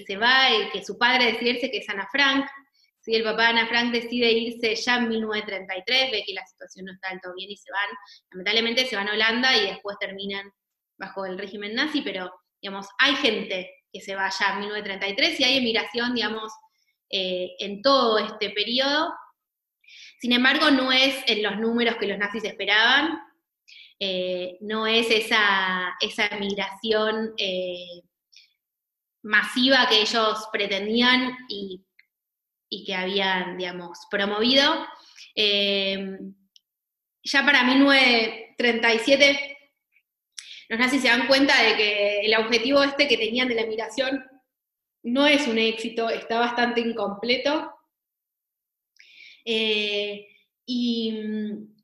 se 0.06 0.16
va, 0.16 0.48
que 0.72 0.84
su 0.84 0.96
padre 0.96 1.32
decide 1.32 1.50
irse, 1.50 1.70
que 1.70 1.78
es 1.78 1.88
Ana 1.88 2.08
Frank. 2.10 2.46
Si 3.00 3.14
el 3.14 3.22
papá 3.22 3.42
de 3.42 3.48
Ana 3.48 3.66
Frank 3.66 3.92
decide 3.92 4.32
irse 4.32 4.74
ya 4.74 4.96
en 4.96 5.08
1933, 5.08 6.10
ve 6.10 6.24
que 6.26 6.34
la 6.34 6.46
situación 6.46 6.86
no 6.86 6.92
está 6.92 7.10
del 7.10 7.20
todo 7.20 7.34
bien 7.34 7.50
y 7.50 7.56
se 7.56 7.70
van. 7.70 7.88
Lamentablemente 8.30 8.86
se 8.86 8.96
van 8.96 9.08
a 9.08 9.12
Holanda 9.12 9.56
y 9.56 9.66
después 9.66 9.96
terminan 9.98 10.50
bajo 10.98 11.26
el 11.26 11.38
régimen 11.38 11.74
nazi, 11.74 12.02
pero 12.02 12.30
digamos, 12.60 12.86
hay 12.98 13.16
gente 13.16 13.70
que 13.92 14.00
se 14.00 14.14
va 14.14 14.30
ya 14.30 14.54
en 14.54 14.60
1933 14.60 15.40
y 15.40 15.44
hay 15.44 15.58
emigración, 15.58 16.14
digamos, 16.14 16.52
eh, 17.10 17.56
en 17.58 17.82
todo 17.82 18.18
este 18.18 18.50
periodo. 18.50 19.12
Sin 20.20 20.32
embargo, 20.32 20.70
no 20.70 20.92
es 20.92 21.24
en 21.26 21.42
los 21.42 21.58
números 21.58 21.96
que 21.96 22.06
los 22.06 22.18
nazis 22.18 22.44
esperaban, 22.44 23.18
eh, 23.98 24.56
no 24.60 24.86
es 24.86 25.10
esa, 25.10 25.96
esa 26.00 26.30
migración 26.38 27.34
eh, 27.36 28.02
masiva 29.22 29.88
que 29.88 30.02
ellos 30.02 30.48
pretendían 30.52 31.36
y, 31.48 31.84
que 32.86 32.94
habían, 32.94 33.58
digamos, 33.58 34.06
promovido. 34.08 34.86
Ya 37.22 37.44
para 37.44 37.64
1937 37.64 39.49
los 40.70 40.78
nazis 40.78 41.02
se 41.02 41.08
dan 41.08 41.26
cuenta 41.26 41.60
de 41.64 41.76
que 41.76 42.20
el 42.20 42.34
objetivo 42.36 42.84
este 42.84 43.08
que 43.08 43.16
tenían 43.18 43.48
de 43.48 43.56
la 43.56 43.66
migración 43.66 44.24
no 45.02 45.26
es 45.26 45.48
un 45.48 45.58
éxito, 45.58 46.08
está 46.08 46.38
bastante 46.38 46.80
incompleto. 46.80 47.74
y 49.44 51.12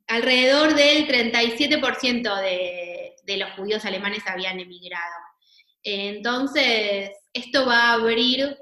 alrededor 0.06 0.74
del 0.76 1.08
37% 1.08 2.40
de, 2.40 3.36
los 3.36 3.50
judíos 3.54 3.84
alemanes 3.84 4.22
habían 4.24 4.60
emigrado. 4.60 5.16
Entonces, 5.82 7.10
esto 7.32 7.66
va 7.66 7.90
a 7.90 7.92
abrir 7.94 8.56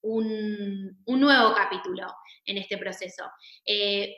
un, 0.00 0.98
nuevo 1.06 1.54
capítulo 1.54 2.12
en 2.44 2.58
este 2.58 2.76
proceso. 2.76 3.24
Eh, 3.64 4.16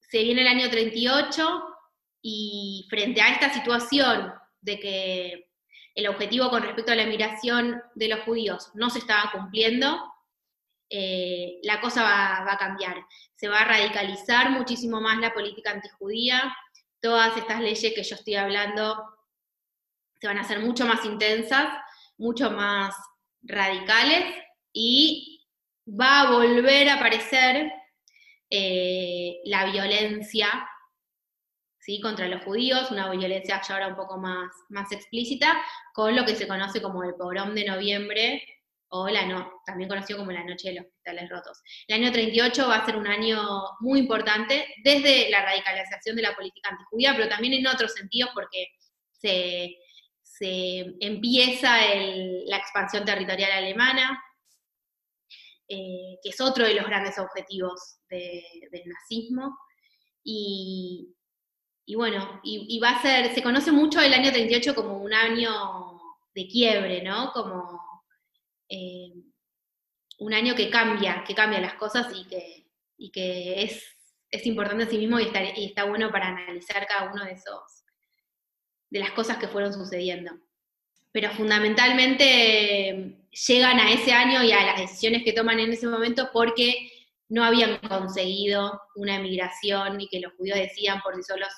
se 0.00 0.24
viene 0.24 0.40
el 0.40 0.48
año 0.48 0.68
38 0.68 1.77
y 2.22 2.86
frente 2.90 3.20
a 3.20 3.28
esta 3.28 3.52
situación 3.52 4.32
de 4.60 4.80
que 4.80 5.50
el 5.94 6.08
objetivo 6.08 6.50
con 6.50 6.62
respecto 6.62 6.92
a 6.92 6.96
la 6.96 7.02
emigración 7.02 7.80
de 7.94 8.08
los 8.08 8.20
judíos 8.20 8.70
no 8.74 8.90
se 8.90 9.00
estaba 9.00 9.30
cumpliendo, 9.32 10.00
eh, 10.90 11.58
la 11.62 11.80
cosa 11.80 12.02
va, 12.02 12.52
a 12.52 12.56
cambiar. 12.56 12.96
Se 13.34 13.48
va 13.48 13.60
a 13.60 13.64
radicalizar 13.64 14.50
muchísimo 14.50 15.00
más 15.00 15.18
la 15.18 15.34
política 15.34 15.70
antijudía. 15.70 16.54
Todas 17.00 17.36
estas 17.36 17.60
leyes 17.60 17.94
que 17.94 18.02
yo 18.02 18.14
estoy 18.14 18.36
hablando 18.36 18.96
se 20.20 20.26
van 20.26 20.38
a 20.38 20.42
hacer 20.42 20.60
mucho 20.60 20.86
más 20.86 21.04
intensas, 21.04 21.68
mucho 22.16 22.50
más 22.50 22.94
radicales 23.42 24.34
y 24.72 25.46
va 25.88 26.20
a 26.20 26.30
volver 26.30 26.88
a 26.88 26.94
aparecer 26.94 27.72
eh, 28.50 29.40
la 29.44 29.66
violencia 29.66 30.48
¿sí? 31.88 32.02
contra 32.02 32.28
los 32.28 32.44
judíos, 32.44 32.90
una 32.90 33.10
violencia 33.10 33.62
ya 33.66 33.74
ahora 33.74 33.88
un 33.88 33.96
poco 33.96 34.18
más, 34.18 34.52
más 34.68 34.92
explícita, 34.92 35.58
con 35.94 36.14
lo 36.14 36.26
que 36.26 36.36
se 36.36 36.46
conoce 36.46 36.82
como 36.82 37.02
el 37.02 37.14
pogrom 37.14 37.54
de 37.54 37.64
noviembre, 37.64 38.42
o 38.90 39.08
la 39.08 39.24
no, 39.24 39.62
también 39.64 39.88
conocido 39.88 40.18
como 40.18 40.30
la 40.30 40.44
Noche 40.44 40.68
de 40.68 40.74
los 40.74 40.84
Cristales 40.84 41.30
Rotos. 41.30 41.62
El 41.86 42.02
año 42.02 42.12
38 42.12 42.68
va 42.68 42.76
a 42.76 42.84
ser 42.84 42.96
un 42.96 43.06
año 43.06 43.42
muy 43.80 44.00
importante 44.00 44.66
desde 44.84 45.30
la 45.30 45.42
radicalización 45.42 46.16
de 46.16 46.22
la 46.22 46.36
política 46.36 46.68
antijudía, 46.70 47.14
pero 47.16 47.28
también 47.28 47.54
en 47.54 47.66
otros 47.66 47.94
sentidos 47.94 48.30
porque 48.34 48.68
se, 49.12 49.74
empieza 51.00 51.78
la 52.44 52.56
expansión 52.58 53.04
territorial 53.06 53.50
alemana, 53.50 54.22
eh, 55.68 56.18
que 56.22 56.28
es 56.28 56.40
otro 56.40 56.66
de 56.66 56.74
los 56.74 56.86
grandes 56.86 57.18
objetivos 57.18 57.98
del 58.10 58.82
nazismo. 58.84 59.56
Y, 60.22 61.14
bueno, 61.94 62.40
y, 62.42 62.78
va 62.80 62.90
a 62.90 63.00
ser, 63.00 63.34
se 63.34 63.42
conoce 63.42 63.72
mucho 63.72 63.98
el 64.02 64.12
año 64.12 64.30
38 64.30 64.74
como 64.74 64.98
un 64.98 65.14
año 65.14 65.98
de 66.34 66.46
quiebre, 66.46 67.02
¿no? 67.02 67.32
Como 67.32 67.80
eh, 68.68 69.14
un 70.18 70.34
año 70.34 70.54
que 70.54 70.68
cambia, 70.68 71.24
que 71.26 71.34
cambia 71.34 71.60
las 71.60 71.74
cosas 71.74 72.08
y 72.14 72.26
que, 72.26 72.66
que 73.10 73.62
es, 73.62 73.82
es, 74.30 74.46
importante 74.46 74.84
en 74.84 74.90
sí 74.90 74.98
mismo 74.98 75.18
y 75.18 75.24
está, 75.24 75.42
y 75.42 75.64
está 75.64 75.84
bueno 75.84 76.10
para 76.10 76.28
analizar 76.28 76.86
cada 76.86 77.10
uno 77.10 77.24
de 77.24 77.32
esos, 77.32 77.84
de 78.90 78.98
las 78.98 79.12
cosas 79.12 79.38
que 79.38 79.48
fueron 79.48 79.72
sucediendo. 79.72 80.32
Pero 81.10 81.30
fundamentalmente 81.30 83.26
llegan 83.30 83.80
a 83.80 83.92
ese 83.92 84.12
año 84.12 84.42
y 84.42 84.52
a 84.52 84.66
las 84.66 84.80
decisiones 84.80 85.24
que 85.24 85.32
toman 85.32 85.58
en 85.58 85.72
ese 85.72 85.86
momento 85.86 86.28
porque 86.34 86.90
no 87.30 87.44
habían 87.44 87.78
conseguido 87.78 88.78
una 88.96 89.16
emigración 89.16 90.02
y 90.02 90.08
que 90.08 90.20
los 90.20 90.34
judíos 90.34 90.58
decían 90.58 91.00
por 91.00 91.16
sí 91.16 91.22
solos 91.22 91.48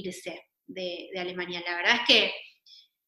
irse 0.00 0.42
de, 0.66 1.10
Alemania. 1.16 1.62
La 1.66 1.76
verdad 1.76 1.96
es 1.96 2.06
que 2.06 2.32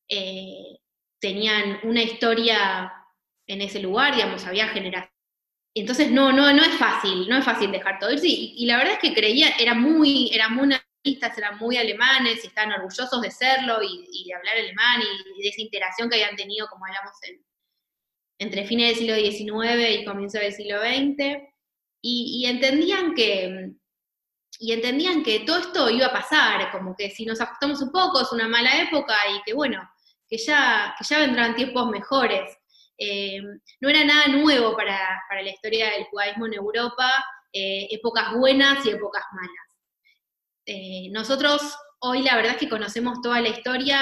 eh, 0.08 0.78
tenían 1.20 1.80
una 1.82 2.02
historia 2.02 2.92
en 3.46 3.62
ese 3.62 3.80
lugar, 3.80 4.14
digamos, 4.14 4.44
había 4.44 4.68
generación. 4.68 5.12
Entonces 5.74 6.10
no, 6.10 6.32
no, 6.32 6.52
no 6.52 6.62
es 6.62 6.74
fácil, 6.76 7.28
no 7.28 7.38
es 7.38 7.44
fácil 7.44 7.70
dejar 7.70 7.98
todo 7.98 8.12
irse. 8.12 8.26
Y, 8.28 8.66
la 8.66 8.78
verdad 8.78 8.94
es 8.94 8.98
que 9.00 9.14
creía, 9.14 9.50
era 9.58 9.74
muy, 9.74 10.30
eran 10.32 10.54
muy 10.54 10.74
eran 11.04 11.58
muy 11.58 11.76
alemanes 11.76 12.44
y 12.44 12.48
estaban 12.48 12.72
orgullosos 12.72 13.20
de 13.22 13.30
serlo 13.30 13.78
y, 13.82 14.24
de 14.26 14.34
hablar 14.34 14.56
alemán 14.56 15.00
y, 15.00 15.42
de 15.42 15.48
esa 15.48 15.62
interacción 15.62 16.10
que 16.10 16.16
habían 16.16 16.36
tenido, 16.36 16.66
como 16.68 16.84
hablamos, 16.86 17.12
entre 18.38 18.66
fines 18.66 18.88
del 18.88 18.98
siglo 18.98 19.14
XIX 19.16 20.00
y 20.00 20.04
comienzo 20.04 20.38
del 20.38 20.52
siglo 20.52 20.80
XX. 20.80 21.38
Y, 22.02 22.46
entendían 22.46 23.14
que 23.14 23.72
y 24.58 24.72
entendían 24.72 25.22
que 25.22 25.40
todo 25.40 25.58
esto 25.58 25.88
iba 25.88 26.06
a 26.06 26.12
pasar, 26.12 26.70
como 26.72 26.94
que 26.96 27.10
si 27.10 27.24
nos 27.24 27.40
ajustamos 27.40 27.80
un 27.80 27.92
poco 27.92 28.20
es 28.20 28.32
una 28.32 28.48
mala 28.48 28.82
época 28.82 29.14
y 29.30 29.42
que 29.42 29.54
bueno, 29.54 29.88
que 30.28 30.36
ya, 30.36 30.94
que 30.98 31.04
ya 31.04 31.20
vendrán 31.20 31.54
tiempos 31.54 31.88
mejores. 31.88 32.56
Eh, 32.98 33.40
no 33.80 33.88
era 33.88 34.04
nada 34.04 34.26
nuevo 34.26 34.76
para, 34.76 34.98
la 35.30 35.48
historia 35.48 35.90
del 35.90 36.04
judaísmo 36.06 36.46
en 36.46 36.54
Europa, 36.54 37.24
eh, 37.52 37.86
épocas 37.90 38.34
buenas 38.34 38.84
y 38.84 38.90
épocas 38.90 39.24
malas. 39.32 39.68
Eh, 40.66 41.08
nosotros 41.12 41.62
hoy 42.00 42.22
la 42.22 42.36
verdad 42.36 42.52
es 42.52 42.58
que 42.58 42.68
conocemos 42.68 43.20
toda 43.22 43.40
la 43.40 43.48
historia 43.48 44.00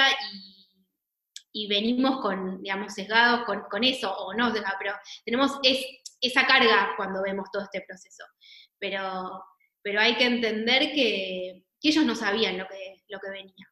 y, 1.53 1.67
venimos 1.67 2.21
con, 2.21 2.61
digamos, 2.61 2.93
sesgados 2.93 3.45
con, 3.45 3.83
eso, 3.83 4.11
o 4.15 4.31
no 4.33 4.53
pero 4.79 4.93
tenemos 5.25 5.53
esa 6.21 6.45
carga 6.45 6.93
cuando 6.95 7.23
vemos 7.23 7.49
todo 7.51 7.63
este 7.63 7.83
proceso. 7.87 8.23
Pero, 8.77 9.43
pero 9.81 9.99
hay 9.99 10.15
que 10.15 10.25
entender 10.25 10.91
que, 10.93 11.63
ellos 11.81 12.05
no 12.05 12.15
sabían 12.15 12.57
lo 12.57 12.67
que, 12.67 13.03
lo 13.07 13.19
que 13.19 13.29
venía. 13.29 13.65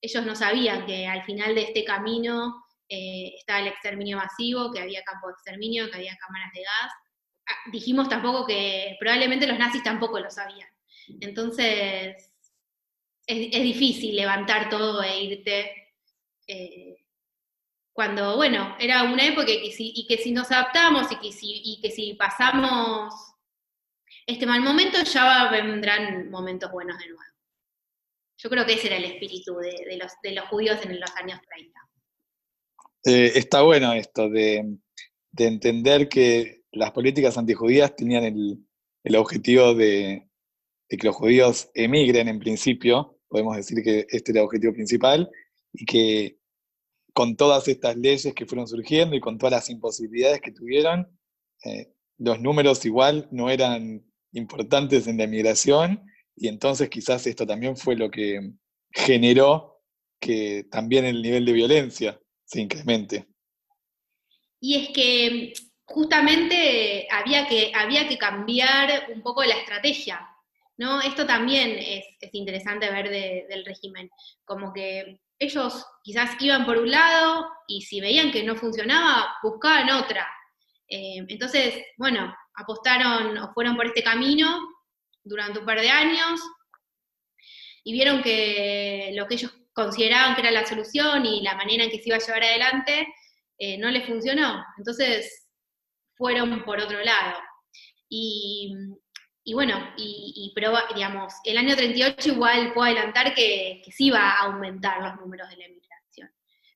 Ellos 0.00 0.24
no 0.24 0.36
sabían 0.36 0.86
que 0.86 1.08
al 1.08 1.24
final 1.24 1.56
de 1.56 1.62
este 1.62 1.84
camino 1.84 2.54
eh, 2.88 3.34
estaba 3.36 3.60
el 3.60 3.68
exterminio 3.68 4.16
masivo, 4.16 4.72
que 4.72 4.80
había 4.80 5.02
campo 5.02 5.26
de 5.26 5.32
exterminio, 5.32 5.90
que 5.90 5.96
había 5.96 6.16
cámaras 6.16 6.52
de 6.54 6.60
gas. 6.60 6.92
Ah, 7.48 7.70
dijimos 7.72 8.08
tampoco 8.08 8.46
que 8.46 8.96
probablemente 9.00 9.46
los 9.46 9.58
nazis 9.58 9.82
tampoco 9.82 10.20
lo 10.20 10.30
sabían. 10.30 10.68
Entonces, 11.20 12.30
es, 13.26 13.62
difícil 13.62 14.16
levantar 14.16 14.68
todo 14.68 15.02
e 15.02 15.22
irte. 15.22 15.72
Eh, 16.46 16.96
cuando, 17.92 18.36
bueno, 18.36 18.76
era 18.78 19.02
una 19.02 19.26
época 19.26 19.50
y 19.50 19.60
que 19.60 19.72
si, 19.72 19.92
y 19.94 20.06
que 20.06 20.18
si 20.18 20.32
nos 20.32 20.50
adaptamos 20.50 21.10
y 21.12 21.16
que 21.16 21.32
si, 21.32 21.60
y 21.64 21.80
que 21.82 21.90
si 21.90 22.14
pasamos 22.14 23.12
este 24.28 24.46
mal 24.46 24.60
momento, 24.60 24.98
ya 25.02 25.50
vendrán 25.50 26.30
momentos 26.30 26.70
buenos 26.70 26.98
de 26.98 27.06
nuevo. 27.06 27.22
Yo 28.36 28.50
creo 28.50 28.66
que 28.66 28.74
ese 28.74 28.88
era 28.88 28.98
el 28.98 29.06
espíritu 29.06 29.56
de, 29.56 29.96
los, 29.96 30.44
judíos 30.48 30.78
en 30.84 31.00
los 31.00 31.10
años 31.16 31.40
30. 31.48 31.80
Eh, 33.06 33.32
está 33.36 33.62
bueno 33.62 33.94
esto 33.94 34.28
de, 34.28 34.76
entender 35.34 36.10
que 36.10 36.62
las 36.72 36.92
políticas 36.92 37.38
antijudías 37.38 37.96
tenían 37.96 38.24
el, 38.24 39.16
objetivo 39.16 39.74
de, 39.74 40.28
que 40.88 41.06
los 41.06 41.16
judíos 41.16 41.70
emigren 41.74 42.28
en 42.28 42.38
principio, 42.38 43.18
podemos 43.28 43.56
decir 43.56 43.82
que 43.82 44.06
este 44.10 44.32
era 44.32 44.42
el 44.42 44.46
objetivo 44.46 44.74
principal, 44.74 45.30
y 45.72 45.86
que 45.86 46.38
con 47.14 47.34
todas 47.34 47.66
estas 47.66 47.96
leyes 47.96 48.34
que 48.34 48.46
fueron 48.46 48.68
surgiendo 48.68 49.16
y 49.16 49.20
con 49.20 49.38
todas 49.38 49.52
las 49.52 49.70
imposibilidades 49.70 50.42
que 50.42 50.52
tuvieron, 50.52 51.18
eh, 51.64 51.94
los 52.18 52.40
números 52.40 52.84
igual 52.84 53.26
no 53.30 53.48
eran 53.48 54.07
importantes 54.32 55.06
en 55.06 55.18
la 55.18 55.24
emigración, 55.24 56.04
y 56.36 56.48
entonces 56.48 56.88
quizás 56.88 57.26
esto 57.26 57.46
también 57.46 57.76
fue 57.76 57.96
lo 57.96 58.10
que 58.10 58.52
generó 58.90 59.82
que 60.20 60.66
también 60.70 61.04
el 61.04 61.22
nivel 61.22 61.44
de 61.44 61.52
violencia 61.52 62.20
se 62.44 62.60
incremente. 62.60 63.26
Y 64.60 64.76
es 64.76 64.88
que 64.90 65.52
justamente 65.84 67.06
había 67.10 67.46
que, 67.46 67.72
había 67.74 68.08
que 68.08 68.18
cambiar 68.18 69.10
un 69.14 69.22
poco 69.22 69.44
la 69.44 69.54
estrategia, 69.54 70.26
¿no? 70.76 71.00
Esto 71.00 71.26
también 71.26 71.76
es, 71.78 72.04
interesante 72.32 72.90
ver 72.90 73.10
del 73.48 73.64
régimen, 73.64 74.10
como 74.44 74.72
que 74.72 75.20
ellos 75.38 75.86
quizás 76.02 76.30
iban 76.40 76.66
por 76.66 76.78
un 76.78 76.90
lado 76.90 77.46
y 77.66 77.82
si 77.82 78.00
veían 78.00 78.32
que 78.32 78.42
no 78.42 78.56
funcionaba, 78.56 79.36
buscaban 79.42 79.90
otra. 79.90 80.26
Eh, 80.88 81.24
entonces, 81.28 81.84
bueno, 81.96 82.34
apostaron 82.54 83.36
o 83.38 83.52
fueron 83.52 83.76
por 83.76 83.86
este 83.86 84.02
camino 84.02 84.58
durante 85.22 85.58
un 85.58 85.66
par 85.66 85.80
de 85.80 85.90
años 85.90 86.40
y 87.84 87.92
vieron 87.92 88.22
que 88.22 89.12
lo 89.14 89.26
que 89.26 89.34
ellos 89.34 89.54
consideraban 89.72 90.34
que 90.34 90.40
era 90.40 90.50
la 90.50 90.66
solución 90.66 91.24
y 91.24 91.42
la 91.42 91.54
manera 91.54 91.84
en 91.84 91.90
que 91.90 91.98
se 91.98 92.08
iba 92.08 92.16
a 92.16 92.20
llevar 92.20 92.42
adelante, 92.42 93.06
eh, 93.58 93.78
no 93.78 93.90
les 93.90 94.06
funcionó. 94.06 94.64
Entonces 94.76 95.48
fueron 96.16 96.64
por 96.64 96.80
otro 96.80 97.00
lado. 97.02 97.38
Y, 98.08 98.74
bueno, 99.52 99.94
y, 99.96 100.52
digamos, 100.94 101.34
el 101.44 101.58
año 101.58 101.76
38 101.76 102.32
igual 102.32 102.72
puedo 102.72 102.86
adelantar 102.86 103.34
que, 103.34 103.82
que, 103.84 103.92
sí 103.92 104.06
iba 104.06 104.18
a 104.18 104.44
aumentar 104.44 105.02
los 105.02 105.16
números 105.16 105.48
de 105.48 105.56
la 105.56 105.64
emigración, 105.66 106.30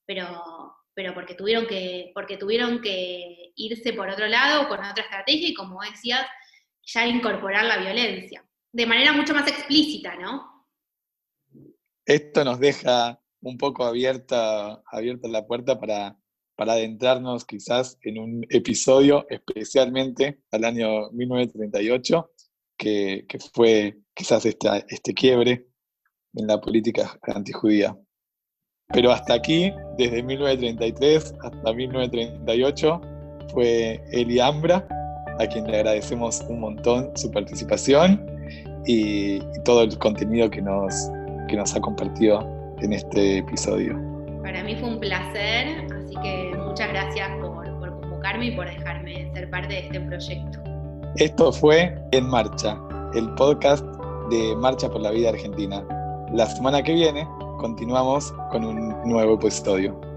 pero, 0.06 0.74
pero 0.94 1.14
porque, 1.14 1.34
tuvieron 1.34 1.66
que, 1.66 2.10
porque 2.14 2.36
tuvieron 2.36 2.80
que 2.80 3.52
irse 3.56 3.92
por 3.92 4.08
otro 4.08 4.26
lado 4.26 4.68
con 4.68 4.78
otra 4.78 5.04
estrategia 5.04 5.48
y 5.48 5.54
como 5.54 5.80
decías, 5.82 6.26
ya 6.84 7.06
incorporar 7.06 7.64
la 7.64 7.78
violencia, 7.78 8.44
de 8.72 8.86
manera 8.86 9.12
mucho 9.12 9.34
más 9.34 9.48
explícita, 9.48 10.16
¿no? 10.16 10.52
esto 12.06 12.44
nos 12.44 12.58
deja 12.58 13.20
un 13.40 13.58
poco 13.58 13.84
abierta, 13.84 14.82
abierta 14.86 15.28
la 15.28 15.46
puerta 15.46 15.78
para, 15.78 16.16
para 16.56 16.74
adentrarnos 16.74 17.44
quizás 17.44 17.98
en 18.02 18.18
un 18.18 18.46
episodio 18.50 19.26
especialmente 19.28 20.42
al 20.50 20.64
año 20.64 21.10
1938, 21.10 22.30
que, 22.76 23.26
que 23.28 23.38
fue 23.38 23.98
quizás 24.14 24.46
este, 24.46 24.68
este 24.88 25.14
quiebre 25.14 25.66
en 26.34 26.46
la 26.46 26.60
política 26.60 27.18
antijudía. 27.22 27.96
Pero 28.88 29.10
hasta 29.10 29.34
aquí, 29.34 29.72
desde 29.96 30.22
1933 30.22 31.34
hasta 31.42 31.72
1938, 31.72 33.00
fue 33.52 34.02
Eli 34.12 34.40
Ambra, 34.40 34.86
a 35.38 35.46
quien 35.46 35.66
le 35.66 35.78
agradecemos 35.78 36.40
un 36.48 36.60
montón 36.60 37.10
su 37.16 37.30
participación 37.30 38.20
y 38.86 39.40
todo 39.64 39.82
el 39.82 39.96
contenido 39.98 40.50
que 40.50 40.60
nos, 40.60 41.10
que 41.48 41.56
nos 41.56 41.74
ha 41.74 41.80
compartido 41.80 42.46
en 42.80 42.92
este 42.92 43.38
episodio. 43.38 43.98
Para 44.42 44.62
mí 44.64 44.76
fue 44.76 44.88
un 44.88 45.00
placer, 45.00 45.86
así 45.94 46.14
que 46.22 46.56
muchas 46.66 46.88
gracias 46.88 47.30
por, 47.40 47.78
por 47.78 48.00
convocarme 48.00 48.46
y 48.46 48.50
por 48.56 48.66
dejarme 48.66 49.30
ser 49.32 49.48
parte 49.50 49.74
de 49.74 49.80
este 49.80 50.00
proyecto. 50.00 50.58
Esto 51.16 51.52
fue 51.52 51.94
En 52.12 52.26
Marcha, 52.28 52.78
el 53.14 53.28
podcast 53.34 53.84
de 54.30 54.56
Marcha 54.56 54.88
por 54.88 55.00
la 55.02 55.10
Vida 55.10 55.28
Argentina. 55.28 55.84
La 56.32 56.46
semana 56.46 56.82
que 56.82 56.94
viene 56.94 57.26
continuamos 57.62 58.34
con 58.50 58.64
un 58.64 58.88
nuevo 59.08 59.34
episodio. 59.36 60.11